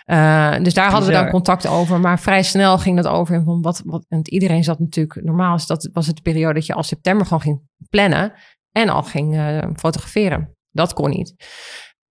Uh, 0.06 0.56
dus 0.62 0.74
daar 0.74 0.90
hadden 0.90 1.08
we 1.08 1.14
dan 1.14 1.30
contact 1.30 1.66
over. 1.66 2.00
Maar 2.00 2.20
vrij 2.20 2.42
snel 2.42 2.78
ging 2.78 2.96
dat 2.96 3.06
over. 3.06 3.34
En 3.34 3.44
van 3.44 3.62
wat, 3.62 3.82
wat, 3.84 4.04
en 4.08 4.20
iedereen 4.22 4.64
zat 4.64 4.78
natuurlijk. 4.78 5.24
Normaal 5.24 5.54
is 5.54 5.66
dat, 5.66 5.90
was 5.92 6.06
het 6.06 6.16
de 6.16 6.22
periode 6.22 6.54
dat 6.54 6.66
je 6.66 6.74
al 6.74 6.82
september 6.82 7.26
gewoon 7.26 7.42
ging 7.42 7.62
plannen. 7.90 8.32
En 8.72 8.88
al 8.88 9.02
ging 9.02 9.34
uh, 9.34 9.58
fotograferen. 9.76 10.56
Dat 10.70 10.92
kon 10.92 11.10
niet. 11.10 11.34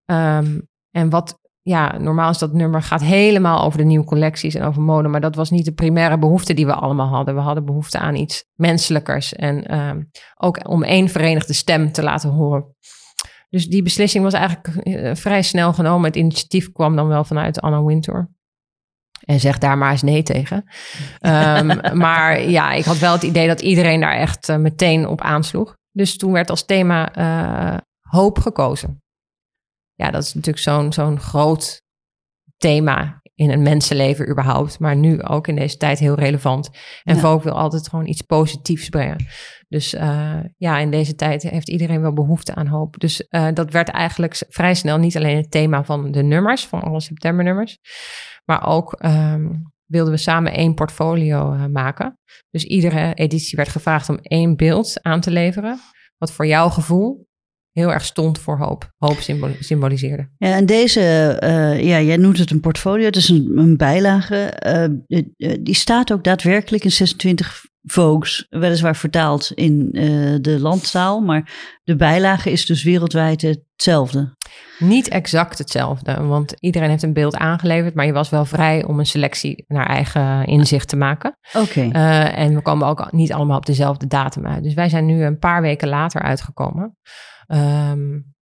Um, 0.04 0.68
en 0.90 1.10
wat. 1.10 1.38
Ja, 1.70 1.98
normaal 1.98 2.30
is 2.30 2.38
dat 2.38 2.52
nummer 2.52 2.82
gaat 2.82 3.00
helemaal 3.00 3.62
over 3.64 3.78
de 3.78 3.84
nieuwe 3.84 4.04
collecties 4.04 4.54
en 4.54 4.62
over 4.62 4.82
mode. 4.82 5.08
Maar 5.08 5.20
dat 5.20 5.34
was 5.34 5.50
niet 5.50 5.64
de 5.64 5.72
primaire 5.72 6.18
behoefte 6.18 6.54
die 6.54 6.66
we 6.66 6.74
allemaal 6.74 7.08
hadden. 7.08 7.34
We 7.34 7.40
hadden 7.40 7.64
behoefte 7.64 7.98
aan 7.98 8.14
iets 8.14 8.44
menselijkers. 8.54 9.34
En 9.34 9.78
um, 9.78 10.10
ook 10.36 10.68
om 10.68 10.82
één 10.82 11.08
verenigde 11.08 11.52
stem 11.52 11.92
te 11.92 12.02
laten 12.02 12.30
horen. 12.30 12.76
Dus 13.48 13.66
die 13.66 13.82
beslissing 13.82 14.24
was 14.24 14.32
eigenlijk 14.32 14.76
eh, 14.76 15.14
vrij 15.14 15.42
snel 15.42 15.72
genomen. 15.72 16.06
Het 16.06 16.16
initiatief 16.16 16.72
kwam 16.72 16.96
dan 16.96 17.08
wel 17.08 17.24
vanuit 17.24 17.60
Anna 17.60 17.82
Wintour. 17.82 18.30
En 19.24 19.40
zeg 19.40 19.58
daar 19.58 19.78
maar 19.78 19.90
eens 19.90 20.02
nee 20.02 20.22
tegen. 20.22 20.64
um, 21.20 21.80
maar 22.04 22.42
ja, 22.42 22.72
ik 22.72 22.84
had 22.84 22.98
wel 22.98 23.12
het 23.12 23.22
idee 23.22 23.46
dat 23.46 23.60
iedereen 23.60 24.00
daar 24.00 24.16
echt 24.16 24.48
uh, 24.48 24.56
meteen 24.56 25.06
op 25.06 25.20
aansloeg. 25.20 25.76
Dus 25.90 26.16
toen 26.16 26.32
werd 26.32 26.50
als 26.50 26.64
thema 26.64 27.18
uh, 27.18 27.78
hoop 28.00 28.38
gekozen. 28.38 29.02
Ja, 30.00 30.10
dat 30.10 30.22
is 30.22 30.34
natuurlijk 30.34 30.64
zo'n 30.64 30.92
zo'n 30.92 31.20
groot 31.20 31.82
thema 32.56 33.20
in 33.34 33.50
een 33.50 33.62
mensenleven 33.62 34.30
überhaupt. 34.30 34.78
Maar 34.78 34.96
nu 34.96 35.22
ook 35.22 35.48
in 35.48 35.54
deze 35.56 35.76
tijd 35.76 35.98
heel 35.98 36.14
relevant. 36.14 36.70
En 37.02 37.14
ja. 37.14 37.20
Vogue 37.20 37.42
wil 37.42 37.58
altijd 37.58 37.88
gewoon 37.88 38.06
iets 38.06 38.22
positiefs 38.22 38.88
brengen. 38.88 39.26
Dus 39.68 39.94
uh, 39.94 40.38
ja, 40.56 40.78
in 40.78 40.90
deze 40.90 41.14
tijd 41.14 41.42
heeft 41.42 41.68
iedereen 41.68 42.00
wel 42.00 42.12
behoefte 42.12 42.54
aan 42.54 42.66
hoop. 42.66 42.98
Dus 42.98 43.26
uh, 43.30 43.48
dat 43.54 43.70
werd 43.70 43.88
eigenlijk 43.88 44.42
vrij 44.48 44.74
snel 44.74 44.98
niet 44.98 45.16
alleen 45.16 45.36
het 45.36 45.50
thema 45.50 45.84
van 45.84 46.10
de 46.10 46.22
nummers, 46.22 46.66
van 46.66 46.80
alle 46.80 47.00
septembernummers. 47.00 47.78
Maar 48.44 48.66
ook 48.66 49.04
um, 49.04 49.72
wilden 49.84 50.12
we 50.12 50.18
samen 50.18 50.52
één 50.52 50.74
portfolio 50.74 51.52
uh, 51.52 51.66
maken. 51.66 52.18
Dus 52.50 52.64
iedere 52.64 53.14
editie 53.14 53.56
werd 53.56 53.68
gevraagd 53.68 54.08
om 54.08 54.18
één 54.22 54.56
beeld 54.56 55.02
aan 55.02 55.20
te 55.20 55.30
leveren. 55.30 55.80
Wat 56.18 56.32
voor 56.32 56.46
jouw 56.46 56.68
gevoel 56.68 57.28
heel 57.72 57.92
erg 57.92 58.04
stond 58.04 58.38
voor 58.38 58.58
hoop. 58.58 58.92
Hoop 58.98 59.18
symboliseerde. 59.60 60.28
Ja, 60.36 60.54
en 60.56 60.66
deze, 60.66 61.00
uh, 61.44 61.82
ja, 61.82 62.00
jij 62.00 62.16
noemt 62.16 62.38
het 62.38 62.50
een 62.50 62.60
portfolio, 62.60 63.04
het 63.04 63.16
is 63.16 63.28
een, 63.28 63.52
een 63.56 63.76
bijlage. 63.76 64.62
Uh, 64.66 65.54
die 65.60 65.74
staat 65.74 66.12
ook 66.12 66.24
daadwerkelijk 66.24 66.84
in 66.84 66.92
26 66.92 67.68
Vogues, 67.82 68.46
weliswaar 68.50 68.96
vertaald 68.96 69.52
in 69.54 69.88
uh, 69.92 70.36
de 70.40 70.60
landtaal, 70.60 71.20
maar 71.20 71.52
de 71.84 71.96
bijlage 71.96 72.50
is 72.50 72.66
dus 72.66 72.82
wereldwijd 72.82 73.42
hetzelfde. 73.42 74.36
Niet 74.78 75.08
exact 75.08 75.58
hetzelfde, 75.58 76.22
want 76.22 76.54
iedereen 76.58 76.90
heeft 76.90 77.02
een 77.02 77.12
beeld 77.12 77.36
aangeleverd, 77.36 77.94
maar 77.94 78.06
je 78.06 78.12
was 78.12 78.28
wel 78.28 78.44
vrij 78.44 78.84
om 78.84 78.98
een 78.98 79.06
selectie 79.06 79.64
naar 79.68 79.86
eigen 79.86 80.44
inzicht 80.44 80.88
te 80.88 80.96
maken. 80.96 81.38
Oké. 81.52 81.80
Uh, 81.80 82.38
en 82.38 82.54
we 82.54 82.62
komen 82.62 82.86
ook 82.86 83.12
niet 83.12 83.32
allemaal 83.32 83.56
op 83.56 83.66
dezelfde 83.66 84.06
datum 84.06 84.46
uit. 84.46 84.62
Dus 84.62 84.74
wij 84.74 84.88
zijn 84.88 85.06
nu 85.06 85.24
een 85.24 85.38
paar 85.38 85.62
weken 85.62 85.88
later 85.88 86.22
uitgekomen. 86.22 86.96
Um, 87.52 88.34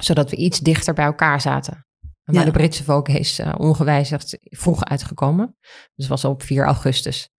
zodat 0.00 0.30
we 0.30 0.36
iets 0.36 0.60
dichter 0.60 0.94
bij 0.94 1.04
elkaar 1.04 1.40
zaten. 1.40 1.86
Maar 2.24 2.34
ja. 2.34 2.44
de 2.44 2.50
Britse 2.50 2.84
Vogue 2.84 3.18
is 3.18 3.40
uh, 3.40 3.54
ongewijzigd 3.56 4.38
vroeg 4.40 4.84
uitgekomen. 4.84 5.56
Dus 5.94 6.08
was 6.08 6.24
op 6.24 6.42
4 6.42 6.64
augustus. 6.64 7.30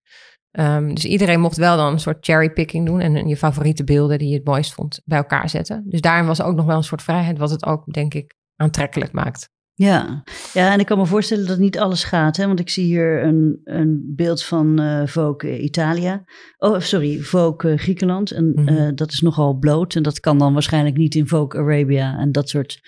Um, 0.52 0.93
dus 0.93 1.06
iedereen 1.06 1.39
mocht 1.39 1.58
wel 1.58 1.78
dan 1.78 1.93
een 1.93 2.00
soort 2.00 2.26
cherrypicking 2.26 2.86
doen 2.86 3.00
en 3.00 3.28
je 3.28 3.38
favoriete 3.38 3.84
beelden 3.84 4.17
die 4.17 4.28
je 4.28 4.36
het 4.36 4.45
mooist 4.45 4.73
vond 4.73 5.02
bij 5.06 5.17
elkaar 5.17 5.50
zetten. 5.50 5.84
Dus 5.89 6.02
daarin 6.02 6.26
was 6.26 6.41
ook 6.41 6.56
nog 6.56 6.65
wel 6.65 6.78
een 6.78 6.84
soort 6.84 7.04
vrijheid, 7.04 7.38
wat 7.38 7.50
het 7.50 7.65
ook, 7.65 7.93
denk 7.93 8.13
ik, 8.13 8.34
aantrekkelijk 8.56 9.12
maakt. 9.12 9.50
Ja. 9.80 10.24
ja, 10.54 10.72
en 10.72 10.80
ik 10.80 10.86
kan 10.86 10.98
me 10.98 11.06
voorstellen 11.06 11.48
dat 11.48 11.58
niet 11.58 11.80
alles 11.80 12.04
gaat. 12.04 12.38
Hè? 12.38 12.48
Want 12.48 12.60
ik 12.60 12.70
zie 12.70 12.86
hier 12.86 13.24
een, 13.24 13.62
een 13.63 14.13
beeld 14.16 14.44
van 14.44 14.82
uh, 14.82 15.08
Vogue 15.08 15.60
Italia. 15.60 16.24
Oh, 16.58 16.80
sorry, 16.80 17.20
Vogue 17.20 17.78
Griekenland. 17.78 18.32
En 18.32 18.46
mm 18.46 18.68
-hmm. 18.68 18.78
uh, 18.78 18.90
dat 18.96 19.12
is 19.12 19.22
nogal 19.22 19.54
bloot. 19.54 19.96
En 19.96 20.04
dat 20.04 20.20
kan 20.20 20.38
dan 20.38 20.54
waarschijnlijk 20.54 20.98
niet 20.98 21.16
in 21.16 21.28
Vogue 21.28 21.62
Arabia 21.62 22.18
en 22.18 22.32
dat 22.32 22.50
soort... 22.50 22.80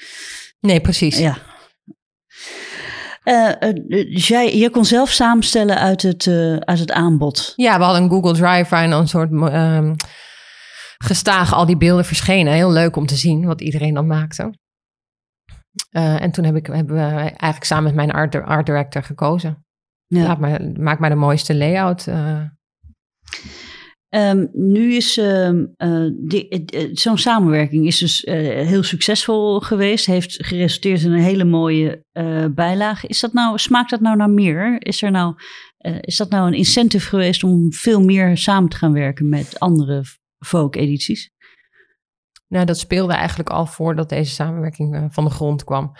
Nee, 0.60 0.82
precies. 0.82 1.18
Ja. 1.18 1.38
Uh, 3.24 3.74
dus 3.88 4.28
jij, 4.28 4.58
je 4.58 4.70
kon 4.70 4.86
zelf 4.86 5.10
samenstellen 5.10 5.80
uit 5.80 6.02
het, 6.02 6.28
uit 6.60 6.80
het 6.80 6.92
aanbod. 6.92 7.54
Ja, 7.56 7.78
we 7.78 7.84
hadden 7.84 8.04
een 8.04 8.10
Google 8.10 8.34
Drive 8.34 8.70
waarin 8.70 8.92
een 8.92 9.08
soort 9.08 9.32
um, 9.32 9.96
gestaag 10.98 11.54
al 11.54 11.66
die 11.66 11.78
beelden 11.78 12.06
verschenen. 12.06 12.54
Heel 12.54 12.72
leuk 12.72 12.96
om 12.96 13.06
te 13.06 13.16
zien 13.16 13.46
wat 13.46 13.62
iedereen 13.62 13.94
dan 13.94 14.08
maakte. 14.08 14.54
Uh, 15.92 16.22
en 16.22 16.32
toen 16.32 16.44
heb 16.44 16.56
ik, 16.56 16.66
hebben 16.66 16.96
we 16.96 17.02
eigenlijk 17.02 17.64
samen 17.64 17.84
met 17.84 17.96
mijn 17.96 18.12
art, 18.12 18.36
art 18.36 18.66
director 18.66 19.04
gekozen. 19.04 19.66
Ja. 20.08 20.24
Laat 20.24 20.40
maar, 20.40 20.62
maak 20.80 21.00
maar 21.00 21.10
de 21.10 21.16
mooiste 21.16 21.56
layout. 21.56 22.08
Uh. 22.08 22.42
Um, 24.10 24.50
nu 24.54 24.94
is 24.94 25.18
uh, 25.18 25.66
zo'n 26.92 27.18
samenwerking 27.18 27.86
is 27.86 27.98
dus 27.98 28.22
heel 28.26 28.84
succesvol 28.84 29.60
geweest, 29.60 30.06
heeft 30.06 30.46
geresulteerd 30.46 31.02
in 31.02 31.12
een 31.12 31.20
hele 31.20 31.44
mooie 31.44 32.04
bijlage. 32.52 33.08
Is 33.08 33.20
dat 33.20 33.34
nou, 33.34 33.58
smaakt 33.58 33.90
dat 33.90 34.00
nou 34.00 34.18
naar 34.18 34.30
meer? 34.30 34.86
Is, 34.86 35.02
er 35.02 35.12
nou, 35.12 35.36
is 36.02 36.18
dat 36.18 36.30
nou 36.30 36.48
een 36.48 36.58
incentive 36.58 37.08
geweest 37.08 37.44
om 37.44 37.74
veel 37.74 38.02
meer 38.02 38.38
samen 38.38 38.70
te 38.70 38.78
gaan 38.78 38.94
werken 38.94 39.30
met 39.30 39.60
andere 39.60 40.04
folk-edities? 40.46 41.30
Nou, 42.50 42.66
dat 42.66 42.78
speelde 42.78 43.14
eigenlijk 43.14 43.50
al 43.50 43.66
voordat 43.66 44.10
deze 44.10 44.32
samenwerking 44.32 44.96
uh, 44.96 45.06
van 45.10 45.24
de 45.24 45.30
grond 45.30 45.64
kwam. 45.64 45.92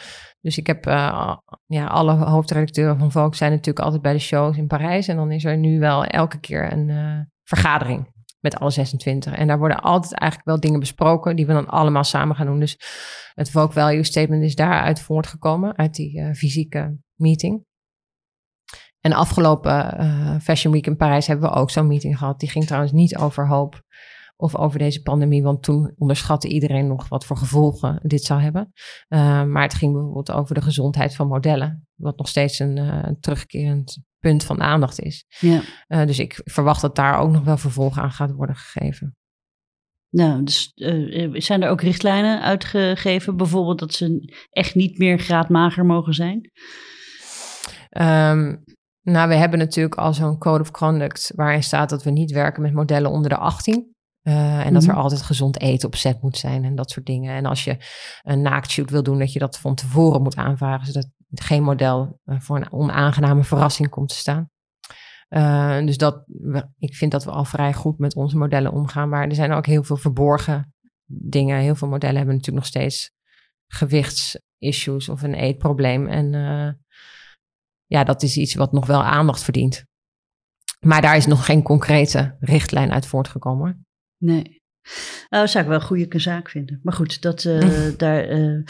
Dus 0.42 0.58
ik 0.58 0.68
heb, 0.68 0.88
uh, 0.88 1.36
ja, 1.66 1.86
alle 1.86 2.12
hoofdredacteuren 2.12 3.00
van 3.00 3.12
Vogue 3.12 3.36
zijn 3.36 3.52
natuurlijk 3.52 3.86
altijd 3.86 4.02
bij 4.02 4.14
de 4.14 4.20
shows 4.20 4.58
in 4.58 4.68
Parijs. 4.68 5.08
En 5.08 5.16
dan 5.16 5.32
is 5.32 5.46
er 5.46 5.58
nu 5.58 5.80
wel 5.80 6.06
elke 6.06 6.40
keer 6.40 6.72
een 6.72 6.88
uh, 6.88 7.20
vergadering 7.44 8.18
met 8.40 8.60
alle 8.60 8.70
26. 8.70 9.34
En 9.34 9.48
daar 9.48 9.58
worden 9.58 9.82
altijd 9.82 10.14
eigenlijk 10.14 10.50
wel 10.50 10.60
dingen 10.60 10.80
besproken 10.80 11.36
die 11.36 11.46
we 11.46 11.54
dan 11.54 11.68
allemaal 11.68 12.04
samen 12.04 12.36
gaan 12.36 12.46
doen. 12.46 12.60
Dus 12.60 12.78
het 13.34 13.52
Vogue 13.52 13.72
Value 13.72 14.04
Statement 14.04 14.44
is 14.44 14.56
daaruit 14.56 15.02
voortgekomen, 15.02 15.78
uit 15.78 15.96
die 15.96 16.36
fysieke 16.36 16.98
meeting. 17.16 17.68
En 19.00 19.14
afgelopen 19.14 20.42
Fashion 20.42 20.74
Week 20.74 20.88
in 20.88 20.96
Parijs 20.96 21.28
hebben 21.28 21.50
we 21.50 21.56
ook 21.56 21.70
zo'n 21.70 21.88
meeting 21.88 22.18
gehad. 22.18 22.40
Die 22.40 22.50
ging 22.50 22.66
trouwens 22.66 22.92
niet 22.92 23.18
over 23.18 23.48
hoop 23.48 23.84
of 24.40 24.56
over 24.56 24.80
deze 24.80 25.02
pandemie. 25.02 25.44
Want 25.44 25.64
toen 25.64 25.94
onderschatte 25.98 26.48
iedereen 26.48 26.88
nog 26.88 27.08
wat 27.08 27.26
voor 27.26 27.38
gevolgen 27.38 28.00
dit 28.04 28.24
zou 28.24 28.42
hebben. 28.42 28.72
Uh, 29.10 29.44
maar 29.44 29.64
het 29.64 29.74
ging 29.74 29.94
bijvoorbeeld 29.94 30.32
over 30.32 30.56
de 30.56 30.62
gezondheid 30.62 31.16
van 31.16 31.28
modellen. 31.28 31.88
Wat 31.96 32.18
nog 32.18 32.28
steeds 32.28 32.60
een, 32.60 32.78
uh, 32.78 33.04
terugkerend 33.20 33.98
punt 34.20 34.44
van 34.44 34.62
aandacht 34.62 35.00
is. 35.00 35.26
Ja. 35.40 35.62
Uh, 35.88 36.06
dus 36.06 36.20
ik 36.20 36.42
verwacht 36.44 36.82
dat 36.82 36.96
daar 36.96 37.20
ook 37.20 37.32
nog 37.32 37.44
wel 37.44 37.58
vervolg 37.58 37.98
aan 37.98 38.12
gaat 38.12 38.32
worden 38.32 38.56
gegeven. 38.56 39.16
Nou, 40.10 40.44
dus 40.44 40.72
zijn 41.34 41.62
er 41.62 41.70
ook 41.70 41.82
richtlijnen 41.82 42.42
uitgegeven, 42.42 43.38
bijvoorbeeld 43.38 43.80
dat 43.80 43.94
ze 43.94 44.34
echt 44.50 44.76
niet 44.76 44.98
meer 44.98 45.20
graadmager 45.20 45.86
mogen 45.86 46.14
zijn? 46.14 46.52
Um, 47.98 48.64
nou, 49.02 49.30
we 49.30 49.36
hebben 49.36 49.60
natuurlijk 49.60 49.96
al 49.96 50.14
zo'n 50.14 50.38
code 50.38 50.62
of 50.62 50.72
conduct 50.72 51.32
waarin 51.36 51.64
staat 51.64 51.90
dat 51.90 52.04
we 52.04 52.10
niet 52.10 52.32
werken 52.32 52.62
met 52.62 52.74
modellen 52.74 53.12
onder 53.12 53.30
de 53.30 53.38
18. 53.38 53.98
Uh, 54.30 54.66
en 54.66 54.74
dat 54.74 54.84
er 54.84 54.90
mhm. 54.90 55.00
altijd 55.00 55.22
gezond 55.22 55.60
eten 55.60 55.88
op 55.88 55.96
set 55.96 56.22
moet 56.22 56.38
zijn 56.38 56.66
en 56.66 56.76
dat 56.76 56.92
soort 56.92 57.06
dingen. 57.06 57.36
En 57.36 57.46
als 57.46 57.64
je 57.64 57.78
een 58.22 58.42
naaktshoot 58.42 58.90
wil 58.90 59.04
doen, 59.04 59.20
dat 59.20 59.34
je 59.34 59.40
dat 59.40 59.60
van 59.60 59.76
tevoren 59.76 60.22
moet 60.22 60.36
aanvragen, 60.36 60.86
zodat 60.86 61.10
geen 61.30 61.64
model 61.64 62.20
uh, 62.26 62.40
voor 62.40 62.56
een 62.56 62.72
onaangename 62.72 63.44
verrassing 63.44 63.90
komt 63.90 64.10
te 64.10 64.16
staan. 64.16 64.50
Uh, 65.30 65.86
dus 65.86 65.98
dat, 65.98 66.24
ik 66.78 66.96
vind 66.96 67.12
dat 67.12 67.24
we 67.24 67.32
al 67.32 67.46
vrij 67.46 67.74
goed 67.74 67.98
met 67.98 68.16
onze 68.16 68.38
modellen 68.38 68.72
omgaan. 68.72 69.10
Maar 69.10 69.28
er 69.28 69.36
zijn 69.36 69.52
ook 69.52 69.66
heel 69.66 69.84
veel 69.84 69.98
verborgen 69.98 70.74
dingen. 71.06 71.60
Heel 71.60 71.76
veel 71.76 71.88
modellen 71.88 72.18
hebben 72.18 72.36
natuurlijk 72.36 72.66
nog 72.66 72.74
steeds 72.74 73.12
gewichtsissues 73.68 75.10
of 75.10 75.22
een 75.22 75.34
eetprobleem. 75.34 76.08
En 76.08 76.32
ja, 77.86 78.04
dat 78.04 78.24
is 78.24 78.38
iets 78.38 78.56
wat 78.56 78.72
nog 78.72 78.86
wel 78.86 79.04
aandacht 79.04 79.44
verdient. 79.44 79.86
Maar 80.80 81.02
daar 81.02 81.16
is 81.16 81.26
nog 81.26 81.46
geen 81.46 81.64
concrete 81.64 82.38
richtlijn 82.40 82.92
uit 82.92 83.06
voortgekomen. 83.06 83.88
Nee. 84.24 84.58
Nou, 85.30 85.44
dat 85.44 85.50
zou 85.50 85.64
ik 85.64 85.70
wel 85.70 85.80
een 85.80 85.86
goede 85.86 86.20
zaak 86.20 86.50
vinden. 86.50 86.80
Maar 86.84 86.94
goed, 86.94 87.22
dat 87.22 87.44
uh, 87.44 87.98
daar. 87.98 88.30
Uh, 88.30 88.64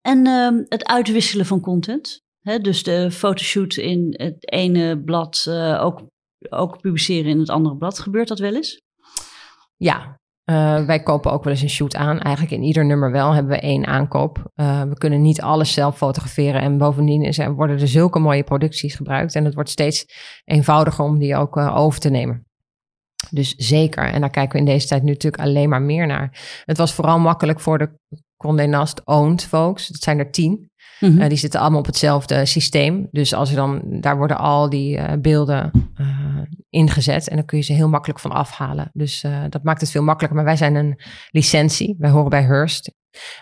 en 0.00 0.26
uh, 0.26 0.64
het 0.68 0.84
uitwisselen 0.84 1.46
van 1.46 1.60
content. 1.60 2.22
Hè? 2.40 2.58
Dus 2.58 2.82
de 2.82 3.10
fotoshoot 3.10 3.76
in 3.76 4.14
het 4.16 4.52
ene 4.52 5.02
blad 5.02 5.46
ook, 5.80 6.02
ook 6.48 6.80
publiceren 6.80 7.30
in 7.30 7.38
het 7.38 7.50
andere 7.50 7.76
blad. 7.76 7.98
Gebeurt 7.98 8.28
dat 8.28 8.38
wel 8.38 8.54
eens? 8.54 8.82
Ja, 9.76 10.20
uh, 10.50 10.86
wij 10.86 11.02
kopen 11.02 11.32
ook 11.32 11.44
wel 11.44 11.52
eens 11.52 11.62
een 11.62 11.70
shoot 11.70 11.96
aan. 11.96 12.20
Eigenlijk 12.20 12.54
in 12.54 12.62
ieder 12.62 12.84
nummer 12.84 13.10
wel 13.10 13.32
hebben 13.32 13.52
we 13.52 13.60
één 13.60 13.86
aankoop. 13.86 14.50
Uh, 14.54 14.82
we 14.82 14.98
kunnen 14.98 15.22
niet 15.22 15.40
alles 15.40 15.72
zelf 15.72 15.96
fotograferen. 15.96 16.60
En 16.60 16.78
bovendien 16.78 17.22
is, 17.22 17.36
worden 17.36 17.80
er 17.80 17.88
zulke 17.88 18.18
mooie 18.18 18.44
producties 18.44 18.94
gebruikt. 18.94 19.34
En 19.34 19.44
het 19.44 19.54
wordt 19.54 19.70
steeds 19.70 20.04
eenvoudiger 20.44 21.04
om 21.04 21.18
die 21.18 21.36
ook 21.36 21.56
uh, 21.56 21.76
over 21.76 22.00
te 22.00 22.10
nemen. 22.10 22.49
Dus 23.30 23.54
zeker. 23.56 24.12
En 24.12 24.20
daar 24.20 24.30
kijken 24.30 24.52
we 24.52 24.58
in 24.58 24.72
deze 24.72 24.86
tijd 24.86 25.02
nu 25.02 25.10
natuurlijk 25.10 25.42
alleen 25.42 25.68
maar 25.68 25.82
meer 25.82 26.06
naar. 26.06 26.62
Het 26.64 26.76
was 26.76 26.94
vooral 26.94 27.18
makkelijk 27.18 27.60
voor 27.60 27.78
de 27.78 27.90
Condé 28.36 28.66
Nast 28.66 29.04
owned 29.04 29.44
folks. 29.44 29.88
Dat 29.88 30.02
zijn 30.02 30.18
er 30.18 30.30
tien. 30.30 30.70
Mm 31.00 31.18
-hmm. 31.18 31.28
die 31.28 31.38
zitten 31.38 31.60
allemaal 31.60 31.78
op 31.78 31.86
hetzelfde 31.86 32.46
systeem. 32.46 33.08
Dus 33.10 33.34
als 33.34 33.50
er 33.50 33.56
dan, 33.56 33.82
daar 33.84 34.16
worden 34.16 34.38
al 34.38 34.70
die 34.70 34.96
uh, 34.96 35.12
beelden 35.18 35.70
uh, 36.00 36.06
ingezet 36.70 37.28
en 37.28 37.36
dan 37.36 37.44
kun 37.44 37.58
je 37.58 37.64
ze 37.64 37.72
heel 37.72 37.88
makkelijk 37.88 38.20
van 38.20 38.32
afhalen. 38.32 38.90
Dus 38.92 39.24
dat 39.48 39.62
maakt 39.62 39.80
het 39.80 39.90
veel 39.90 40.02
makkelijker. 40.02 40.36
Maar 40.36 40.46
wij 40.46 40.56
zijn 40.56 40.74
een 40.74 41.00
licentie. 41.30 41.94
Wij 41.98 42.10
horen 42.10 42.30
bij 42.30 42.42
Hearst. 42.42 42.92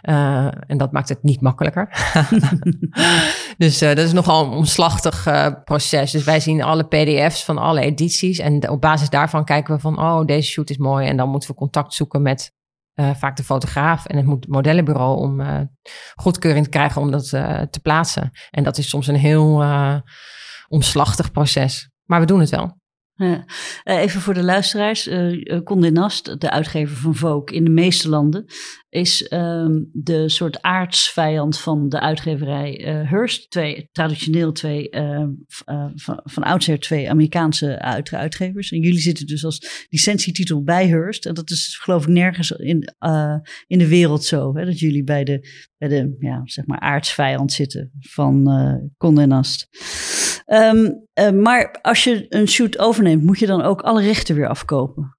En 0.01 0.77
dat 0.77 0.93
maakt 0.93 1.09
het 1.09 1.23
niet 1.23 1.41
makkelijker. 1.41 1.89
dus 3.59 3.79
dat 3.79 3.99
is 3.99 4.13
nogal 4.13 4.45
een 4.45 4.53
omslachtig 4.53 5.27
proces. 5.65 6.11
Dus 6.11 6.25
wij 6.25 6.41
zien 6.41 6.63
alle 6.63 6.85
PDF's 6.85 7.45
van 7.45 7.59
alle 7.59 7.81
edities. 7.81 8.39
En 8.39 8.69
op 8.69 8.81
basis 8.81 9.11
daarvan 9.11 9.45
kijken 9.45 9.75
we 9.75 9.81
van, 9.81 9.99
oh, 9.99 10.25
deze 10.25 10.51
shoot 10.51 10.71
is 10.71 10.77
mooi. 10.77 11.07
En 11.07 11.17
dan 11.17 11.29
moeten 11.29 11.51
we 11.51 11.57
contact 11.57 11.95
zoeken 11.95 12.23
met 12.23 12.57
vaak 12.95 13.37
de 13.37 13.45
fotograaf 13.45 14.07
en 14.07 14.17
het 14.17 14.49
modellenbureau 14.49 15.19
om 15.19 15.69
goedkeuring 16.15 16.65
te 16.65 16.71
krijgen 16.71 17.01
om 17.01 17.11
dat 17.11 17.29
te 17.71 17.81
plaatsen. 17.83 18.31
En 18.51 18.65
dat 18.65 18.79
is 18.79 18.89
soms 18.89 19.07
een 19.07 19.15
heel 19.15 19.65
omslachtig 20.69 21.31
proces. 21.33 21.91
Maar 22.05 22.21
we 22.21 22.27
doen 22.27 22.41
het 22.41 22.51
wel. 22.51 22.77
Ja. 23.19 23.45
even 23.85 24.21
voor 24.21 24.35
de 24.35 24.43
luisteraars. 24.43 25.09
Condé 25.65 25.91
Nast, 25.91 26.41
de 26.41 26.51
uitgever 26.51 26.97
van 26.97 27.15
Vogue 27.15 27.57
in 27.57 27.65
de 27.65 27.71
meeste 27.71 28.09
landen, 28.09 28.45
is 28.89 29.33
um, 29.33 29.91
de 29.93 30.29
soort 30.29 30.63
aardsvijand 30.63 31.59
van 31.59 31.89
de 31.89 32.01
uitgeverij 32.01 32.81
uh, 32.81 33.11
Hearst. 33.11 33.51
Twee, 33.51 33.89
traditioneel 33.93 34.53
twee, 34.53 34.89
uh, 34.91 35.25
uh, 35.67 35.87
van, 35.95 36.21
van 36.25 36.43
oudsher 36.43 36.81
twee 36.81 37.11
Amerikaanse 37.11 37.79
uit, 37.79 38.13
uitgevers. 38.13 38.71
En 38.71 38.81
jullie 38.81 39.01
zitten 39.01 39.27
dus 39.27 39.45
als 39.45 39.87
licentietitel 39.89 40.63
bij 40.63 40.89
Hearst. 40.89 41.27
En 41.27 41.35
dat 41.35 41.51
is 41.51 41.79
geloof 41.83 42.03
ik 42.03 42.09
nergens 42.09 42.51
in, 42.51 42.95
in 43.67 43.79
de 43.79 43.89
wereld 43.89 44.25
zo. 44.25 44.57
Hè, 44.57 44.65
dat 44.65 44.79
jullie 44.79 45.05
bij 45.05 45.25
de, 45.25 45.49
bij 45.79 45.89
de 45.89 46.17
ja, 46.19 46.41
zeg 46.45 46.67
maar 46.67 46.81
aardsvijand 46.81 47.53
zitten 47.53 47.93
van 48.01 48.51
uh, 48.51 48.75
Condé 48.97 49.27
Nast. 49.27 49.69
Um, 50.53 51.07
maar 51.43 51.79
als 51.83 52.05
je 52.05 52.27
een 52.29 52.49
shoot 52.49 52.79
overneemt, 52.79 53.23
moet 53.23 53.39
je 53.39 53.47
dan 53.47 53.63
ook 53.63 53.81
alle 53.81 54.03
rechten 54.03 54.35
weer 54.35 54.49
afkopen? 54.49 55.17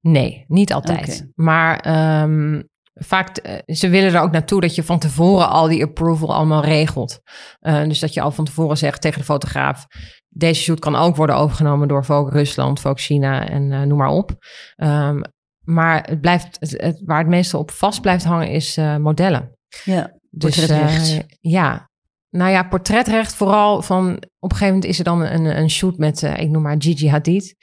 Nee, 0.00 0.44
niet 0.48 0.72
altijd. 0.72 1.30
Maar 1.34 1.86
um, 2.22 2.68
vaak, 2.94 3.46
uh, 3.46 3.74
ze 3.76 3.88
willen 3.88 4.14
er 4.14 4.20
ook 4.20 4.30
naartoe 4.30 4.60
dat 4.60 4.74
je 4.74 4.82
van 4.82 4.98
tevoren 4.98 5.48
al 5.48 5.68
die 5.68 5.82
approval 5.82 6.34
allemaal 6.34 6.64
regelt. 6.64 7.20
Uh, 7.60 7.82
dus 7.84 8.00
dat 8.00 8.14
je 8.14 8.20
al 8.20 8.30
van 8.30 8.44
tevoren 8.44 8.78
zegt 8.78 9.00
tegen 9.00 9.18
de 9.18 9.24
fotograaf, 9.24 9.86
deze 10.28 10.62
shoot 10.62 10.78
kan 10.78 10.96
ook 10.96 11.16
worden 11.16 11.36
overgenomen 11.36 11.88
door 11.88 12.04
Vogue 12.04 12.32
Rusland, 12.32 12.80
Vogue 12.80 13.02
China 13.02 13.48
en 13.48 13.70
uh, 13.70 13.82
noem 13.82 13.98
maar 13.98 14.08
op. 14.08 14.30
Um, 14.76 15.22
maar 15.64 16.06
het 16.06 16.20
blijft, 16.20 16.56
het, 16.60 16.70
het, 16.70 17.02
waar 17.04 17.18
het 17.18 17.28
meestal 17.28 17.60
op 17.60 17.70
vast 17.70 18.00
blijft 18.00 18.24
hangen 18.24 18.48
is 18.48 18.76
modellen. 18.76 19.56
Ja, 19.84 20.16
dus, 20.30 20.56
portretrecht. 20.56 21.24
ja, 21.40 21.90
nou 22.32 22.50
ja, 22.50 22.62
portretrecht 22.62 23.34
vooral 23.34 23.82
van... 23.82 24.14
Op 24.38 24.50
een 24.50 24.56
gegeven 24.56 24.74
moment 24.74 24.84
is 24.84 24.98
er 24.98 25.04
dan 25.04 25.20
een, 25.20 25.58
een 25.58 25.70
shoot 25.70 25.96
met, 25.96 26.22
ik 26.22 26.48
noem 26.48 26.62
maar 26.62 26.76
Gigi 26.78 27.08
Hadid. 27.08 27.56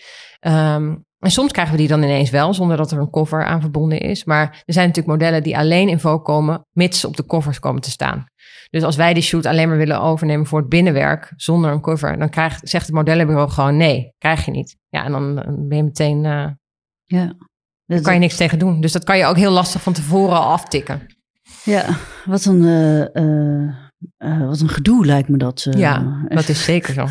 Um, 0.48 1.08
en 1.20 1.32
soms 1.32 1.52
krijgen 1.52 1.74
we 1.74 1.80
die 1.80 1.88
dan 1.88 2.04
ineens 2.04 2.30
wel, 2.30 2.54
zonder 2.54 2.78
dat 2.78 2.92
er 2.92 3.00
een 3.00 3.10
cover 3.10 3.46
aan 3.46 3.62
verbonden 3.62 4.00
is. 4.00 4.24
Maar 4.24 4.64
er 4.66 4.74
zijn 4.74 4.88
natuurlijk 4.88 5.18
modellen 5.20 5.44
die 5.44 5.58
alleen 5.58 5.90
in 5.90 6.00
Vogue 6.00 6.22
komen, 6.22 6.66
mits 6.72 7.06
op 7.06 7.18
de 7.18 7.26
covers 7.26 7.60
komen 7.60 7.82
te 7.82 7.90
staan. 7.90 8.26
Dus 8.70 8.84
als 8.84 8.96
wij 8.96 9.14
die 9.14 9.24
shoot 9.24 9.46
alleen 9.46 9.68
maar 9.68 9.78
willen 9.78 10.02
overnemen 10.02 10.46
voor 10.46 10.60
het 10.60 10.70
binnenwerk, 10.70 11.34
zonder 11.36 11.72
een 11.72 11.82
cover, 11.82 12.18
dan 12.18 12.30
krijgt, 12.30 12.70
zegt 12.70 12.86
het 12.86 12.96
modellenbureau 12.96 13.50
gewoon 13.50 13.78
nee, 13.78 14.14
krijg 14.18 14.46
je 14.46 14.52
niet. 14.52 14.78
Ja, 14.90 15.04
en 15.04 15.12
dan 15.12 15.36
ben 15.68 15.78
je 15.78 15.84
meteen, 15.84 16.24
uh, 16.24 16.48
ja. 17.04 17.34
Dan 17.86 18.02
kan 18.02 18.14
je 18.14 18.20
niks 18.20 18.36
tegen 18.36 18.60
doen. 18.60 18.82
Dus 18.82 18.92
dat 18.92 19.04
kan 19.04 19.18
je 19.18 19.26
ook 19.26 19.38
heel 19.38 19.52
lastig 19.52 19.82
van 19.82 19.94
tevoren 19.94 20.38
al 20.38 20.52
aftikken. 20.52 21.06
Ja, 21.64 21.86
wat 22.26 22.46
een, 22.46 22.62
uh, 22.62 23.24
uh, 23.24 23.76
wat 24.18 24.60
een 24.60 24.70
gedoe 24.70 25.06
lijkt 25.06 25.30
me 25.30 25.38
dat. 25.38 25.68
ja, 25.72 26.26
dat 26.28 26.50
is 26.50 26.64
zeker 26.64 26.94
zo. 26.94 27.08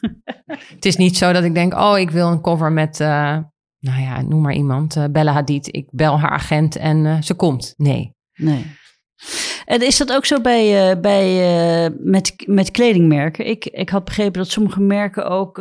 het 0.74 0.84
is 0.84 0.96
niet 0.96 1.16
zo 1.16 1.32
dat 1.32 1.44
ik 1.44 1.54
denk, 1.54 1.74
oh, 1.74 1.98
ik 1.98 2.10
wil 2.10 2.28
een 2.28 2.40
cover 2.40 2.72
met, 2.72 3.00
uh, 3.00 3.38
nou 3.78 4.00
ja, 4.00 4.22
noem 4.22 4.42
maar 4.42 4.54
iemand, 4.54 4.96
Bella 5.10 5.32
Hadid. 5.32 5.74
Ik 5.74 5.86
bel 5.90 6.20
haar 6.20 6.30
agent 6.30 6.76
en 6.76 7.24
ze 7.24 7.34
komt. 7.34 7.74
Nee. 7.76 8.14
Nee. 8.34 8.66
En 9.64 9.86
is 9.86 9.96
dat 9.96 10.12
ook 10.12 10.26
zo 10.26 10.40
bij, 10.40 11.00
bij, 11.00 11.90
met, 11.98 12.34
met 12.46 12.70
kledingmerken? 12.70 13.46
Ik, 13.46 13.66
ik 13.66 13.88
had 13.88 14.04
begrepen 14.04 14.32
dat 14.32 14.50
sommige 14.50 14.80
merken 14.80 15.28
ook 15.28 15.58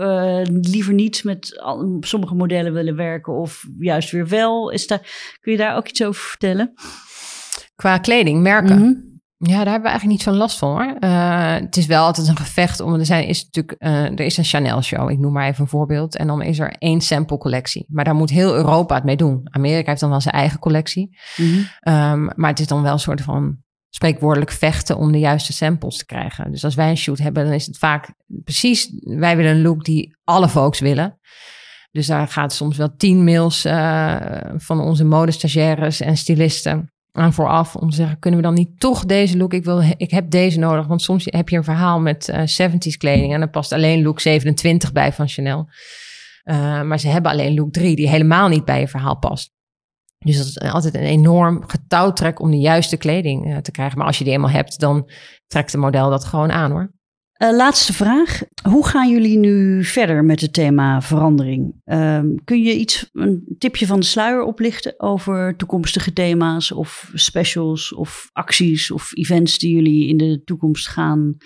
liever 0.47 0.93
niet 0.93 1.23
met 1.23 1.59
al, 1.61 1.97
sommige 1.99 2.35
modellen 2.35 2.73
willen 2.73 2.95
werken 2.95 3.33
of 3.33 3.67
juist 3.79 4.11
weer 4.11 4.27
wel. 4.27 4.69
Is 4.69 4.87
daar, 4.87 5.35
kun 5.41 5.51
je 5.51 5.57
daar 5.57 5.75
ook 5.75 5.87
iets 5.87 6.03
over 6.03 6.21
vertellen? 6.21 6.73
Qua 7.75 7.97
kledingmerken? 7.97 8.77
Mm 8.77 8.83
-hmm. 8.83 9.12
Ja, 9.45 9.55
daar 9.63 9.71
hebben 9.71 9.81
we 9.81 9.89
eigenlijk 9.89 10.05
niet 10.05 10.21
zo'n 10.21 10.37
last 10.37 10.57
van 10.57 10.69
hoor. 10.69 10.95
Uh, 10.99 11.53
het 11.53 11.77
is 11.77 11.85
wel 11.85 12.05
altijd 12.05 12.27
een 12.27 12.37
gevecht 12.37 12.79
om. 12.79 12.93
Er, 12.93 13.05
zijn, 13.05 13.27
is 13.27 13.43
natuurlijk, 13.43 13.83
uh, 13.83 14.03
er 14.03 14.19
is 14.19 14.37
een 14.37 14.43
Chanel 14.43 14.81
show, 14.81 15.09
ik 15.09 15.19
noem 15.19 15.33
maar 15.33 15.47
even 15.47 15.61
een 15.61 15.69
voorbeeld. 15.69 16.15
En 16.15 16.27
dan 16.27 16.41
is 16.41 16.59
er 16.59 16.75
één 16.77 17.01
sample 17.01 17.37
collectie. 17.37 17.85
Maar 17.87 18.03
daar 18.03 18.15
moet 18.15 18.29
heel 18.29 18.55
Europa 18.55 18.95
het 18.95 19.03
mee 19.03 19.15
doen. 19.15 19.41
Amerika 19.43 19.89
heeft 19.89 19.99
dan 19.99 20.09
wel 20.09 20.21
zijn 20.21 20.35
eigen 20.35 20.59
collectie. 20.59 21.17
Mm 21.37 21.45
-hmm. 21.45 21.93
um, 21.93 22.29
maar 22.35 22.49
het 22.49 22.59
is 22.59 22.67
dan 22.67 22.81
wel 22.81 22.93
een 22.93 22.99
soort 22.99 23.21
van 23.21 23.57
spreekwoordelijk 23.89 24.51
vechten 24.51 24.97
om 24.97 25.11
de 25.11 25.19
juiste 25.19 25.53
samples 25.53 25.97
te 25.97 26.05
krijgen. 26.05 26.51
Dus 26.51 26.63
als 26.63 26.75
wij 26.75 26.89
een 26.89 26.97
shoot 26.97 27.17
hebben, 27.17 27.43
dan 27.43 27.53
is 27.53 27.65
het 27.65 27.77
vaak 27.77 28.13
precies. 28.27 28.89
Wij 28.99 29.35
willen 29.35 29.51
een 29.51 29.61
look 29.61 29.85
die 29.85 30.17
alle 30.23 30.49
folks 30.49 30.79
willen. 30.79 31.19
Dus 31.91 32.07
daar 32.07 32.27
gaat 32.27 32.53
soms 32.53 32.77
wel 32.77 32.95
tien 32.97 33.23
mails 33.23 33.65
uh, 33.65 34.15
van 34.55 34.79
onze 34.79 35.03
modestagiaires 35.05 35.99
en 35.99 36.17
stylisten 36.17 36.92
aan 37.13 37.33
vooraf 37.33 37.75
om 37.75 37.89
te 37.89 37.95
zeggen, 37.95 38.19
kunnen 38.19 38.39
we 38.39 38.45
dan 38.45 38.55
niet 38.55 38.79
toch 38.79 39.05
deze 39.05 39.37
look? 39.37 39.53
Ik, 39.53 39.63
wil, 39.63 39.81
ik 39.97 40.11
heb 40.11 40.29
deze 40.29 40.59
nodig, 40.59 40.87
want 40.87 41.01
soms 41.01 41.25
heb 41.29 41.49
je 41.49 41.57
een 41.57 41.63
verhaal 41.63 41.99
met 41.99 42.29
uh, 42.29 42.59
eh, 42.65 42.71
70s 42.71 42.97
kleding 42.97 43.33
en 43.33 43.39
dan 43.39 43.49
past 43.49 43.71
alleen 43.71 44.01
look 44.01 44.19
27 44.19 44.91
bij 44.91 45.13
van 45.13 45.27
Chanel. 45.27 45.67
Uh, 46.43 46.81
maar 46.81 46.99
ze 46.99 47.07
hebben 47.07 47.31
alleen 47.31 47.53
look 47.53 47.71
3 47.71 47.95
die 47.95 48.09
helemaal 48.09 48.47
niet 48.47 48.65
bij 48.65 48.79
je 48.79 48.87
verhaal 48.87 49.17
past. 49.17 49.51
Dus 50.17 50.37
dat 50.37 50.45
is 50.45 50.71
altijd 50.71 50.93
een 50.93 51.01
enorm 51.01 51.63
getouwtrek 51.67 52.39
om 52.39 52.51
de 52.51 52.59
juiste 52.59 52.97
kleding 52.97 53.47
uh, 53.47 53.57
te 53.57 53.71
krijgen. 53.71 53.97
Maar 53.97 54.07
als 54.07 54.17
je 54.17 54.23
die 54.23 54.33
eenmaal 54.33 54.49
hebt, 54.49 54.79
dan 54.79 55.09
trekt 55.47 55.71
de 55.71 55.77
model 55.77 56.09
dat 56.09 56.25
gewoon 56.25 56.51
aan 56.51 56.71
hoor. 56.71 56.91
Uh, 57.43 57.55
laatste 57.55 57.93
vraag. 57.93 58.41
Hoe 58.69 58.87
gaan 58.87 59.09
jullie 59.09 59.37
nu 59.37 59.83
verder 59.83 60.23
met 60.23 60.41
het 60.41 60.53
thema 60.53 61.01
verandering? 61.01 61.81
Uh, 61.85 62.19
kun 62.43 62.63
je 62.63 62.73
iets, 62.73 63.09
een 63.13 63.55
tipje 63.57 63.85
van 63.85 63.99
de 63.99 64.05
sluier 64.05 64.43
oplichten 64.43 64.99
over 64.99 65.55
toekomstige 65.55 66.13
thema's 66.13 66.71
of 66.71 67.11
specials 67.13 67.93
of 67.93 68.29
acties 68.31 68.91
of 68.91 69.15
events 69.15 69.57
die 69.57 69.75
jullie 69.75 70.07
in 70.07 70.17
de 70.17 70.41
toekomst 70.43 70.87
gaan 70.87 71.37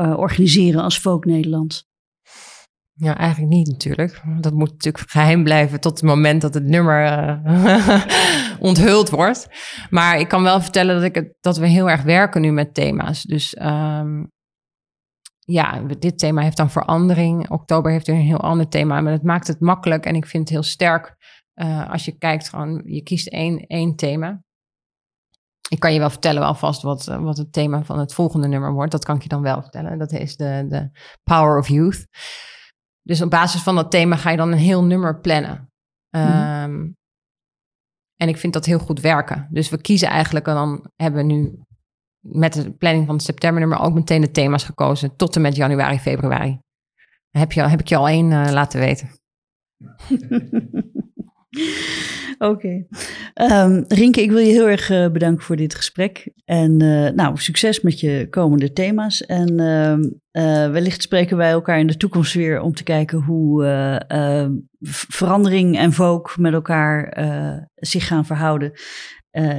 uh, 0.00 0.18
organiseren 0.18 0.82
als 0.82 0.98
Vogue 0.98 1.32
Nederland? 1.32 1.84
Ja, 2.92 3.16
eigenlijk 3.16 3.52
niet 3.52 3.68
natuurlijk. 3.68 4.22
Dat 4.40 4.52
moet 4.52 4.70
natuurlijk 4.70 5.10
geheim 5.10 5.44
blijven 5.44 5.80
tot 5.80 6.00
het 6.00 6.08
moment 6.08 6.40
dat 6.40 6.54
het 6.54 6.64
nummer 6.64 7.04
uh, 7.04 8.04
onthuld 8.68 9.10
wordt. 9.10 9.48
Maar 9.90 10.18
ik 10.18 10.28
kan 10.28 10.42
wel 10.42 10.60
vertellen 10.60 10.94
dat, 10.94 11.04
ik 11.04 11.14
het, 11.14 11.34
dat 11.40 11.58
we 11.58 11.66
heel 11.66 11.90
erg 11.90 12.02
werken 12.02 12.40
nu 12.40 12.52
met 12.52 12.74
thema's. 12.74 13.22
Dus 13.22 13.56
um, 13.62 14.32
ja, 15.44 15.80
dit 15.98 16.18
thema 16.18 16.42
heeft 16.42 16.56
dan 16.56 16.70
verandering. 16.70 17.50
Oktober 17.50 17.90
heeft 17.90 18.06
weer 18.06 18.16
een 18.16 18.22
heel 18.22 18.40
ander 18.40 18.68
thema. 18.68 19.00
Maar 19.00 19.12
het 19.12 19.22
maakt 19.22 19.46
het 19.46 19.60
makkelijk 19.60 20.06
en 20.06 20.14
ik 20.14 20.26
vind 20.26 20.42
het 20.42 20.52
heel 20.52 20.62
sterk 20.62 21.16
uh, 21.54 21.90
als 21.90 22.04
je 22.04 22.18
kijkt 22.18 22.48
gewoon, 22.48 22.82
je 22.84 23.02
kiest 23.02 23.26
één, 23.26 23.66
één 23.66 23.96
thema. 23.96 24.42
Ik 25.68 25.80
kan 25.80 25.92
je 25.92 25.98
wel 25.98 26.10
vertellen 26.10 26.42
alvast 26.42 26.82
wat, 26.82 27.04
wat 27.04 27.36
het 27.36 27.52
thema 27.52 27.84
van 27.84 27.98
het 27.98 28.14
volgende 28.14 28.48
nummer 28.48 28.72
wordt. 28.72 28.92
Dat 28.92 29.04
kan 29.04 29.16
ik 29.16 29.22
je 29.22 29.28
dan 29.28 29.42
wel 29.42 29.62
vertellen. 29.62 29.98
Dat 29.98 30.12
is 30.12 30.36
de, 30.36 30.66
de 30.68 30.90
Power 31.22 31.58
of 31.58 31.68
Youth. 31.68 32.06
Dus 33.02 33.22
op 33.22 33.30
basis 33.30 33.62
van 33.62 33.74
dat 33.74 33.90
thema 33.90 34.16
ga 34.16 34.30
je 34.30 34.36
dan 34.36 34.52
een 34.52 34.58
heel 34.58 34.84
nummer 34.84 35.20
plannen. 35.20 35.72
Um, 36.10 36.96
en 38.16 38.28
ik 38.28 38.36
vind 38.36 38.52
dat 38.52 38.64
heel 38.64 38.78
goed 38.78 39.00
werken. 39.00 39.48
Dus 39.50 39.68
we 39.68 39.80
kiezen 39.80 40.08
eigenlijk 40.08 40.46
en 40.46 40.54
dan 40.54 40.90
hebben 40.96 41.26
we 41.26 41.32
nu 41.32 41.58
met 42.24 42.52
de 42.52 42.72
planning 42.72 43.06
van 43.06 43.14
het 43.14 43.24
septembernummer 43.24 43.80
ook 43.80 43.94
meteen 43.94 44.20
de 44.20 44.30
thema's 44.30 44.64
gekozen 44.64 45.16
tot 45.16 45.36
en 45.36 45.42
met 45.42 45.56
januari, 45.56 45.98
februari. 45.98 46.58
Heb, 47.30 47.52
je, 47.52 47.62
heb 47.62 47.80
ik 47.80 47.88
je 47.88 47.96
al 47.96 48.08
één 48.08 48.30
uh, 48.30 48.48
laten 48.52 48.80
weten. 48.80 49.08
Oké. 52.38 52.84
Okay. 53.34 53.84
Rinke, 53.88 54.22
ik 54.22 54.30
wil 54.30 54.38
je 54.38 54.52
heel 54.52 54.68
erg 54.68 54.90
uh, 54.90 55.08
bedanken 55.08 55.44
voor 55.44 55.56
dit 55.56 55.74
gesprek. 55.74 56.32
En 56.44 56.82
uh, 56.82 57.10
nou, 57.10 57.36
succes 57.36 57.80
met 57.80 58.00
je 58.00 58.26
komende 58.30 58.72
thema's. 58.72 59.24
En 59.26 59.52
uh, 59.52 60.70
wellicht 60.70 61.02
spreken 61.02 61.36
wij 61.36 61.50
elkaar 61.50 61.78
in 61.78 61.86
de 61.86 61.96
toekomst 61.96 62.34
weer 62.34 62.60
om 62.60 62.74
te 62.74 62.82
kijken 62.82 63.18
hoe 63.18 63.64
ehm, 64.08 64.52
verandering 64.90 65.78
en 65.78 65.92
volk 65.92 66.36
met 66.36 66.52
elkaar 66.52 67.18
zich 67.74 68.06
gaan 68.06 68.26
verhouden 68.26 68.72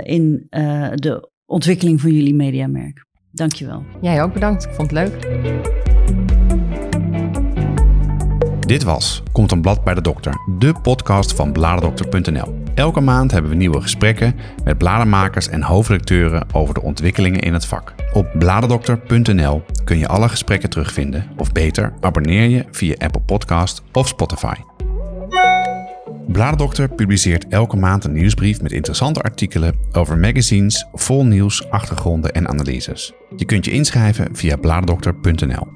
in 0.04 0.48
de 0.96 1.34
ontwikkeling 1.46 2.02
van 2.02 2.12
jullie 2.12 2.36
mediamerk. 2.36 3.06
Dankjewel. 3.32 3.84
Jij 4.02 4.24
ook 4.24 4.34
bedankt. 4.34 4.64
Ik 4.64 4.74
vond 4.74 4.92
het 4.92 5.00
leuk. 5.00 5.44
Dit 8.66 8.84
was 8.84 9.24
Komt 9.36 9.52
een 9.52 9.62
blad 9.62 9.84
bij 9.84 9.94
de 9.94 10.02
dokter, 10.02 10.34
de 10.58 10.74
podcast 10.82 11.34
van 11.34 11.52
bladerdokter.nl. 11.52 12.64
Elke 12.74 13.00
maand 13.00 13.32
hebben 13.32 13.52
we 13.52 13.58
nieuwe 13.58 13.82
gesprekken 13.82 14.36
met 14.64 14.78
bladermakers 14.78 15.50
en 15.50 15.62
hoofdredacteuren 15.62 16.46
over 16.54 16.74
de 16.74 16.82
ontwikkelingen 16.82 17.40
in 17.40 17.54
het 17.54 17.66
vak. 17.66 17.94
Op 18.14 18.28
bladerdokter.nl 18.40 19.64
kun 19.84 19.98
je 19.98 20.08
alle 20.08 20.30
gesprekken 20.30 20.70
terugvinden, 20.70 21.28
of 21.38 21.52
beter, 21.52 21.94
abonneer 22.00 22.50
je 22.50 22.66
via 22.72 22.96
Apple 22.98 23.22
Podcast 23.22 23.84
of 23.92 24.08
Spotify. 24.08 24.75
Bladerdokter 26.28 26.90
publiceert 26.90 27.48
elke 27.48 27.76
maand 27.76 28.04
een 28.04 28.14
nieuwsbrief 28.14 28.62
met 28.62 28.72
interessante 28.72 29.22
artikelen 29.22 29.76
over 29.92 30.18
magazines, 30.18 30.86
vol 30.94 31.26
nieuws, 31.26 31.70
achtergronden 31.70 32.32
en 32.32 32.48
analyses. 32.48 33.14
Je 33.36 33.46
kunt 33.46 33.66
je 33.66 33.72
inschrijven 33.72 34.36
via 34.36 34.56
bladerdokter.nl. 34.56 35.68